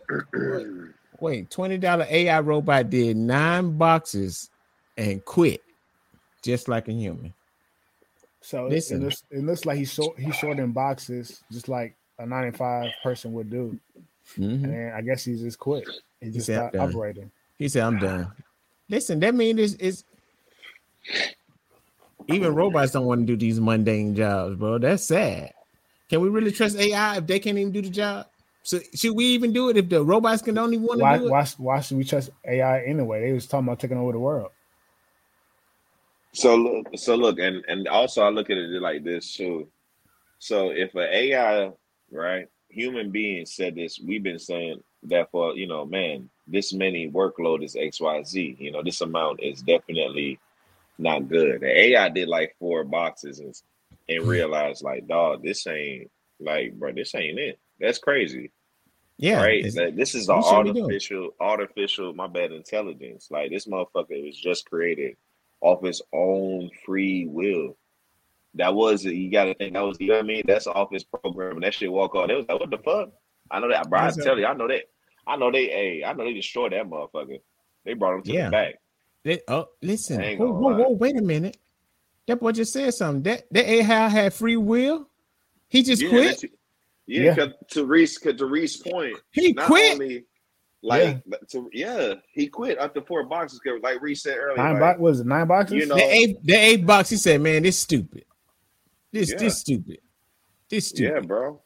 wait, 1.21 1.51
twenty 1.51 1.79
dollar 1.79 2.07
AI 2.09 2.41
robot 2.41 2.91
did 2.91 3.17
nine 3.17 3.77
boxes 3.77 4.51
and 4.97 5.25
quit, 5.25 5.63
just 6.43 6.69
like 6.69 6.89
a 6.89 6.93
human. 6.93 7.33
So 8.41 8.67
it, 8.67 8.69
it 8.69 8.71
Listen. 8.73 9.05
looks 9.05 9.25
it 9.31 9.45
looks 9.45 9.65
like 9.65 9.79
he's 9.79 9.93
short 9.93 10.19
he's 10.19 10.35
short 10.37 10.59
in 10.59 10.73
boxes, 10.73 11.43
just 11.51 11.69
like 11.69 11.95
a 12.19 12.27
95 12.27 12.91
person 13.03 13.33
would 13.33 13.51
do. 13.51 13.79
Mhm. 14.37 14.65
And 14.65 14.93
I 14.95 15.01
guess 15.03 15.25
he's 15.25 15.41
just 15.41 15.59
quit. 15.59 15.89
He 16.21 16.31
just 16.31 16.47
said, 16.47 16.75
"I'm 16.75 16.91
operating. 16.91 17.31
He 17.59 17.69
said, 17.69 17.83
"I'm 17.83 17.99
done." 17.99 18.31
Listen, 18.89 19.21
that 19.21 19.35
means 19.35 19.59
it's, 19.61 19.75
it's 19.75 20.05
even 22.29 22.55
robots 22.55 22.93
don't 22.93 23.07
want 23.07 23.23
to 23.23 23.27
do 23.27 23.37
these 23.37 23.61
mundane 23.61 24.15
jobs, 24.15 24.57
bro. 24.57 24.79
That's 24.79 25.05
sad. 25.05 25.53
Can 26.09 26.21
we 26.21 26.29
really 26.29 26.51
trust 26.53 26.77
AI 26.77 27.19
if 27.19 27.27
they 27.27 27.39
can't 27.39 27.59
even 27.59 27.73
do 27.73 27.83
the 27.83 27.91
job? 27.91 28.27
So 28.63 28.79
should 28.95 29.17
we 29.17 29.25
even 29.27 29.53
do 29.53 29.69
it 29.71 29.77
if 29.77 29.89
the 29.89 30.05
robots 30.05 30.43
can 30.43 30.59
only 30.59 30.77
want 30.77 30.99
to 30.99 31.05
Why, 31.05 31.19
do 31.19 31.27
it? 31.27 31.31
why, 31.31 31.47
why 31.57 31.81
should 31.81 31.97
we 31.97 32.05
trust 32.05 32.31
AI 32.45 32.83
anyway? 32.83 33.23
They 33.23 33.33
was 33.33 33.47
talking 33.47 33.67
about 33.67 33.81
taking 33.81 33.97
over 33.97 34.13
the 34.13 34.19
world. 34.19 34.51
So 36.33 36.55
look, 36.55 36.87
so 36.97 37.17
look, 37.17 37.39
and 37.39 37.65
and 37.67 37.89
also 37.89 38.23
I 38.23 38.29
look 38.29 38.51
at 38.51 38.59
it 38.59 38.83
like 38.83 39.03
this 39.03 39.35
too. 39.35 39.69
So 40.39 40.71
if 40.71 40.95
an 40.95 41.09
AI, 41.11 41.71
right, 42.13 42.47
human 42.69 43.11
beings 43.11 43.55
said 43.55 43.75
this, 43.75 43.99
we've 43.99 44.23
been 44.23 44.39
saying 44.39 44.83
that 45.05 45.31
for 45.31 45.57
you 45.57 45.67
know, 45.67 45.85
man, 45.87 46.29
this 46.47 46.73
many 46.73 47.11
workload 47.11 47.65
is 47.65 47.77
X 47.77 48.01
Y 48.01 48.23
Z. 48.23 48.57
You 48.61 48.71
know, 48.71 48.83
this 48.83 49.01
amount 49.01 49.43
is 49.43 49.63
definitely 49.63 50.39
not 50.99 51.29
good. 51.29 51.63
The 51.63 51.81
AI 51.81 52.09
did 52.11 52.29
like 52.29 52.55
four 52.59 52.85
boxes 52.85 53.41
and 53.41 53.55
and 54.09 54.23
hmm. 54.23 54.29
realized 54.29 54.85
like, 54.85 55.09
dog, 55.09 55.43
this 55.43 55.67
ain't 55.67 56.11
like, 56.39 56.75
bro, 56.75 56.93
this 56.93 57.15
ain't 57.15 57.39
it. 57.39 57.59
That's 57.81 57.99
crazy, 57.99 58.51
yeah, 59.17 59.43
right? 59.43 59.65
That 59.75 59.97
this 59.97 60.15
is 60.15 60.27
the 60.27 60.37
what 60.37 60.45
should 60.45 60.67
we 60.67 60.73
do? 60.73 60.83
artificial, 60.85 61.31
artificial, 61.41 62.15
my 62.15 62.27
bad, 62.27 62.53
intelligence. 62.53 63.29
Like 63.31 63.51
this 63.51 63.67
motherfucker 63.67 64.25
was 64.25 64.37
just 64.37 64.69
created 64.69 65.17
off 65.61 65.83
his 65.83 66.03
own 66.13 66.71
free 66.85 67.27
will. 67.27 67.77
That 68.55 68.75
was 68.75 69.07
it. 69.07 69.15
You 69.15 69.31
got 69.31 69.45
to 69.45 69.55
think 69.55 69.75
that 69.75 69.81
was, 69.85 69.99
you 70.01 70.09
know 70.09 70.15
what 70.15 70.25
I 70.25 70.27
mean? 70.27 70.43
That's 70.47 70.67
off 70.67 70.91
his 70.91 71.05
program. 71.05 71.53
And 71.53 71.63
that 71.63 71.75
shit 71.75 71.91
walk 71.91 72.15
on. 72.15 72.31
It 72.31 72.35
was 72.35 72.47
like, 72.49 72.59
what 72.61 72.71
the 72.71 72.79
fuck? 72.79 73.11
I 73.51 73.61
know 73.61 73.69
that, 73.69 73.89
bro. 73.89 74.01
I 74.01 74.11
tell 74.11 74.39
you, 74.39 74.47
I 74.47 74.55
know 74.55 74.69
that. 74.69 74.83
I 75.27 75.37
know 75.37 75.53
they, 75.53 75.67
hey, 75.67 76.05
I 76.05 76.13
know 76.15 76.25
they 76.25 76.33
destroyed 76.33 76.73
that 76.73 76.87
motherfucker. 76.87 77.41
They 77.85 77.95
brought 77.95 78.17
him 78.17 78.23
to 78.25 78.33
Yeah. 78.33 78.47
the 78.47 78.51
back. 78.51 78.75
They- 79.23 79.41
oh, 79.49 79.69
listen. 79.83 80.39
Whoa, 80.39 80.53
whoa, 80.53 80.75
whoa, 80.75 80.91
wait 80.91 81.17
a 81.17 81.23
minute. 81.23 81.59
That 82.27 82.41
boy 82.41 82.53
just 82.53 82.73
said 82.73 82.95
something. 82.95 83.23
That 83.23 83.45
that 83.53 83.67
AI 83.69 84.09
had 84.09 84.33
free 84.35 84.57
will. 84.57 85.09
He 85.69 85.83
just 85.83 86.03
yeah, 86.03 86.11
quit. 86.11 86.45
That's- 87.19 87.37
Yeah, 87.37 87.45
Yeah. 87.45 87.53
to 87.71 87.85
Reese, 87.87 88.19
to 88.21 88.47
Reese's 88.47 88.83
point, 88.83 89.17
He 89.33 89.53
not 89.53 89.67
quit. 89.67 89.93
only 89.93 90.25
like 90.83 91.23
to 91.51 91.69
yeah, 91.73 92.15
he 92.33 92.47
quit 92.49 92.79
after 92.79 93.03
four 93.03 93.25
boxes. 93.25 93.59
'cause 93.61 93.81
Like 93.83 94.01
Reese 94.01 94.23
said 94.23 94.37
earlier, 94.39 94.57
Nine 94.57 94.73
like, 94.75 94.81
box 94.81 95.01
was 95.01 95.21
it 95.21 95.27
nine 95.27 95.47
boxes? 95.47 95.77
You 95.77 95.87
know- 95.87 95.97
the 95.97 96.03
eighth, 96.15 96.39
the 96.43 96.55
eighth 96.55 96.87
box. 96.87 97.11
He 97.11 97.17
said, 97.17 97.41
"Man, 97.41 97.63
this 97.63 97.79
stupid. 97.79 98.25
This 99.13 99.31
Yeah. 99.33 99.37
this 99.39 99.59
stupid. 99.59 99.99
This 100.71 100.89
stupid." 100.89 101.15
Yeah, 101.15 101.21
bro. 101.21 101.61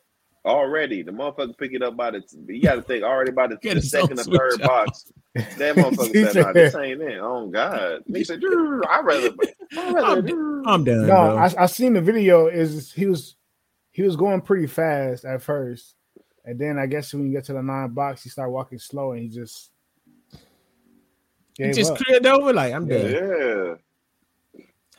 Already, 0.44 1.02
the 1.02 1.10
motherfucker 1.12 1.56
pick 1.56 1.72
it 1.72 1.82
up 1.82 1.96
by 1.96 2.10
the. 2.10 2.22
You 2.48 2.60
got 2.60 2.74
to 2.74 2.82
think 2.82 3.02
already 3.02 3.30
by 3.32 3.46
the, 3.46 3.56
the 3.62 3.80
second 3.80 4.18
or 4.20 4.24
third 4.24 4.60
out. 4.62 4.68
box. 4.68 5.12
That 5.34 5.74
motherfucker 5.76 6.12
said, 6.12 6.24
"Nah, 6.36 6.42
said- 6.42 6.54
this 6.54 6.74
ain't 6.74 7.00
it." 7.02 7.18
Oh 7.22 7.46
God, 7.48 8.02
he 8.06 8.24
said, 8.24 8.42
"I 8.44 9.00
rather, 9.02 9.30
I 9.76 9.90
rather." 9.92 10.28
I'm, 10.28 10.68
I'm 10.68 10.84
done, 10.84 11.02
No, 11.02 11.06
bro. 11.06 11.36
I, 11.38 11.54
I 11.56 11.66
seen 11.66 11.92
the 11.94 12.00
video. 12.02 12.46
Is 12.48 12.92
he 12.92 13.06
was 13.06 13.36
he 13.94 14.02
was 14.02 14.16
going 14.16 14.40
pretty 14.40 14.66
fast 14.66 15.24
at 15.24 15.40
first, 15.40 15.94
and 16.44 16.58
then 16.58 16.78
I 16.78 16.86
guess 16.86 17.14
when 17.14 17.26
you 17.26 17.32
get 17.32 17.44
to 17.44 17.52
the 17.52 17.62
nine 17.62 17.90
box, 17.94 18.22
he 18.24 18.28
started 18.28 18.50
walking 18.50 18.78
slow, 18.78 19.12
and 19.12 19.22
he 19.22 19.28
just 19.28 19.70
he 21.56 21.70
just 21.70 21.92
up. 21.92 21.98
cleared 21.98 22.26
over. 22.26 22.52
Like 22.52 22.74
I'm 22.74 22.88
done. 22.88 23.10
yeah, 23.12 23.74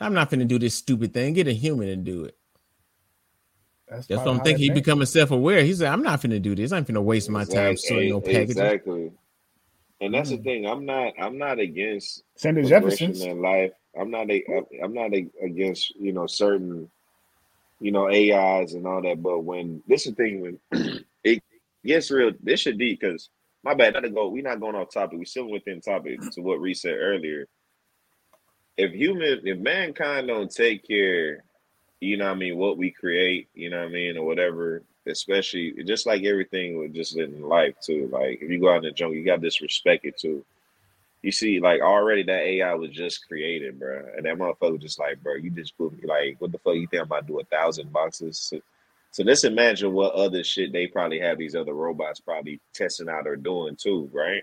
I'm 0.00 0.14
not 0.14 0.30
finna 0.30 0.48
do 0.48 0.58
this 0.58 0.74
stupid 0.74 1.12
thing. 1.12 1.34
Get 1.34 1.46
a 1.46 1.52
human 1.52 1.88
and 1.90 2.04
do 2.04 2.24
it. 2.24 2.36
That's, 3.88 4.06
That's 4.08 4.18
what 4.24 4.28
I'm 4.34 4.40
thinking. 4.40 4.62
He 4.62 4.68
think. 4.68 4.84
becoming 4.84 5.06
self-aware. 5.06 5.62
He 5.62 5.74
said, 5.74 5.92
"I'm 5.92 6.02
not 6.02 6.20
finna 6.22 6.40
do 6.42 6.54
this. 6.54 6.72
I'm 6.72 6.84
finna 6.84 7.02
waste 7.02 7.30
my 7.30 7.44
time 7.44 7.72
Exact- 7.72 7.80
sorting 7.80 8.08
no 8.10 8.20
packages." 8.20 8.50
Exactly. 8.56 9.12
And 10.00 10.12
that's 10.12 10.30
the 10.30 10.38
Mm. 10.38 10.44
thing. 10.44 10.66
I'm 10.66 10.84
not. 10.86 11.12
I'm 11.18 11.38
not 11.38 11.58
against 11.58 12.24
Send 12.36 12.56
Jefferson 12.66 13.08
progression 13.12 13.30
in 13.30 13.42
life. 13.42 13.72
I'm 13.98 14.10
not. 14.10 14.30
A, 14.30 14.42
I'm 14.82 14.92
not 14.92 15.12
a, 15.14 15.26
against 15.42 15.94
you 15.96 16.12
know 16.12 16.26
certain, 16.26 16.90
you 17.80 17.92
know 17.92 18.08
AIs 18.08 18.74
and 18.74 18.86
all 18.86 19.02
that. 19.02 19.22
But 19.22 19.40
when 19.40 19.82
this 19.86 20.06
is 20.06 20.14
the 20.14 20.16
thing 20.16 20.40
when 20.40 21.04
it 21.24 21.42
gets 21.84 22.10
real, 22.10 22.32
this 22.42 22.60
should 22.60 22.78
be 22.78 22.94
because 22.94 23.30
my 23.62 23.74
bad. 23.74 23.94
Not 23.94 24.00
to 24.00 24.10
go. 24.10 24.28
We're 24.28 24.42
not 24.42 24.60
going 24.60 24.76
off 24.76 24.92
topic. 24.92 25.18
We're 25.18 25.24
still 25.24 25.50
within 25.50 25.80
topic 25.80 26.20
to 26.32 26.40
what 26.40 26.60
Reese 26.60 26.82
said 26.82 26.96
earlier. 26.98 27.46
If 28.76 28.92
human, 28.92 29.40
if 29.44 29.58
mankind 29.58 30.28
don't 30.28 30.50
take 30.50 30.86
care, 30.86 31.44
you 32.00 32.16
know 32.16 32.30
I 32.30 32.34
mean, 32.34 32.56
what 32.56 32.78
we 32.78 32.90
create, 32.90 33.48
you 33.54 33.70
know 33.70 33.82
I 33.82 33.88
mean, 33.88 34.16
or 34.16 34.24
whatever. 34.24 34.82
Especially 35.08 35.72
just 35.84 36.04
like 36.04 36.24
everything 36.24 36.78
with 36.78 36.92
just 36.92 37.16
in 37.16 37.40
life 37.40 37.74
too. 37.80 38.08
Like 38.12 38.40
if 38.42 38.50
you 38.50 38.60
go 38.60 38.70
out 38.70 38.78
in 38.78 38.82
the 38.84 38.90
jungle, 38.90 39.16
you 39.16 39.24
got 39.24 39.36
to 39.36 39.42
disrespect 39.42 40.04
it 40.04 40.18
too. 40.18 40.44
You 41.22 41.32
see, 41.32 41.60
like 41.60 41.80
already 41.82 42.22
that 42.24 42.42
AI 42.42 42.74
was 42.74 42.90
just 42.90 43.26
created, 43.26 43.78
bro, 43.80 44.04
and 44.16 44.26
that 44.26 44.36
motherfucker 44.36 44.80
just 44.80 45.00
like, 45.00 45.22
bro, 45.22 45.34
you 45.36 45.50
just 45.50 45.76
put 45.78 45.92
me 45.92 46.06
like, 46.06 46.36
what 46.40 46.52
the 46.52 46.58
fuck 46.58 46.74
you 46.76 46.86
think 46.88 47.02
I'm 47.02 47.06
about 47.06 47.26
to 47.26 47.32
do 47.32 47.40
a 47.40 47.44
thousand 47.44 47.92
boxes? 47.92 48.38
So, 48.38 48.60
so 49.12 49.24
let's 49.24 49.44
imagine 49.44 49.92
what 49.92 50.14
other 50.14 50.44
shit 50.44 50.72
they 50.72 50.86
probably 50.86 51.20
have 51.20 51.38
these 51.38 51.56
other 51.56 51.74
robots 51.74 52.20
probably 52.20 52.60
testing 52.74 53.08
out 53.08 53.26
or 53.26 53.36
doing 53.36 53.76
too, 53.76 54.10
right? 54.12 54.42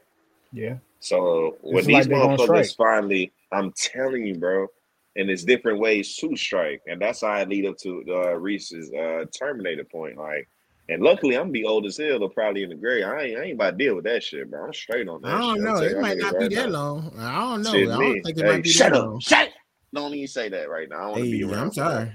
Yeah, 0.52 0.78
So 1.00 1.58
when 1.62 1.80
It's 1.80 1.88
these 1.88 2.08
like 2.08 2.10
motherfuckers 2.10 2.76
finally, 2.76 3.32
I'm 3.52 3.74
telling 3.74 4.26
you, 4.26 4.36
bro, 4.36 4.68
and 5.16 5.30
it's 5.30 5.44
different 5.44 5.80
ways 5.80 6.16
to 6.18 6.36
strike, 6.38 6.82
and 6.88 7.02
that's 7.02 7.22
how 7.22 7.30
I 7.30 7.46
lead 7.46 7.68
up 7.68 7.78
to 7.80 8.04
uh, 8.10 8.34
Reese's 8.36 8.92
uh, 8.94 9.26
Terminator 9.38 9.86
point. 9.86 10.18
Like, 10.18 10.50
and 10.89 11.02
luckily 11.02 11.38
I'm 11.38 11.52
be 11.52 11.63
old 11.65 11.86
as 11.86 11.98
hell, 11.98 12.24
or 12.24 12.30
probably 12.30 12.63
in 12.63 12.69
the 12.69 12.76
grave. 12.76 13.06
I 13.06 13.22
ain't, 13.24 13.38
I 13.39 13.43
ain't 13.43 13.54
about 13.54 13.72
to 13.72 13.78
deal 13.78 13.96
with 13.96 14.06
that 14.06 14.24
shit, 14.24 14.50
bro. 14.50 14.65
I'm 14.65 14.74
straight 14.74 15.08
on 15.08 15.22
that. 15.22 15.30
I 15.30 15.39
don't 15.39 15.54
shit. 15.56 15.63
Know. 15.63 15.78
It 15.78 16.00
might 16.02 16.17
not 16.17 16.34
right 16.36 16.50
be 16.50 16.56
that 16.56 16.65
now. 16.67 16.78
long. 16.80 17.13
I 17.17 17.39
don't 17.39 17.62
know. 17.63 17.72
Shit, 17.72 17.89
I 17.89 17.98
don't 17.98 18.22
think 18.24 18.38
it 18.38 18.43
Hey, 18.43 18.48
might 18.52 18.63
be 18.63 18.69
shut 18.69 18.91
that 18.91 18.98
up. 19.00 19.06
long. 19.06 19.19
Shut. 19.19 19.48
Up. 19.48 19.54
Don't 19.93 20.13
even 20.13 20.28
say 20.28 20.50
that 20.50 20.69
right 20.69 20.89
now. 20.89 20.96
I 20.98 21.02
don't 21.02 21.12
want 21.12 21.24
to 21.24 21.32
be 21.32 21.38
Hey, 21.38 21.43
around. 21.43 21.60
I'm 21.60 21.72
for 21.72 21.82
that. 21.82 21.89
sorry. 21.91 22.12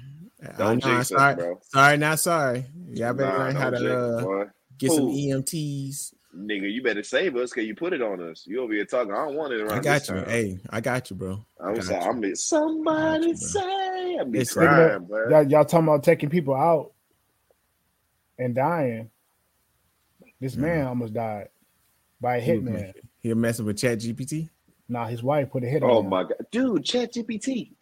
Don't 0.59 0.72
I'm 0.72 0.81
jinx 0.81 1.00
us, 1.00 1.07
sorry. 1.07 1.35
bro. 1.35 1.61
Sorry, 1.62 1.96
not 1.96 2.20
sorry. 2.20 2.64
Y'all 2.90 3.14
better 3.14 3.28
Nah, 3.28 3.38
learn 3.38 3.57
how 3.57 3.70
don't 3.70 3.72
to 3.72 3.78
jinx 3.78 4.02
uh, 4.04 4.22
boy. 4.24 4.44
get 4.78 4.92
some 4.92 5.07
EMTs. 5.07 6.14
Nigga, 6.37 6.72
you 6.72 6.83
better 6.83 7.02
save 7.02 7.37
us 7.37 7.50
because 7.50 7.66
you 7.66 7.74
put 7.74 7.92
it 7.92 8.02
on 8.02 8.20
us. 8.22 8.44
You 8.46 8.62
over 8.62 8.72
here 8.72 8.85
talking. 8.85 9.12
I 9.12 9.24
don't 9.24 9.35
want 9.35 9.52
it 9.54 9.61
around. 9.61 9.78
I 9.78 9.83
got 9.83 9.94
this 9.94 10.09
you. 10.09 10.14
time. 10.16 10.28
Hey, 10.28 10.59
I 10.70 10.81
got 10.81 11.11
you, 11.11 11.16
bro. 11.16 11.44
I'm 11.64 11.74
got 11.74 11.85
sorry. 11.85 12.00
I'm 12.02 12.20
be, 12.20 12.35
somebody 12.35 13.26
bro. 13.26 13.35
say. 13.37 14.16
I'm 14.20 14.31
be 14.31 14.44
crying, 14.44 15.04
bro. 15.07 15.31
y'all, 15.31 15.42
y'all 15.50 15.64
talking 15.64 15.88
about 15.88 16.04
taking 16.04 16.28
people 16.28 16.54
out 16.54 16.92
and 18.38 18.55
dying. 18.55 19.11
This 20.40 20.55
Mhm. 20.55 20.59
man 20.61 20.87
almost 20.87 21.14
died 21.14 21.48
by 22.20 22.37
a 22.37 22.40
hitman. 22.42 22.92
He 23.20 23.35
messing 23.35 23.66
with 23.66 23.79
Chat 23.79 23.98
GPT. 23.98 24.48
Nah, 24.88 25.07
his 25.07 25.22
wife 25.22 25.51
put 25.51 25.64
a 25.64 25.66
hit 25.66 25.83
on 25.83 25.90
him. 25.90 25.96
Oh 25.96 26.01
him. 26.03 26.09
my 26.11 26.22
god, 26.22 26.35
dude, 26.51 26.85
Chat 26.85 27.12
GPT. 27.14 27.74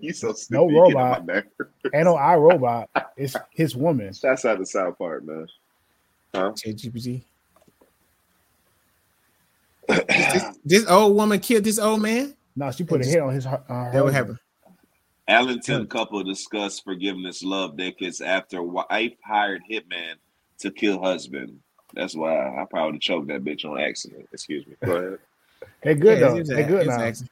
you 0.00 0.12
so 0.12 0.32
stupid. 0.32 0.50
No 0.54 0.68
You 0.68 0.74
get 0.74 0.80
on 0.84 0.92
my 0.94 1.08
robot. 1.10 1.26
nerves. 1.26 1.46
Ain't 1.94 2.04
no 2.04 2.14
iRobot. 2.14 2.86
It's 3.16 3.34
his 3.52 3.74
woman. 3.76 4.12
Shouts 4.12 4.44
out 4.44 4.58
to 4.58 4.66
South 4.66 4.96
Park, 4.98 5.24
man. 5.24 5.46
Huh? 6.34 6.52
Chat 6.56 6.76
GPT. 6.76 7.24
this, 9.88 10.44
this 10.64 10.86
old 10.88 11.16
woman 11.16 11.40
killed 11.40 11.64
this 11.64 11.78
old 11.78 12.00
man. 12.02 12.34
No, 12.54 12.70
she 12.70 12.84
put 12.84 13.00
a 13.00 13.04
hit 13.04 13.20
on 13.20 13.32
his. 13.34 13.46
Uh, 13.46 13.58
That 13.68 14.04
would 14.04 14.14
husband. 14.14 14.38
Happened. 15.28 15.48
Allentown 15.50 15.86
couple 15.86 16.22
discuss 16.24 16.80
forgiveness 16.80 17.42
love 17.42 17.76
decades 17.76 18.20
after 18.20 18.62
wife 18.62 19.12
hired 19.24 19.62
hitman 19.70 20.14
to 20.58 20.70
kill 20.70 21.00
husband. 21.02 21.60
That's 21.94 22.14
why 22.14 22.34
I 22.60 22.64
probably 22.70 22.98
choked 22.98 23.28
that 23.28 23.44
bitch 23.44 23.64
on 23.64 23.78
accident. 23.80 24.28
Excuse 24.32 24.66
me. 24.66 24.74
Go 24.84 24.92
ahead. 24.96 25.18
They 25.82 25.94
good 25.94 26.18
Yeah, 26.20 26.28
though. 26.30 26.36
it 26.38 26.46
They 26.46 26.62
a- 26.62 26.66
good 26.66 26.82
it 26.82 26.86
was 26.86 26.96
now. 26.98 27.02
accident. 27.04 27.30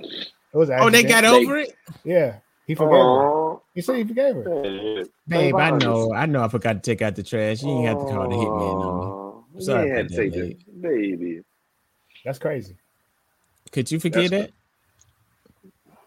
It 0.00 0.56
was 0.56 0.68
an 0.70 0.78
Oh, 0.80 0.90
they 0.90 1.02
got 1.02 1.24
over 1.24 1.58
it. 1.58 1.76
Yeah, 2.04 2.36
he 2.66 2.74
forgave 2.74 2.92
her. 2.92 3.28
Oh, 3.28 3.62
He 3.74 3.80
said 3.80 3.96
he 3.96 4.04
forgave 4.04 4.34
her. 4.36 4.44
man. 4.44 5.08
Babe, 5.26 5.54
I 5.56 5.70
know, 5.78 6.12
I 6.12 6.26
know. 6.26 6.42
I 6.42 6.48
forgot 6.48 6.72
to 6.74 6.80
take 6.80 7.02
out 7.02 7.14
the 7.16 7.22
trash. 7.22 7.62
You 7.62 7.70
ain't 7.70 7.86
have 7.86 7.98
to 8.00 8.06
call 8.12 8.28
the 8.28 8.34
hitman 8.36 8.80
on 8.82 9.54
me. 9.56 9.62
Sorry 9.62 9.82
ain't 9.88 9.90
had 9.96 10.06
about 10.06 10.08
to 10.10 10.30
that, 10.30 10.32
take 10.32 10.66
the 10.66 10.72
baby. 10.80 11.40
That's 12.24 12.38
crazy. 12.38 12.76
Could 13.72 13.90
you 13.90 14.00
forget 14.00 14.30
That's 14.30 14.42
that? 14.46 14.52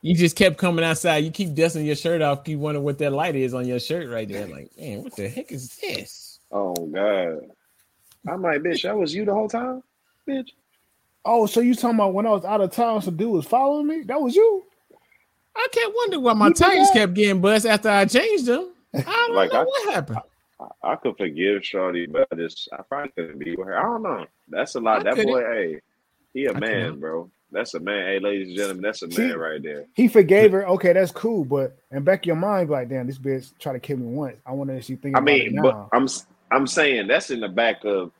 You 0.01 0.15
just 0.15 0.35
kept 0.35 0.57
coming 0.57 0.83
outside. 0.83 1.17
You 1.17 1.31
keep 1.31 1.53
dusting 1.53 1.85
your 1.85 1.95
shirt 1.95 2.21
off. 2.21 2.43
Keep 2.43 2.59
wondering 2.59 2.83
what 2.83 2.97
that 2.99 3.11
light 3.11 3.35
is 3.35 3.53
on 3.53 3.67
your 3.67 3.79
shirt 3.79 4.09
right 4.09 4.27
there. 4.27 4.47
Like, 4.47 4.71
man, 4.77 5.03
what 5.03 5.15
the 5.15 5.29
heck 5.29 5.51
is 5.51 5.77
this? 5.77 6.39
Oh 6.51 6.73
God. 6.87 7.41
I'm 8.27 8.41
like, 8.41 8.61
bitch, 8.61 8.83
that 8.83 8.97
was 8.97 9.13
you 9.13 9.25
the 9.25 9.33
whole 9.33 9.49
time? 9.49 9.83
Bitch. 10.27 10.49
Oh, 11.23 11.45
so 11.45 11.59
you 11.59 11.75
talking 11.75 11.95
about 11.97 12.13
when 12.13 12.25
I 12.25 12.31
was 12.31 12.45
out 12.45 12.61
of 12.61 12.71
town, 12.71 13.01
some 13.01 13.15
dude 13.15 13.31
was 13.31 13.45
following 13.45 13.85
me? 13.87 14.01
That 14.03 14.19
was 14.19 14.35
you? 14.35 14.63
I 15.55 15.67
can't 15.71 15.93
wonder 15.95 16.19
why 16.19 16.33
my 16.33 16.47
You 16.47 16.53
tires 16.53 16.89
kept 16.91 17.13
getting 17.13 17.41
bust 17.41 17.65
after 17.65 17.89
I 17.89 18.05
changed 18.05 18.45
them. 18.47 18.71
I 18.95 19.01
don't 19.01 19.35
Like, 19.35 19.51
know 19.53 19.61
I- 19.61 19.63
what 19.65 19.93
happened. 19.93 20.19
I, 20.59 20.91
I 20.91 20.95
could 20.95 21.17
forgive 21.17 21.63
Shorty, 21.65 22.05
but 22.07 22.27
I 22.31 22.35
just 22.35 22.69
I 22.73 22.81
probably 22.83 23.11
couldn't 23.11 23.39
be 23.39 23.55
with 23.55 23.67
her. 23.67 23.77
I 23.77 23.83
don't 23.83 24.03
know. 24.03 24.25
That's 24.47 24.75
a 24.75 24.79
lot. 24.79 24.99
I 25.01 25.03
that 25.03 25.15
couldn't. 25.15 25.31
boy, 25.31 25.41
hey, 25.43 25.79
he 26.33 26.45
a 26.45 26.53
I 26.53 26.59
man, 26.59 26.69
couldn't. 26.83 26.99
bro. 26.99 27.29
That's 27.51 27.73
a 27.73 27.79
man. 27.79 28.05
Hey, 28.07 28.19
ladies 28.19 28.47
and 28.49 28.57
gentlemen, 28.57 28.81
that's 28.83 29.01
a 29.01 29.11
See- 29.11 29.27
man 29.27 29.37
right 29.37 29.61
there. 29.61 29.85
He 29.93 30.07
forgave 30.07 30.51
her. 30.53 30.67
Okay, 30.69 30.93
that's 30.93 31.11
cool. 31.11 31.43
But 31.43 31.77
in 31.91 32.03
back 32.03 32.21
of 32.21 32.25
your 32.27 32.35
mind, 32.37 32.69
like, 32.69 32.89
damn, 32.89 33.07
this 33.07 33.17
bitch 33.19 33.51
tried 33.59 33.73
to 33.73 33.79
kill 33.79 33.97
me 33.97 34.05
once. 34.05 34.37
I 34.45 34.53
wonder 34.53 34.73
if 34.75 34.85
she 34.85 34.95
thinking 34.95 35.15
I 35.15 35.19
about 35.19 35.31
it 35.31 35.43
mean, 35.51 35.55
now. 35.55 35.61
but 35.63 35.89
I'm 35.97 36.07
I'm 36.51 36.67
saying 36.67 37.07
that's 37.07 37.29
in 37.29 37.39
the 37.41 37.49
back 37.49 37.83
of 37.85 38.11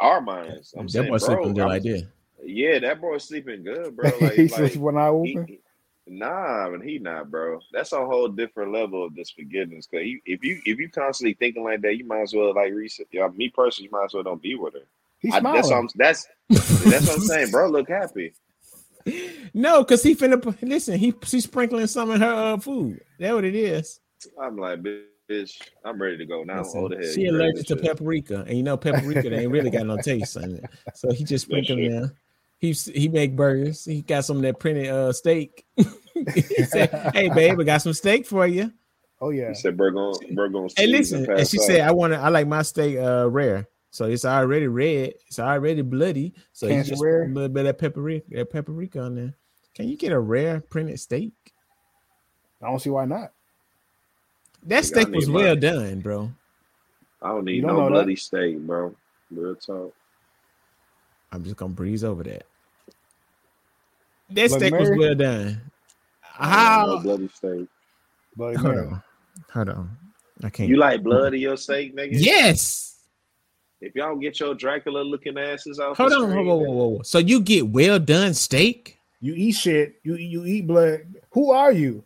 our 0.00 0.20
minds. 0.20 0.74
I'm 0.76 0.86
that 0.86 0.90
saying, 0.92 1.04
boy 1.06 1.10
bro, 1.10 1.18
sleeping 1.18 1.54
good 1.54 1.60
I'm- 1.60 1.68
like 1.68 1.82
that. 1.84 2.06
yeah, 2.44 2.78
that 2.80 3.00
boy's 3.00 3.24
sleeping 3.24 3.64
good, 3.64 3.96
bro. 3.96 4.10
Like, 4.20 4.32
he 4.34 4.48
like 4.48 4.74
when 4.74 4.96
I 4.98 5.06
he, 5.06 5.10
open. 5.10 5.46
he- 5.46 5.60
Nah, 6.06 6.68
but 6.68 6.82
he 6.82 6.98
not, 6.98 7.30
bro. 7.30 7.60
That's 7.72 7.92
a 7.92 8.04
whole 8.04 8.28
different 8.28 8.72
level 8.72 9.06
of 9.06 9.14
this 9.14 9.30
forgiveness. 9.30 9.86
Cause 9.86 10.02
you, 10.02 10.20
if 10.26 10.44
you 10.44 10.60
if 10.66 10.78
you 10.78 10.90
constantly 10.90 11.32
thinking 11.32 11.64
like 11.64 11.80
that, 11.80 11.96
you 11.96 12.04
might 12.04 12.20
as 12.20 12.34
well 12.34 12.54
like 12.54 12.74
reset. 12.74 13.06
Yeah, 13.10 13.26
me 13.28 13.48
personally, 13.48 13.86
you 13.90 13.90
might 13.98 14.04
as 14.04 14.12
well 14.12 14.22
don't 14.22 14.42
be 14.42 14.54
with 14.54 14.74
her. 14.74 14.80
He's 15.24 15.32
I, 15.32 15.40
that's 15.40 15.70
what 15.70 15.78
I'm, 15.78 15.88
that's 15.94 16.28
that's 16.50 17.06
what 17.06 17.14
I'm 17.14 17.20
saying, 17.20 17.50
bro. 17.50 17.70
Look 17.70 17.88
happy. 17.88 18.34
No, 19.54 19.82
because 19.82 20.02
he 20.02 20.14
finna 20.14 20.40
put- 20.40 20.62
listen. 20.62 20.98
He 20.98 21.14
he's 21.24 21.44
sprinkling 21.44 21.86
some 21.86 22.10
in 22.10 22.20
her 22.20 22.54
uh, 22.54 22.58
food. 22.58 23.00
That 23.18 23.34
what 23.34 23.44
it 23.44 23.54
is. 23.54 24.00
I'm 24.38 24.58
like, 24.58 24.80
bitch, 24.82 25.52
I'm 25.82 26.00
ready 26.00 26.18
to 26.18 26.26
go 26.26 26.42
now. 26.42 26.58
Listen, 26.58 26.80
Hold 26.80 26.92
the 26.92 27.10
she 27.10 27.22
You 27.22 27.30
allergic 27.30 27.66
to 27.68 27.76
shit? 27.76 27.96
paprika, 27.96 28.44
and 28.46 28.54
you 28.58 28.62
know 28.62 28.76
paprika 28.76 29.30
they 29.30 29.44
ain't 29.44 29.50
really 29.50 29.70
got 29.70 29.86
no 29.86 29.96
taste 29.96 30.36
on 30.36 30.56
it. 30.56 30.64
So 30.94 31.10
he 31.10 31.24
just 31.24 31.46
sprinkling 31.46 31.84
shit. 31.84 31.90
there. 31.90 32.12
He 32.58 32.72
he 32.72 33.08
make 33.08 33.34
burgers. 33.34 33.82
He 33.86 34.02
got 34.02 34.26
some 34.26 34.36
of 34.36 34.42
that 34.42 34.58
printed 34.58 34.88
uh 34.88 35.14
steak. 35.14 35.64
he 35.76 36.64
said, 36.64 36.90
"Hey 37.14 37.30
babe, 37.30 37.58
I 37.58 37.64
got 37.64 37.80
some 37.80 37.94
steak 37.94 38.26
for 38.26 38.46
you." 38.46 38.70
oh 39.22 39.30
yeah. 39.30 39.48
He 39.48 39.54
said, 39.54 39.74
"Bro, 39.78 39.92
going, 39.92 40.34
bro, 40.34 40.50
going." 40.50 40.70
Hey, 40.76 40.86
listen, 40.86 41.26
and 41.30 41.48
she 41.48 41.56
said, 41.56 41.80
"I 41.80 41.92
want 41.92 42.12
to. 42.12 42.18
I 42.18 42.28
like 42.28 42.46
my 42.46 42.60
steak 42.60 42.98
uh 42.98 43.30
rare, 43.30 43.68
so 43.94 44.06
it's 44.06 44.24
already 44.24 44.66
red. 44.66 45.14
It's 45.28 45.38
already 45.38 45.80
bloody. 45.82 46.34
So 46.52 46.66
you 46.66 46.72
Cancer 46.72 46.90
just 46.90 47.02
rare? 47.04 47.22
a 47.26 47.28
little 47.28 47.48
bit 47.48 47.64
of 47.66 47.78
paprika, 47.78 48.26
that 48.30 48.50
paprika 48.50 48.98
on 48.98 49.14
there. 49.14 49.34
Can 49.72 49.86
you 49.88 49.96
get 49.96 50.10
a 50.10 50.18
rare 50.18 50.58
printed 50.58 50.98
steak? 50.98 51.32
I 52.60 52.66
don't 52.66 52.80
see 52.80 52.90
why 52.90 53.04
not. 53.04 53.30
That 54.64 54.78
I 54.78 54.80
steak 54.80 55.08
was 55.10 55.28
mine. 55.28 55.44
well 55.44 55.54
done, 55.54 56.00
bro. 56.00 56.32
I 57.22 57.28
don't 57.28 57.44
need 57.44 57.60
don't 57.60 57.68
no 57.70 57.76
know 57.76 57.84
that? 57.84 57.90
bloody 57.92 58.16
steak, 58.16 58.58
bro. 58.58 58.96
Real 59.30 59.54
talk. 59.54 59.94
I'm 61.30 61.44
just 61.44 61.54
gonna 61.54 61.72
breeze 61.72 62.02
over 62.02 62.24
that. 62.24 62.46
That 64.30 64.50
But 64.50 64.58
steak 64.58 64.74
was 64.74 64.90
well 64.90 65.14
done. 65.14 65.60
I 66.36 66.42
don't 66.50 66.50
How? 66.50 66.86
no 66.96 66.98
bloody 66.98 67.28
steak. 67.28 67.68
But 68.36 68.56
Hold 68.56 68.74
man, 68.74 68.86
on, 68.88 69.02
hold 69.52 69.68
on. 69.68 69.96
I 70.42 70.50
can't. 70.50 70.68
You 70.68 70.78
like 70.78 71.04
blood 71.04 71.32
in 71.34 71.40
your 71.40 71.56
steak, 71.56 71.94
nigga? 71.94 72.08
yes. 72.14 72.93
If 73.84 73.94
y'all 73.94 74.16
get 74.16 74.40
your 74.40 74.54
Dracula 74.54 75.00
looking 75.00 75.36
asses 75.38 75.78
off, 75.78 75.96
Hold 75.98 76.10
the 76.12 76.16
on. 76.16 76.22
Whoa, 76.22 76.30
screen, 76.30 76.46
whoa, 76.46 76.56
whoa, 76.56 76.70
whoa, 76.72 76.86
whoa. 76.88 77.02
So 77.02 77.18
you 77.18 77.40
get 77.40 77.66
well 77.68 77.98
done 77.98 78.34
steak? 78.34 78.98
you 79.20 79.34
eat 79.34 79.52
shit. 79.52 79.96
You 80.02 80.16
you 80.16 80.44
eat 80.44 80.66
blood. 80.66 81.00
Who 81.32 81.50
are 81.52 81.72
you? 81.72 82.04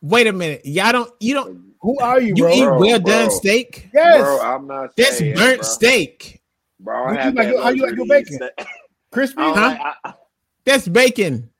Wait 0.00 0.26
a 0.26 0.32
minute. 0.32 0.62
Y'all 0.64 0.92
don't. 0.92 1.12
You 1.20 1.34
don't. 1.34 1.72
Who 1.80 1.98
are 2.00 2.20
you, 2.20 2.34
You 2.36 2.44
bro? 2.44 2.52
eat 2.52 2.80
well 2.80 3.00
bro. 3.00 3.12
done 3.12 3.30
steak? 3.30 3.88
yes, 3.94 4.20
Bro, 4.22 4.40
I'm 4.40 4.66
not. 4.66 4.96
That's 4.96 5.18
saying, 5.18 5.36
burnt 5.36 5.60
bro. 5.60 5.68
steak. 5.68 6.42
Bro, 6.80 6.94
I 6.96 7.00
What 7.02 7.12
you 7.12 7.18
have 7.20 7.34
like- 7.34 7.48
that 7.48 7.62
how 7.62 7.68
you 7.70 7.82
like 7.86 7.96
your 7.96 8.06
bacon? 8.06 8.38
crispy. 9.12 9.42
Huh? 9.42 9.76
I- 9.80 9.94
I- 10.04 10.14
That's 10.64 10.86
bacon. 10.88 11.50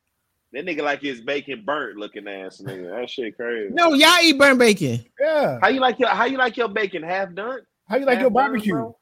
That 0.53 0.65
nigga 0.65 0.83
like 0.83 1.03
his 1.03 1.21
bacon 1.21 1.63
burnt 1.65 1.99
looking 1.99 2.27
ass 2.27 2.61
nigga. 2.65 2.99
That 3.01 3.11
shit 3.11 3.37
crazy. 3.37 3.73
No, 3.75 3.93
y'all 3.95 4.17
eat 4.23 4.39
burnt 4.39 4.59
bacon. 4.59 5.05
Yeah. 5.21 5.59
How 5.61 5.69
you 5.69 5.81
like 5.81 5.99
your 5.99 6.09
How 6.09 6.25
you 6.25 6.39
like 6.39 6.57
your 6.57 6.69
bacon 6.69 7.03
half 7.03 7.35
done? 7.35 7.61
How 7.89 7.97
you 7.97 8.05
like 8.07 8.15
Half 8.17 8.23
your 8.23 8.31
barbecue? 8.31 8.73
bro? 8.75 8.97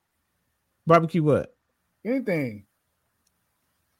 Barbecue 0.86 1.22
what? 1.22 1.54
Anything? 2.04 2.64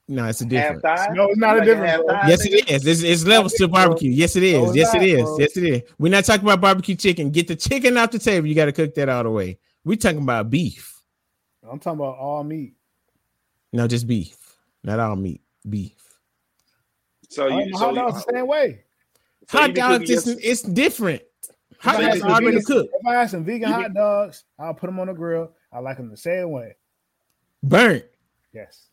No, 0.09 0.25
it's 0.27 0.41
a 0.41 0.45
Half 0.45 0.51
difference. 0.51 0.83
No, 1.17 1.25
it's 1.29 1.39
not 1.39 1.49
You 1.51 1.57
a 1.57 1.59
like 1.59 1.65
difference, 1.65 1.91
half 1.91 2.01
bro. 2.05 2.09
thigh, 2.15 2.29
Yes, 2.29 2.47
it 2.47 2.71
is. 2.71 2.87
It's, 2.87 3.03
it's 3.03 3.25
levels 3.27 3.53
to 3.55 3.67
barbecue. 3.67 4.11
Yes, 4.13 4.37
it 4.37 4.53
No, 4.53 4.67
it's 4.67 4.77
Yes, 4.77 4.95
it 4.95 4.99
not, 4.99 5.07
is. 5.07 5.23
bro. 5.23 5.39
Yes, 5.41 5.57
it 5.57 5.65
is. 5.65 5.83
We're 5.99 6.13
not 6.13 6.25
talking 6.25 6.45
about 6.45 6.61
barbecue 6.61 6.95
chicken. 6.95 7.31
Get 7.31 7.49
the 7.49 7.57
chicken 7.57 7.97
off 7.99 8.13
the 8.13 8.21
table. 8.21 8.47
You 8.47 8.55
got 8.55 8.67
to 8.67 8.73
cook 8.73 8.95
that 8.95 9.09
all 9.09 9.25
the 9.25 9.31
way. 9.31 9.59
We're 9.85 9.97
talking 9.97 10.23
about 10.23 10.49
beef. 10.49 11.01
I'm 11.69 11.81
talking 11.81 11.99
about 11.99 12.19
all 12.19 12.45
meat. 12.45 12.75
No, 13.73 13.89
just 13.89 14.07
beef. 14.07 14.37
Not 14.85 15.01
all 15.01 15.17
meat. 15.17 15.41
Beef. 15.69 15.93
So 17.29 17.49
you, 17.49 17.73
my 17.73 17.79
so 17.79 17.87
hot 17.87 17.95
dogs 17.97 18.25
the 18.25 18.33
same 18.33 18.47
way. 18.47 18.85
so 19.49 19.59
Hot 19.59 19.75
dogs, 19.75 19.99
cooking 19.99 20.17
it's, 20.17 20.27
your- 20.29 20.37
it's 20.41 20.63
different. 20.63 21.23
Hot 21.81 21.95
If 21.95 21.99
I 21.99 22.03
dogs 22.03 22.13
had 22.15 22.21
some 22.21 22.31
already 22.31 22.47
vegan- 22.59 22.63
cooked. 22.65 22.95
If 23.01 23.07
I 23.07 23.15
had 23.15 23.31
some 23.31 23.45
vegan 23.45 23.73
hot 23.73 23.93
dogs, 23.95 24.45
I'll 24.57 24.75
put 24.75 24.87
them 24.87 25.01
on 25.01 25.09
the 25.09 25.15
grill. 25.15 25.53
I 25.77 25.81
like 25.81 25.99
them 25.99 26.09
the 26.09 26.17
same 26.17 26.53
way. 26.53 26.75
Burnt. 27.63 28.05
Yes. 28.55 28.89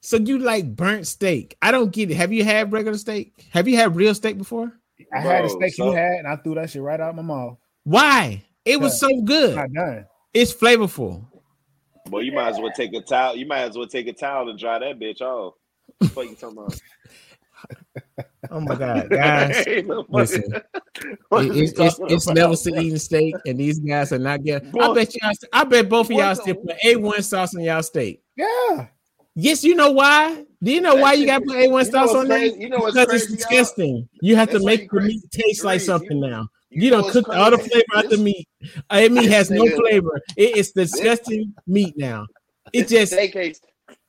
So 0.00 0.16
you 0.16 0.38
like 0.38 0.74
burnt 0.74 1.06
steak. 1.06 1.54
I 1.60 1.70
don't 1.70 1.92
get 1.92 2.10
it. 2.10 2.14
Have 2.14 2.32
you 2.32 2.44
had 2.44 2.72
regular 2.72 2.96
steak? 2.96 3.44
Have 3.50 3.68
you 3.68 3.76
had 3.76 3.94
real 3.94 4.14
steak 4.14 4.38
before? 4.38 4.72
I 5.14 5.20
had 5.20 5.44
a 5.44 5.50
steak 5.50 5.74
so- 5.74 5.90
you 5.90 5.92
had, 5.92 6.12
and 6.12 6.26
I 6.26 6.36
threw 6.36 6.54
that 6.54 6.70
shit 6.70 6.80
right 6.80 6.98
out 6.98 7.10
of 7.10 7.16
my 7.16 7.22
mouth. 7.22 7.58
Why? 7.84 8.42
It 8.64 8.80
was 8.80 8.98
so 8.98 9.08
good. 9.22 9.56
Not 9.56 9.72
done. 9.72 10.06
It's 10.32 10.52
flavorful. 10.52 11.26
Well, 12.08 12.22
you 12.22 12.32
might 12.32 12.48
as 12.48 12.58
well 12.58 12.72
take 12.74 12.94
a 12.94 13.02
towel. 13.02 13.36
You 13.36 13.46
might 13.46 13.64
as 13.64 13.76
well 13.76 13.86
take 13.86 14.06
a 14.06 14.14
towel 14.14 14.48
and 14.48 14.58
dry 14.58 14.78
that 14.78 14.98
bitch 14.98 15.20
off. 15.20 15.54
What 16.14 16.30
you 16.30 16.36
talking 16.36 16.56
about? 16.56 16.80
Oh 18.50 18.60
my 18.60 18.74
god, 18.76 19.10
guys. 19.10 19.64
Listen. 20.08 20.44
It- 20.54 20.62
it's, 21.30 21.72
it's, 21.78 21.98
it's 22.00 22.26
to 22.26 22.34
bro? 22.72 22.80
eating 22.80 22.98
steak, 22.98 23.34
and 23.46 23.58
these 23.58 23.78
guys 23.78 24.12
are 24.12 24.18
not 24.18 24.42
getting. 24.42 24.68
I 24.80 24.92
bet 24.94 25.14
y'all. 25.20 25.32
I 25.52 25.64
bet 25.64 25.88
both 25.88 26.06
of 26.06 26.12
y'all 26.12 26.34
still 26.34 26.54
put 26.56 26.76
A1 26.84 27.22
sauce 27.24 27.54
on 27.54 27.62
y'all 27.62 27.82
steak. 27.82 28.22
Yeah. 28.36 28.86
Yes, 29.34 29.62
you 29.62 29.74
know 29.76 29.90
why? 29.92 30.44
Do 30.62 30.72
you 30.72 30.80
know 30.80 30.96
That 30.96 31.02
why 31.02 31.12
you 31.12 31.26
got 31.26 31.38
to 31.40 31.44
put 31.46 31.56
A1 31.56 31.90
sauce 31.90 32.14
on 32.14 32.26
there? 32.28 32.38
crazy? 32.38 32.60
You 32.60 32.68
know 32.70 32.78
Because 32.86 32.96
it's 32.96 33.08
crazy, 33.08 33.26
y'all? 33.28 33.36
disgusting. 33.36 34.08
You 34.20 34.36
have 34.36 34.48
to 34.48 34.54
That's 34.54 34.64
why 34.64 34.70
make 34.76 34.90
the 34.90 35.00
meat 35.00 35.22
taste 35.30 35.64
like 35.64 35.74
Reese, 35.74 35.82
you- 35.82 35.86
something 35.86 36.20
now. 36.20 36.48
You 36.70 36.82
You 36.82 36.90
don't 36.90 37.10
cook 37.12 37.28
all 37.28 37.50
the 37.52 37.56
crazy? 37.58 37.70
flavor 37.70 37.84
out 37.96 38.10
the 38.10 38.18
meat. 38.18 38.48
Uh, 38.90 38.96
meat 39.00 39.08
this 39.14 39.26
has 39.28 39.50
no 39.50 39.66
flavor. 39.76 40.20
It 40.36 40.56
is 40.56 40.72
disgusting 40.72 41.54
meat 41.66 41.94
now. 41.96 42.26
It 42.72 42.88
just 42.88 43.12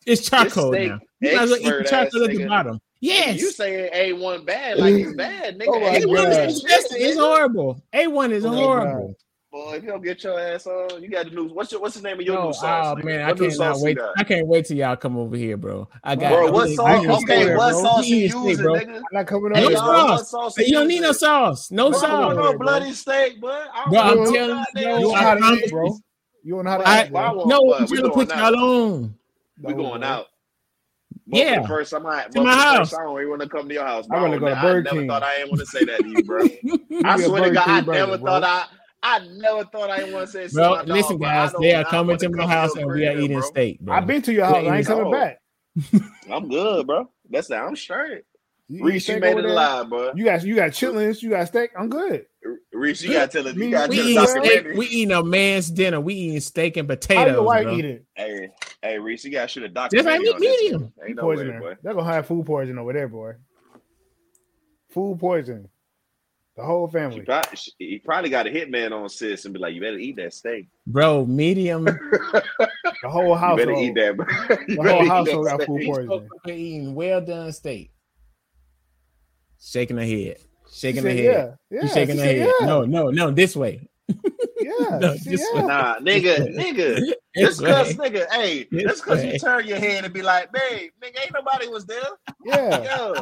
it's 0.06 0.30
charcoal 0.30 0.72
now. 0.72 1.00
You 1.22 1.36
might 1.36 1.44
as 1.44 1.50
well 1.52 1.60
eat 1.82 1.88
charcoal 1.88 2.24
at 2.24 2.32
the 2.32 2.48
bottom. 2.48 2.80
Yes. 3.02 3.39
You 3.39 3.52
saying 3.52 3.91
A1 4.18 4.45
bad 4.45 4.78
like 4.78 4.93
it's 4.93 5.14
bad, 5.14 5.58
nigga. 5.58 5.68
Oh 5.68 5.80
A1 5.80 6.16
God. 6.16 6.32
is 6.50 6.62
disgusting. 6.62 6.97
It's 7.02 7.18
horrible. 7.18 7.82
A1 7.93 8.32
is 8.32 8.45
Oh 8.45 8.50
my 8.52 8.56
horrible. 8.58 9.16
Boy, 9.52 9.74
if 9.78 9.84
you 9.84 9.89
don't 9.89 10.04
get 10.04 10.24
your 10.24 10.39
ass 10.39 10.68
on, 10.68 11.02
you 11.02 11.10
got 11.10 11.26
the 11.26 11.32
new. 11.32 11.45
What's 11.47 11.72
your, 11.72 11.82
what's 11.82 11.95
the 11.95 12.04
name 12.04 12.20
of 12.20 12.26
your 12.26 12.36
No, 12.36 12.47
new 12.47 12.54
sauce? 12.54 12.95
oh 13.00 13.04
man, 13.04 13.22
I 13.22 13.30
What 13.30 13.39
new 13.39 13.50
cannot 13.50 13.80
wait. 13.80 13.97
I 14.18 14.24
can't 14.24 14.45
wait 14.45 14.66
till 14.68 14.78
y'all 14.78 14.95
come 14.95 15.18
over 15.18 15.36
here, 15.36 15.58
bro. 15.58 15.89
I 16.04 16.16
got 16.16 16.30
Bro, 16.34 16.47
I'm 16.50 16.54
what 16.54 16.66
eating- 16.68 16.76
sauce? 16.76 17.06
Okay, 17.24 17.43
steak, 17.45 17.58
what 17.58 17.72
bro. 17.72 17.82
sauce 17.82 18.06
you 18.06 18.16
eating 18.18 18.30
steak, 18.30 18.43
using, 18.50 18.64
bro. 18.66 18.74
nigga? 18.76 18.95
I'm 18.97 19.04
not 19.12 19.26
coming 19.28 19.52
No 19.54 19.56
over 19.56 19.58
Hey, 19.60 19.64
there. 19.70 19.72
y'all, 19.74 19.86
sauce. 19.88 20.10
what 20.20 20.28
sauce 20.28 20.58
you 20.68 20.72
don't 20.74 20.88
need 20.88 21.02
no 21.02 21.12
sauce. 21.14 21.72
No 21.72 21.88
I 21.88 21.91
don't 21.91 22.00
sauce. 22.00 22.12
want 22.12 22.36
bro. 22.36 22.52
no 22.52 22.58
bloody 22.60 22.91
steak, 22.93 23.41
but 23.41 23.70
I 23.74 23.89
Bro, 23.89 23.93
don't 24.02 24.08
I'm 24.10 24.18
no 24.18 24.32
telling 24.32 24.50
you, 24.50 24.56
You 24.56 24.66
steak. 24.70 25.02
know 25.02 25.14
how 25.16 25.34
to 25.34 25.54
eat, 25.56 25.72
bro. 25.72 25.97
You 26.43 26.54
don't 26.56 26.66
know 26.66 26.70
how 26.72 26.78
to 26.78 27.06
eat, 27.08 27.12
bro. 27.12 27.22
I 27.22 27.32
want- 27.32 27.47
No, 27.50 27.66
but 27.66 27.82
I'm 27.82 27.88
we 27.89 27.97
trying 27.97 28.04
to 28.04 28.10
put 28.14 28.28
going 28.30 28.39
y'all 28.39 28.56
on. 28.93 29.16
We 29.64 29.74
No, 29.74 29.78
going 29.80 30.04
out. 30.04 30.28
But 31.30 31.38
Yeah. 31.38 31.56
for 31.56 31.62
the 31.62 31.68
first 31.68 31.92
time, 31.92 32.06
I, 32.08 32.24
To 32.24 32.42
my 32.44 32.56
the 32.56 32.62
house. 32.62 32.78
first 32.80 32.92
time, 32.94 33.02
I 33.02 33.04
don't 33.06 33.18
even 33.20 33.30
want 33.30 33.42
to 33.44 33.50
come 33.50 33.68
to 33.68 33.74
your 33.74 33.86
house. 33.86 34.06
I 34.12 34.22
wanna 34.22 34.40
go 34.40 34.48
to 34.48 34.58
I 34.58 34.64
never 34.64 34.84
King. 34.98 35.08
thought 35.08 35.24
I 35.24 35.36
didn't 35.38 35.50
want 35.50 35.60
to 35.62 35.66
say 35.68 35.86
that 35.86 36.02
to 36.02 36.08
you, 36.10 36.24
bro. 36.24 36.44
You 36.64 36.80
I 37.06 37.22
swear 37.22 37.44
to 37.50 37.52
God, 37.52 37.68
I 37.70 37.76
King 37.78 37.86
burger, 37.86 38.00
never 38.00 38.18
bro. 38.18 38.32
thought 38.32 38.44
I. 38.44 38.66
I 39.02 39.20
never 39.20 39.64
thought 39.64 39.90
I 39.90 40.00
didn't 40.00 40.14
want 40.14 40.30
to 40.30 40.50
say. 40.50 40.54
Bro, 40.54 40.70
my 40.72 40.76
dog, 40.78 40.88
listen, 40.90 41.18
bro. 41.20 41.28
Guys, 41.30 41.54
they 41.60 41.74
are 41.74 41.86
coming 41.86 42.18
wanna 42.18 42.30
my 42.38 42.46
house 42.48 42.76
and 42.76 42.92
we 42.92 43.06
are 43.06 43.18
eating 43.18 43.40
bro. 43.40 43.50
steak, 43.50 43.80
bro. 43.80 43.96
I've 43.96 44.08
been 44.08 44.22
to 44.24 44.34
your 44.34 44.46
house. 44.46 44.58
I 44.58 44.78
ain't 44.78 44.88
coming 44.88 45.06
Oh. 45.06 45.12
back. 45.12 45.40
I'm 46.32 46.50
good, 46.50 46.86
bro. 46.88 47.10
That's 47.30 47.48
that. 47.48 47.64
I'm 47.64 47.76
straight. 47.76 48.24
You 48.68 48.84
Reese, 48.86 49.08
you 49.08 49.20
made 49.20 49.38
it 49.38 49.46
alive, 49.46 49.90
bro. 49.90 50.12
You 50.16 50.26
got 50.26 50.44
you 50.44 50.56
got 50.56 50.72
chitlins. 50.72 51.22
You 51.22 51.30
got 51.30 51.48
steak. 51.48 51.72
I'm 51.78 51.90
good. 51.90 52.26
Reese, 52.74 53.02
you 53.04 53.14
gotta 53.14 53.28
tell 53.32 53.48
us. 53.48 53.56
You 53.56 53.72
gotta 53.72 53.90
We 53.90 54.00
eating 54.00 54.28
steak. 54.28 54.66
We 54.76 54.86
eating 54.88 55.12
a 55.14 55.24
man's 55.24 55.72
dinner. 55.72 56.00
We 56.02 56.14
eating 56.14 56.40
steak 56.42 56.78
and 56.78 56.88
potatoes. 56.88 57.18
How 57.18 57.24
potatoes, 57.24 57.36
your 57.36 57.44
wife 57.46 57.64
bro. 57.64 57.74
eat 57.76 57.86
it? 57.86 58.06
Hey, 58.16 58.50
hey, 58.82 58.98
Reese, 59.00 59.26
you 59.26 59.32
gotta 59.32 59.48
shoot 59.48 59.64
a 59.64 59.68
Just 59.70 59.76
like 59.76 59.92
documentary 59.92 60.34
me, 60.40 60.48
medium. 60.48 60.82
one. 60.82 60.94
Ain't 61.02 61.10
You 61.10 61.16
no 61.16 61.26
way, 61.28 61.36
poisoner. 61.36 61.60
boy. 61.60 61.76
They're 61.84 61.94
gonna 61.94 62.12
have 62.14 62.26
food 62.28 62.46
poison 62.46 62.78
over 62.78 62.94
there, 62.94 63.08
boy. 63.08 63.34
Food 64.90 65.20
poison. 65.20 65.70
The 66.58 66.64
whole 66.66 66.88
She 66.90 66.92
family. 66.94 67.22
probably, 67.22 67.58
he 67.78 68.00
probably 68.00 68.30
got 68.30 68.46
a 68.48 68.50
hitman 68.50 68.92
on 68.92 69.08
sis 69.08 69.46
and 69.46 69.54
be 69.54 69.60
like, 69.62 69.74
"You 69.74 69.80
better 69.80 69.98
eat 69.98 70.18
that 70.18 70.34
steak. 70.34 70.68
Bro, 70.88 71.26
medium. 71.28 71.86
The 73.02 73.08
whole 73.10 73.28
You 73.30 73.36
household. 73.36 73.58
better 73.60 73.74
eat 73.80 73.96
that, 73.96 74.18
bro. 74.18 74.26
The 74.28 74.92
whole 74.92 75.04
eat 75.04 75.08
household 75.08 75.46
got 75.46 75.56
steak." 75.62 75.68
food 75.68 75.80
These 75.80 75.88
poison. 75.88 76.08
folks 76.10 76.28
eating 76.48 76.96
well 76.96 77.22
done 77.22 77.52
steak. 77.54 77.92
Shaking 79.62 79.98
her 79.98 80.04
head. 80.06 80.38
Shaking 80.72 81.04
her 81.04 81.10
head. 81.10 81.18
said, 81.18 81.58
Yeah, 81.72 81.82
She's 81.82 81.90
yeah. 81.90 81.94
shaking 81.94 82.16
she 82.16 82.22
her 82.22 82.26
head. 82.28 82.52
yeah. 82.60 82.66
No, 82.66 82.84
no, 82.86 83.10
no, 83.10 83.32
this 83.32 83.56
way. 83.56 83.88
yeah. 84.60 84.98
No, 85.00 85.16
she- 85.16 85.32
just- 85.32 85.46
yeah. 85.54 85.62
Nah, 85.62 86.00
nigga, 86.00 86.54
nigga. 86.56 87.14
This 87.36 87.60
Just 87.60 87.66
cause, 87.66 87.94
nigga, 87.96 88.28
hey, 88.32 88.68
This 88.72 88.84
just 88.84 89.04
cause 89.06 89.24
you 89.24 89.38
turn 89.38 89.68
your 89.68 89.78
head 89.78 90.04
and 90.04 90.14
be 90.14 90.22
like, 90.22 90.52
babe, 90.52 90.92
nigga, 91.02 91.24
ain't 91.24 91.34
nobody 91.34 91.68
was 91.68 91.86
there. 91.86 92.02
yeah. 92.46 92.84
Yeah, 92.84 93.14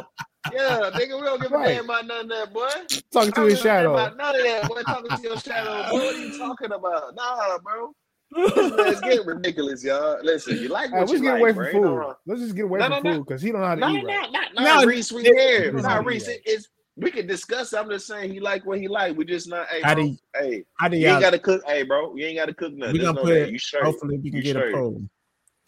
yeah, 0.50 0.90
nigga, 0.94 1.20
we 1.20 1.26
don't 1.26 1.42
give 1.42 1.52
a 1.52 1.56
Right. 1.56 1.68
damn 1.74 1.84
about 1.84 2.06
none 2.06 2.20
of 2.22 2.28
that, 2.30 2.52
boy. 2.54 2.68
Talking 3.12 3.32
I 3.34 3.36
to 3.36 3.42
his 3.42 3.54
give 3.54 3.62
shadow. 3.64 3.92
About 3.94 4.16
none 4.16 4.34
of 4.34 4.42
that, 4.42 4.68
boy. 4.68 4.82
Talking 4.82 5.10
to 5.16 5.22
your 5.22 5.36
shadow, 5.36 5.90
boy. 5.90 5.96
What 5.98 6.14
are 6.14 6.18
you 6.18 6.38
talking 6.38 6.72
about? 6.72 7.14
Nah, 7.14 7.58
bro. 7.58 7.92
It's 8.34 9.00
getting 9.00 9.26
ridiculous, 9.26 9.84
y'all. 9.84 10.18
Listen, 10.22 10.56
you 10.58 10.68
like 10.68 10.90
All 10.90 10.98
right, 10.98 11.00
what 11.00 11.10
let's 11.10 11.12
you 11.12 11.18
get 11.20 11.32
like, 11.32 11.40
away 11.40 11.52
from 11.54 11.64
Ain't 11.66 11.74
no 11.74 11.82
food. 11.82 11.94
wrong. 11.96 12.14
Let's 12.26 12.40
just 12.40 12.54
get 12.56 12.64
away 12.64 12.78
No, 12.80 12.84
from 12.86 12.92
no, 13.04 13.10
no. 13.10 13.16
food 13.16 13.26
because 13.26 13.42
he 13.42 13.52
don't 13.52 13.60
know 13.60 13.66
how 13.66 13.74
to 13.74 13.80
No, 13.80 13.88
eat 13.90 14.02
no, 14.02 14.08
right. 14.08 14.32
no, 14.32 14.40
no, 14.62 14.80
No, 14.80 14.86
Reese, 14.86 15.12
we 15.12 15.22
it- 15.26 15.34
here. 15.36 15.64
it's 15.64 15.82
No, 15.82 15.88
not 15.88 16.04
Reese, 16.06 16.28
it- 16.28 16.42
it's 16.46 16.68
we 16.98 17.10
can 17.10 17.26
discuss. 17.26 17.72
it. 17.72 17.78
I'm 17.78 17.88
just 17.88 18.06
saying 18.06 18.32
he 18.32 18.40
like 18.40 18.66
what 18.66 18.78
he 18.78 18.88
like. 18.88 19.16
We 19.16 19.24
just 19.24 19.48
not. 19.48 19.68
Hey, 19.68 19.82
How 19.82 19.94
bro, 19.94 20.02
do 20.04 20.08
you- 20.10 20.18
hey, 20.38 20.64
How 20.74 20.88
do 20.88 20.96
you 20.96 21.08
ain't 21.08 21.20
got 21.20 21.30
to 21.30 21.38
cook. 21.38 21.62
Hey, 21.66 21.82
bro, 21.84 22.14
you 22.16 22.26
ain't 22.26 22.38
got 22.38 22.46
to 22.46 22.54
cook 22.54 22.72
nothing. 22.74 22.92
We 22.92 22.98
There's 22.98 23.08
gonna 23.08 23.16
no 23.16 23.22
put 23.22 23.32
it. 23.36 23.50
You 23.50 23.58
straight. 23.58 23.84
Hopefully, 23.84 24.18
we 24.18 24.30
can 24.30 24.38
You 24.38 24.42
get 24.42 24.56
a 24.56 24.70
pro. 24.70 25.00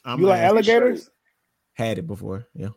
I'm 0.04 0.20
You 0.20 0.26
like 0.26 0.40
alligators? 0.40 1.10
had 1.74 1.98
it 1.98 2.06
before. 2.06 2.46
Yeah. 2.54 2.68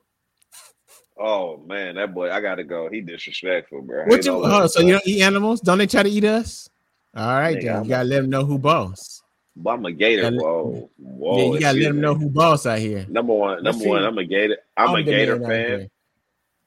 Oh 1.17 1.57
man, 1.57 1.95
that 1.95 2.13
boy, 2.13 2.31
I 2.31 2.41
gotta 2.41 2.63
go. 2.63 2.89
He 2.89 3.01
disrespectful, 3.01 3.81
bro. 3.81 4.05
What 4.05 4.25
you? 4.25 4.31
no 4.31 4.41
Oh, 4.43 4.67
so 4.67 4.81
you 4.81 4.93
don't 4.93 5.05
eat 5.05 5.21
animals? 5.21 5.61
Don't 5.61 5.77
they 5.77 5.87
try 5.87 6.03
to 6.03 6.09
eat 6.09 6.23
us? 6.23 6.69
All 7.15 7.27
right, 7.27 7.55
Nigga, 7.55 7.61
then 7.61 7.75
I'm 7.75 7.83
you 7.83 7.89
gotta 7.89 8.03
let 8.09 8.21
them 8.21 8.29
know 8.29 8.45
who 8.45 8.57
boss. 8.57 9.21
But 9.55 9.69
I'm 9.71 9.85
a 9.85 9.91
gator. 9.91 10.23
Gotta- 10.23 10.37
Whoa, 10.37 10.89
whoa. 10.97 11.37
yeah, 11.37 11.53
you 11.53 11.59
gotta 11.59 11.77
let 11.79 11.87
them 11.89 12.01
know 12.01 12.15
who 12.15 12.29
boss 12.29 12.65
out 12.65 12.79
here. 12.79 13.05
Number 13.07 13.33
one, 13.33 13.63
number 13.63 13.85
one. 13.87 14.03
I'm 14.03 14.17
a 14.17 14.23
gator. 14.25 14.57
I'm, 14.75 14.95
a 14.95 15.03
gator 15.03 15.39
fan. 15.39 15.89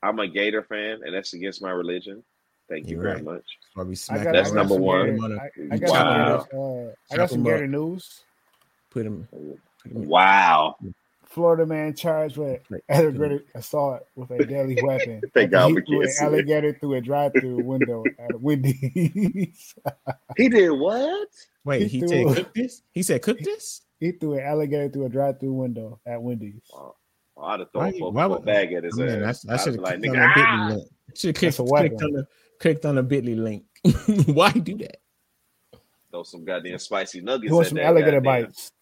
Here. 0.07 0.11
I'm 0.11 0.19
a 0.19 0.29
gator 0.29 0.63
fan, 0.63 1.01
and 1.05 1.15
that's 1.15 1.33
against 1.35 1.63
my 1.63 1.71
religion. 1.71 2.23
Thank 2.69 2.89
you 2.89 2.95
You're 2.97 3.03
very 3.03 3.15
right. 3.17 3.25
much. 3.25 3.45
Probably 3.75 3.95
smack 3.95 4.25
got, 4.25 4.33
That's 4.33 4.53
number 4.53 4.75
one. 4.75 5.17
Gator- 5.21 5.41
I, 5.71 5.75
I 5.75 5.79
got 5.79 5.91
Wow. 5.91 6.39
some 6.39 6.49
Gators, 6.51 6.91
uh, 7.09 7.13
I 7.13 7.17
got 7.17 7.31
some 7.31 7.39
'em 7.41 7.45
Gator 7.45 7.67
news. 7.69 8.25
Put 8.91 9.05
them. 9.05 9.29
Put 9.31 9.93
'em- 9.93 10.09
Wow. 10.09 10.77
Florida 11.27 11.67
man 11.67 11.95
charged 11.95 12.39
with 12.39 12.63
Right. 12.71 12.83
aggravated 12.89 13.45
assault 13.55 14.03
with 14.17 14.31
a 14.33 14.45
deadly 14.47 14.79
weapon. 14.83 15.21
Thank 15.35 15.51
God 15.53 15.69
he 15.69 15.75
we 15.75 15.81
threw 15.83 15.97
can't 15.99 16.05
an 16.07 16.11
see 16.11 16.25
it. 16.25 16.27
alligator 16.27 16.73
through 16.73 16.95
a 16.95 17.01
drive-through 17.01 17.63
window 17.63 18.05
at 18.19 18.35
a 18.35 18.39
Wendy's. 18.39 19.75
He 20.37 20.49
did 20.49 20.71
what? 20.71 21.29
Wait, 21.65 21.83
He 21.83 21.89
he 21.89 22.01
threw- 22.01 22.09
said 22.09 22.37
cook 22.37 22.55
this. 22.55 22.83
He 22.93 23.03
said 23.03 23.23
cook 23.23 23.39
this. 23.41 23.83
he 24.01 24.13
threw 24.13 24.35
an 24.35 24.41
alligator 24.45 24.89
through 24.89 25.05
a 25.05 25.09
drive-through 25.09 25.53
window 25.53 26.01
at 26.07 26.21
Wendy's. 26.21 26.63
Oh, 27.37 27.45
I'd 27.45 27.61
have 27.61 27.71
thrown 27.73 27.85
a 27.95 27.99
why 28.11 28.23
full 28.25 28.31
would- 28.31 28.45
bag 28.45 28.73
at 28.73 28.85
his 28.85 28.99
I, 28.99 29.05
mean, 29.05 29.23
ass. 29.23 29.47
I, 29.49 29.55
I 29.55 29.57
should 29.59 29.75
have 29.75 29.83
like, 29.83 29.99
clicked 30.01 30.15
nigga, 30.15 30.25
on 30.25 30.31
ah! 30.37 30.69
Should 31.15 31.37
have 31.37 31.41
That's 31.43 31.57
clicked, 31.57 31.59
a 31.61 31.65
clicked 31.89 32.03
on 32.03 32.13
the 32.13 32.27
clicked 32.61 32.87
on 32.87 32.95
the 32.97 33.03
Bitly 33.05 33.37
link. 33.39 33.65
Why 34.35 34.53
do 34.53 34.77
that? 34.79 34.97
throw 36.11 36.23
some 36.23 36.45
goddamn 36.45 36.79
spicy 36.79 37.21
nuggets. 37.21 37.49
He 37.51 37.53
wants 37.55 37.69
some 37.71 37.79
alligator 37.79 38.21
goddamn- 38.21 38.45
bites. 38.45 38.73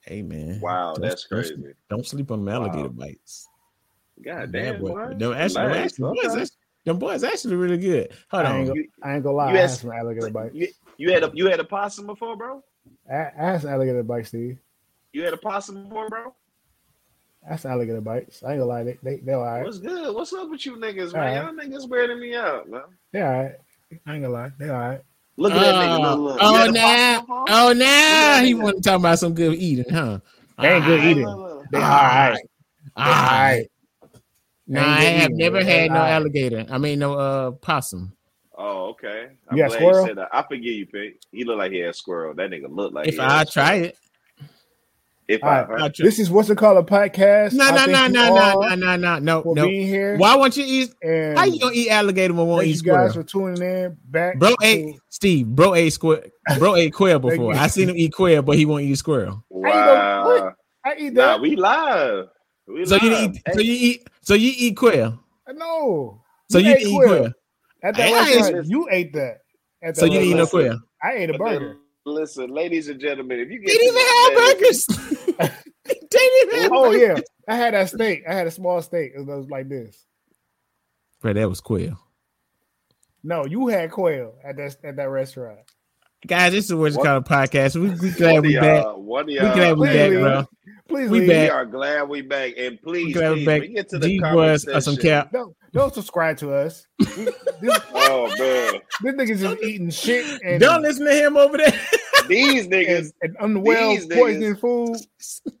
Hey 0.00 0.22
man. 0.22 0.60
Wow, 0.60 0.92
Don't- 0.94 1.02
that's 1.02 1.26
don't 1.28 1.38
crazy. 1.38 1.54
sleep- 1.54 1.76
Don't 1.88 2.06
sleep 2.06 2.30
on 2.30 2.48
alligator 2.48 2.88
Wow. 2.88 2.94
bites. 3.06 3.48
God 4.20 4.52
damn, 4.52 4.80
boy. 4.80 4.88
boy. 4.88 5.14
Them 5.14 5.32
actually, 5.32 5.54
them 5.62 5.66
Relax, 5.70 5.84
actually, 5.92 6.02
boys, 6.14 6.18
okay. 6.26 6.40
actually- 6.42 6.56
them 6.84 6.98
boys 6.98 7.24
actually 7.24 7.56
really 7.56 7.78
good. 7.78 8.12
Hold 8.30 8.44
I 8.46 8.58
ain't, 8.58 8.68
on. 8.70 8.76
go, 8.76 8.82
I 9.02 9.14
ain't 9.14 9.22
gonna 9.22 9.36
lie. 9.36 9.52
You 9.52 9.58
I 9.58 9.60
had 9.62 9.70
some 9.70 9.92
alligator 9.92 10.30
bites. 10.30 10.54
You, 10.54 10.68
you 10.98 11.12
had 11.12 11.22
a 11.22 11.30
you 11.32 11.46
had 11.46 11.60
a 11.60 11.64
possum 11.64 12.06
before, 12.06 12.36
bro? 12.36 12.62
I, 13.10 13.14
I 13.38 13.44
had 13.52 13.60
some 13.62 13.70
alligator 13.70 14.02
bites, 14.02 14.28
Steve. 14.28 14.58
You 15.12 15.24
had 15.24 15.32
a 15.32 15.36
possum 15.36 15.84
before, 15.84 16.08
bro? 16.08 16.34
I 17.44 17.50
had 17.50 17.60
some 17.60 17.72
alligator 17.72 18.00
bites. 18.00 18.42
I 18.44 18.52
ain't 18.52 18.60
gonna 18.60 18.66
lie. 18.70 18.84
They 18.84 18.98
they 19.02 19.16
they 19.16 19.32
all 19.32 19.42
right. 19.44 19.64
What's 19.64 19.78
good? 19.78 20.14
What's 20.14 20.32
up 20.32 20.48
with 20.50 20.64
you 20.64 20.76
niggas, 20.76 21.12
man? 21.12 21.44
Alright. 21.44 21.70
Y'all 21.70 21.80
niggas 21.80 21.88
weirding 21.88 22.20
me 22.20 22.34
out, 22.36 22.68
man. 22.68 22.82
They 23.12 23.20
all 23.22 23.32
right. 23.32 23.54
I 24.06 24.14
ain't 24.14 24.22
gonna 24.22 24.28
lie. 24.28 24.50
They 24.58 24.68
all 24.68 24.78
right. 24.78 25.00
Look 25.36 25.52
at 25.52 25.60
that 25.60 25.74
nigga. 25.74 25.98
Oh, 26.04 26.16
Look, 26.16 26.34
look. 26.34 26.38
Oh 26.40 26.54
had 26.56 26.68
a 26.68 26.72
now, 26.72 27.20
possum 27.22 27.44
oh 27.48 27.72
now 27.72 28.34
at 28.36 28.44
he 28.44 28.54
that. 28.54 28.62
want 28.62 28.76
to 28.76 28.82
talk 28.82 29.00
about 29.00 29.18
some 29.18 29.34
good 29.34 29.54
eating, 29.54 29.92
huh? 29.92 30.20
They 30.60 30.72
ain't 30.74 30.84
good 30.84 31.00
eating. 31.04 31.26
Look, 31.26 31.38
look, 31.38 31.54
look. 31.56 31.70
They 31.72 31.78
all 31.78 31.88
right. 31.88 32.38
They 32.96 33.02
all 33.02 33.08
alright. 33.08 33.30
right. 33.32 33.66
No, 34.68 34.80
I 34.82 35.00
have 35.00 35.24
eating. 35.30 35.36
never 35.38 35.64
had 35.64 35.90
no 35.90 35.96
alright. 35.96 36.12
alligator. 36.12 36.66
I 36.70 36.78
mean, 36.78 36.98
no 37.00 37.14
uh 37.14 37.50
possum. 37.52 38.12
Oh, 38.56 38.90
okay. 38.90 39.28
I'm 39.48 39.56
You 39.56 39.62
got 39.64 39.70
glad 39.70 39.78
squirrel? 39.80 40.00
you 40.02 40.06
said 40.08 40.18
that. 40.18 40.28
I 40.32 40.42
forgive 40.42 40.64
you, 40.74 40.86
Pink. 40.86 41.16
He 41.32 41.44
looked 41.44 41.58
like 41.58 41.72
he 41.72 41.78
had 41.78 41.96
squirrel. 41.96 42.34
That 42.34 42.50
nigga 42.50 42.68
looked 42.70 42.94
like 42.94 43.08
If 43.08 43.14
he 43.14 43.20
had 43.20 43.30
I 43.30 43.44
squirrel. 43.44 43.66
try 43.66 43.74
it, 43.86 43.96
If 45.32 45.42
All 45.42 45.48
I, 45.48 45.62
right. 45.64 45.82
I 45.84 45.88
try. 45.88 46.04
This 46.04 46.18
is 46.18 46.30
what's 46.30 46.50
it 46.50 46.58
called 46.58 46.76
a 46.76 46.82
podcast. 46.82 47.54
No, 47.54 47.64
I 47.64 47.86
no, 47.86 47.86
no, 47.86 48.06
no, 48.06 48.34
no, 48.34 48.74
no, 48.74 48.96
no, 48.96 49.18
no, 49.18 49.42
no. 49.54 49.66
being 49.66 49.86
here. 49.86 50.18
Why 50.18 50.36
won't 50.36 50.56
you 50.58 50.64
eat? 50.66 50.94
And 51.02 51.38
How 51.38 51.44
you 51.44 51.58
gonna 51.58 51.72
eat 51.74 51.88
alligator 51.88 52.34
but 52.34 52.44
won't 52.44 52.66
eat 52.66 52.76
you 52.76 52.82
guys 52.92 53.14
for 53.14 53.22
tuning 53.22 53.62
in. 53.62 53.96
Back, 54.04 54.38
Bro 54.38 54.50
to- 54.50 54.56
ate 54.62 54.96
Steve. 55.08 55.46
Bro 55.46 55.74
ate 55.74 55.92
squirrel. 55.94 56.22
Bro 56.58 56.76
ate 56.76 56.92
quail 56.92 57.18
before. 57.18 57.54
I 57.54 57.66
seen 57.68 57.88
him 57.88 57.96
eat 57.96 58.12
quail, 58.12 58.42
but 58.42 58.56
he 58.58 58.66
won't 58.66 58.82
eat 58.82 58.94
squirrel. 58.96 59.42
How 59.50 59.56
you 59.56 59.62
gonna- 59.62 60.24
what? 60.28 60.42
wow. 60.44 60.52
I 60.84 60.94
eat 60.98 61.12
Nah, 61.14 61.22
that. 61.22 61.40
we 61.40 61.56
live. 61.56 62.26
We 62.66 62.84
So 62.84 62.96
you 62.96 63.12
eat. 63.16 63.42
So 63.54 63.60
you 63.60 63.72
eat. 63.72 64.08
So 64.20 64.34
you 64.34 64.52
eat 64.54 64.76
quail. 64.76 65.18
no. 65.54 66.20
So 66.50 66.58
you, 66.58 66.72
ate 66.74 66.82
eat 66.82 66.94
quail. 66.94 67.08
quail. 67.08 67.32
At 67.82 67.96
that 67.96 68.08
I- 68.08 68.12
I 68.12 68.34
restaurant, 68.36 68.56
ain't- 68.56 68.66
you 68.68 68.88
ate 68.90 69.12
that. 69.14 69.38
At 69.82 69.96
So 69.96 70.04
you 70.04 70.12
didn't 70.12 70.28
eat 70.28 70.34
no 70.36 70.46
quail. 70.46 70.78
I 71.02 71.12
ate 71.14 71.30
a 71.30 71.38
burger. 71.38 71.76
Listen, 72.04 72.50
ladies 72.50 72.88
and 72.88 73.00
gentlemen, 73.00 73.38
if 73.38 73.50
you 73.50 73.60
get 73.60 73.68
didn't 73.68 73.86
even 73.86 74.02
to 74.02 74.12
have 74.22 74.58
burgers. 74.58 74.86
didn't 76.10 76.48
even 76.48 76.62
have 76.62 76.72
Oh 76.72 76.90
burgers. 76.90 77.00
yeah, 77.00 77.52
I 77.52 77.56
had 77.56 77.74
that 77.74 77.88
steak. 77.90 78.24
I 78.28 78.34
had 78.34 78.46
a 78.46 78.50
small 78.50 78.82
steak. 78.82 79.12
It 79.14 79.24
was 79.24 79.48
like 79.48 79.68
this. 79.68 80.04
Bro, 81.20 81.34
that 81.34 81.48
was 81.48 81.60
quail. 81.60 81.98
No, 83.22 83.44
you 83.46 83.68
had 83.68 83.92
quail 83.92 84.34
at 84.44 84.56
that 84.56 84.76
at 84.82 84.96
that 84.96 85.08
restaurant. 85.08 85.60
Guys, 86.26 86.52
this 86.52 86.66
is 86.66 86.74
what's 86.74 86.96
What? 86.96 87.04
called 87.06 87.26
a 87.26 87.28
podcast. 87.28 87.74
We, 87.76 87.90
we 87.90 88.10
glad 88.16 88.36
of 88.38 88.44
we 88.44 88.54
back. 88.56 88.84
y'all, 88.84 89.02
one 89.02 89.22
of 89.22 89.26
We 89.28 89.34
glad 89.36 89.76
we 89.78 89.86
Please 89.88 89.94
back, 89.96 90.10
bro. 90.10 90.46
Please 90.88 91.10
We 91.10 91.20
we 91.20 91.48
are 91.50 91.64
glad 91.66 92.08
we 92.08 92.22
back. 92.22 92.52
And 92.56 92.80
please, 92.80 93.06
we 93.06 93.12
please, 93.14 93.46
back. 93.46 93.60
we 93.62 93.68
get 93.68 93.88
to 93.88 93.98
the 93.98 94.06
These 94.06 94.20
comment 94.20 94.64
boys 94.64 94.84
some 94.84 94.96
cap. 94.96 95.32
Don't 95.32 95.56
don't 95.72 95.92
subscribe 95.94 96.36
to 96.38 96.54
us. 96.54 96.86
This, 96.98 97.30
Oh 97.94 98.26
man, 98.38 98.80
this 99.02 99.14
nigga's 99.14 99.40
just 99.40 99.62
eating 99.62 99.90
shit 99.90 100.40
and 100.44 100.60
Don't 100.60 100.82
listen 100.82 101.06
to 101.06 101.12
him 101.14 101.36
over 101.36 101.56
there. 101.56 101.72
these 102.28 102.68
niggas, 102.68 103.12
and 103.22 103.34
unwell 103.40 103.90
These 103.90 104.06
niggas. 104.06 104.18
poisoning 104.18 104.56
food. 104.56 104.96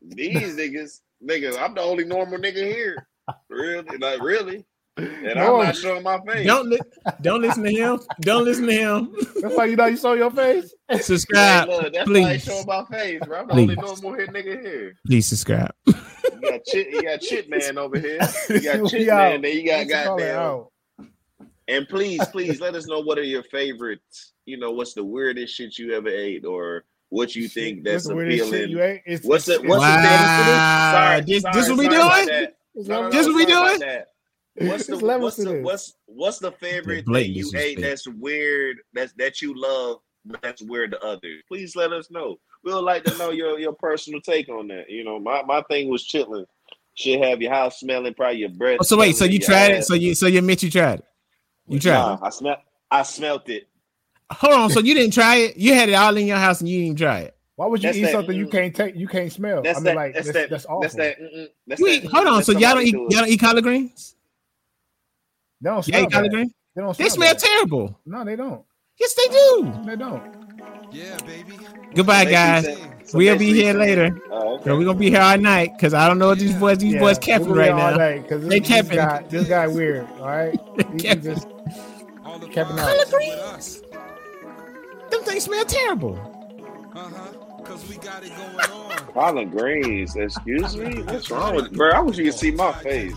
these 0.02 0.56
niggas, 0.56 1.00
niggas. 1.26 1.58
I'm 1.58 1.74
the 1.74 1.80
only 1.80 2.04
normal 2.04 2.38
nigga 2.38 2.64
here. 2.72 3.06
Really, 3.48 3.96
like 3.98 4.20
really, 4.20 4.64
and 4.96 5.34
No. 5.36 5.60
I'm 5.60 5.66
not 5.66 5.76
showing 5.76 6.02
my 6.02 6.18
face. 6.26 6.46
Don't 6.46 6.68
li- 6.68 6.78
don't 7.22 7.40
listen 7.40 7.62
to 7.64 7.70
him. 7.70 8.00
Don't 8.20 8.44
listen 8.44 8.66
to 8.66 8.72
him. 8.72 9.14
That's 9.40 9.54
why 9.56 9.64
you 9.66 9.76
know 9.76 9.86
you 9.86 9.96
saw 9.96 10.12
your 10.14 10.30
face. 10.30 10.72
Hey, 10.92 10.98
Subscribe. 10.98 11.68
look, 11.68 11.92
that's 11.94 12.06
why 12.08 12.14
I 12.16 12.18
ain't 12.18 12.42
please. 12.42 12.44
showing 12.44 12.66
my 12.66 12.84
face, 12.90 13.20
bro. 13.24 13.38
I'm 13.40 13.46
the 13.46 13.52
only 13.54 13.76
Please. 13.76 14.02
normal 14.02 14.12
here 14.18 14.26
nigga 14.26 14.60
here. 14.62 14.94
Please 15.06 15.26
subscribe. 15.26 15.70
You 15.86 15.94
got 16.42 16.64
chit, 16.66 16.90
you 16.90 17.02
got 17.02 17.20
chit 17.22 17.48
man 17.48 17.78
over 17.78 17.98
here. 17.98 18.18
You 18.50 18.60
got 18.60 18.80
We 18.82 18.88
chit 18.90 19.08
out. 19.08 19.16
man, 19.32 19.40
then 19.42 19.56
you 19.56 19.64
got 19.66 19.86
Let's 19.86 20.04
call 20.06 20.18
it 20.18 20.32
goddamn. 20.32 21.08
And 21.68 21.88
please, 21.88 22.22
please 22.26 22.60
let 22.60 22.74
us 22.74 22.86
know 22.86 23.00
what 23.00 23.16
are 23.18 23.22
your 23.22 23.42
favorites. 23.44 24.32
You 24.44 24.58
know, 24.58 24.72
what's 24.72 24.92
the 24.92 25.02
weirdest 25.04 25.54
shit 25.54 25.78
you 25.78 25.94
ever 25.94 26.08
ate, 26.10 26.44
or 26.44 26.84
what 27.08 27.34
you 27.34 27.48
think 27.48 27.84
that's 27.84 28.04
What's 28.04 28.08
the 28.08 28.14
weirdest 28.16 28.44
shit 28.50 28.64
appealing. 28.64 28.70
you 28.70 28.82
ate? 28.82 29.02
It's, 29.06 29.24
What's 29.26 29.46
the 29.46 29.54
it's- 29.54 29.68
what's 29.70 29.80
Wow. 29.80 29.96
the 29.96 30.08
thing? 30.08 30.18
Sorry, 30.92 31.20
This- 31.22 31.42
sorry, 31.42 31.54
this 31.54 31.68
what 31.70 31.78
we 31.78 31.88
doing? 31.88 32.26
that. 32.26 32.56
it's 32.74 32.88
No, 32.88 32.94
no, 32.94 33.00
levels- 33.08 33.14
This 33.14 33.26
what 33.28 33.36
we 33.36 33.50
sorry 33.52 33.78
doing? 33.78 34.02
That. 34.56 34.68
What's 34.68 34.86
the 34.86 34.94
It's 34.94 35.02
levels 35.02 35.36
what's 35.38 35.48
to 35.48 35.54
the 35.56 35.62
what's 35.62 35.94
what's 36.06 36.38
the 36.38 36.52
favorite 36.52 37.06
thing 37.06 37.32
you 37.32 37.44
ate 37.56 37.76
disrespect. 37.76 37.80
that's 37.80 38.06
weird 38.08 38.76
that's 38.92 39.12
that 39.14 39.40
you 39.40 39.54
love 39.60 39.98
but 40.24 40.40
that's 40.42 40.62
weird 40.62 40.92
to 40.92 41.00
others? 41.00 41.42
Please 41.48 41.74
let 41.74 41.92
us 41.92 42.10
know. 42.10 42.36
We 42.64 42.72
would 42.72 42.80
like 42.84 43.04
to 43.04 43.16
know 43.16 43.30
your 43.30 43.58
your 43.58 43.72
personal 43.72 44.20
take 44.20 44.48
on 44.48 44.68
that. 44.68 44.88
You 44.88 45.04
know, 45.04 45.18
my 45.18 45.42
my 45.42 45.62
thing 45.62 45.88
was 45.88 46.06
chitlin. 46.06 46.44
Should 46.94 47.22
have 47.24 47.40
your 47.40 47.50
house 47.52 47.80
smelling, 47.80 48.12
probably 48.14 48.40
your 48.40 48.50
breath. 48.50 48.76
Oh, 48.80 48.84
so 48.84 48.98
wait, 48.98 49.16
so 49.16 49.24
you 49.24 49.38
your 49.38 49.46
tried 49.48 49.70
it? 49.72 49.84
So 49.84 49.94
you 49.94 50.14
so 50.14 50.26
you 50.26 50.38
admit 50.38 50.62
you 50.62 50.70
tried 50.70 50.98
it? 51.00 51.04
You 51.66 51.80
tried 51.80 51.94
Nah, 51.94 52.14
it? 52.14 52.20
I 52.22 52.30
smell 52.30 52.56
I 52.90 53.02
smelt 53.02 53.48
it. 53.48 53.66
Hold 54.30 54.52
on. 54.54 54.70
So 54.70 54.80
you 54.80 54.94
didn't 54.94 55.12
try 55.14 55.36
it? 55.36 55.56
You 55.56 55.74
had 55.74 55.88
it 55.88 55.94
all 55.94 56.16
in 56.16 56.26
your 56.26 56.36
house 56.36 56.60
and 56.60 56.68
you 56.68 56.84
didn't 56.84 56.98
try 56.98 57.20
it? 57.20 57.36
Why 57.56 57.66
would 57.66 57.82
you 57.82 57.88
That's 57.88 57.98
eat 57.98 58.02
that- 58.02 58.12
something 58.12 58.36
you 58.36 58.46
mm, 58.46 58.50
can't 58.52 58.74
take? 58.76 58.94
You 58.96 59.08
can't 59.08 59.30
smell. 59.32 59.62
That's 59.62 59.78
I 59.78 59.80
mean, 59.80 59.84
that. 59.86 59.96
like 59.96 60.14
that's, 60.14 60.26
that's, 60.26 60.38
that. 60.38 60.50
that's 60.50 60.66
awful. 60.66 60.80
That's 60.82 60.94
that. 60.96 61.20
mm-mm, 61.20 61.48
that's 61.66 61.80
You 61.80 62.00
that 62.00 62.10
hold 62.10 62.26
on. 62.26 62.34
let 62.36 62.46
So 62.46 62.52
y'all 62.52 62.74
don't 62.74 62.86
eat 62.86 62.94
y'all 62.94 63.08
don't 63.08 63.28
eat 63.28 63.40
collard 63.40 63.64
greens? 63.64 64.14
They 65.62 65.68
don't 65.70 65.74
Y'all 65.76 65.82
smell 65.82 66.02
eat 66.02 66.10
collard 66.12 66.24
bad. 66.26 66.32
greens? 66.32 66.52
They 66.74 66.82
don't 66.82 66.98
They 66.98 67.04
smell, 67.08 67.14
smell 67.16 67.34
bad. 67.34 67.38
terrible. 67.38 68.00
No, 68.06 68.24
they 68.24 68.36
don't. 68.36 68.62
Yes, 68.98 69.14
they 69.14 69.28
do. 69.28 69.72
They 69.86 69.96
don't. 69.96 70.22
Yeah, 70.92 71.16
baby. 71.24 71.58
Goodbye, 71.94 72.24
guys. 72.26 72.64
saying- 72.64 72.88
so 73.04 73.18
We'll 73.18 73.36
be 73.38 73.52
here 73.52 73.74
later. 73.74 74.16
Oh, 74.30 74.54
okay. 74.54 74.64
So 74.64 74.76
we're 74.78 74.84
gonna 74.84 74.98
be 74.98 75.10
here 75.10 75.20
all 75.20 75.36
night 75.38 75.72
because 75.76 75.92
I 75.92 76.06
don't 76.08 76.18
know 76.18 76.28
what 76.28 76.38
these 76.38 76.54
boys 76.54 76.78
these 76.78 76.94
Yeah, 76.94 77.00
boys 77.00 77.16
we'll 77.16 77.38
capping 77.38 77.52
right 77.52 77.74
now. 77.74 77.96
night, 77.96 78.28
'cause 78.28 78.42
They 78.46 78.60
this, 78.60 78.68
this 78.68 78.82
capping. 78.82 78.96
guy, 78.96 79.22
this 79.28 79.48
guy 79.48 79.66
weird. 79.66 80.06
All 80.20 80.26
right, 80.28 80.52
he, 80.76 80.92
he 80.92 80.98
Capping. 80.98 81.22
just 81.22 81.46
All 82.24 82.38
the 82.38 82.46
Kevin 82.48 82.76
vibes 82.76 82.80
Hart. 82.80 83.12
with 83.12 83.38
us. 83.40 83.82
Them 85.10 85.22
things 85.24 85.44
smell 85.44 85.64
terrible. 85.64 86.16
Uh-huh. 86.94 87.41
Cause 87.72 87.88
we 87.88 87.96
got 87.96 88.22
it 88.22 88.28
going 88.36 88.70
on. 88.70 88.98
Collard 89.14 89.50
greens, 89.50 90.14
excuse 90.14 90.76
me? 90.76 91.02
What's 91.04 91.30
wrong 91.30 91.54
with 91.54 91.72
bro? 91.72 91.90
I 91.90 92.00
wish 92.00 92.18
you 92.18 92.24
could 92.24 92.34
see 92.34 92.50
my 92.50 92.70
face. 92.70 93.16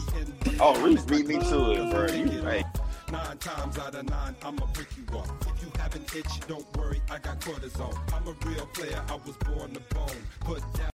Oh, 0.61 0.81
Reese 0.81 1.03
beat 1.03 1.27
me 1.27 1.35
to 1.35 1.71
it, 1.71 1.91
bro. 1.91 2.05
You 2.05 2.41
hey. 2.41 2.63
Nine 3.11 3.37
times 3.37 3.77
out 3.77 3.95
of 3.95 4.09
nine, 4.09 4.33
I'ma 4.45 4.65
pick 4.67 4.87
you 4.95 5.19
up. 5.19 5.27
If 5.41 5.61
you 5.61 5.69
have 5.77 5.93
an 5.93 6.03
itch, 6.15 6.39
don't 6.47 6.65
worry, 6.77 7.01
I 7.11 7.17
got 7.17 7.41
cortisone. 7.41 7.97
I'm 8.13 8.25
a 8.29 8.49
real 8.49 8.65
player, 8.67 9.03
I 9.09 9.15
was 9.15 9.35
born 9.35 9.73
to 9.73 9.81
bone. 9.93 10.07
Put 10.39 10.61
down 10.75 10.91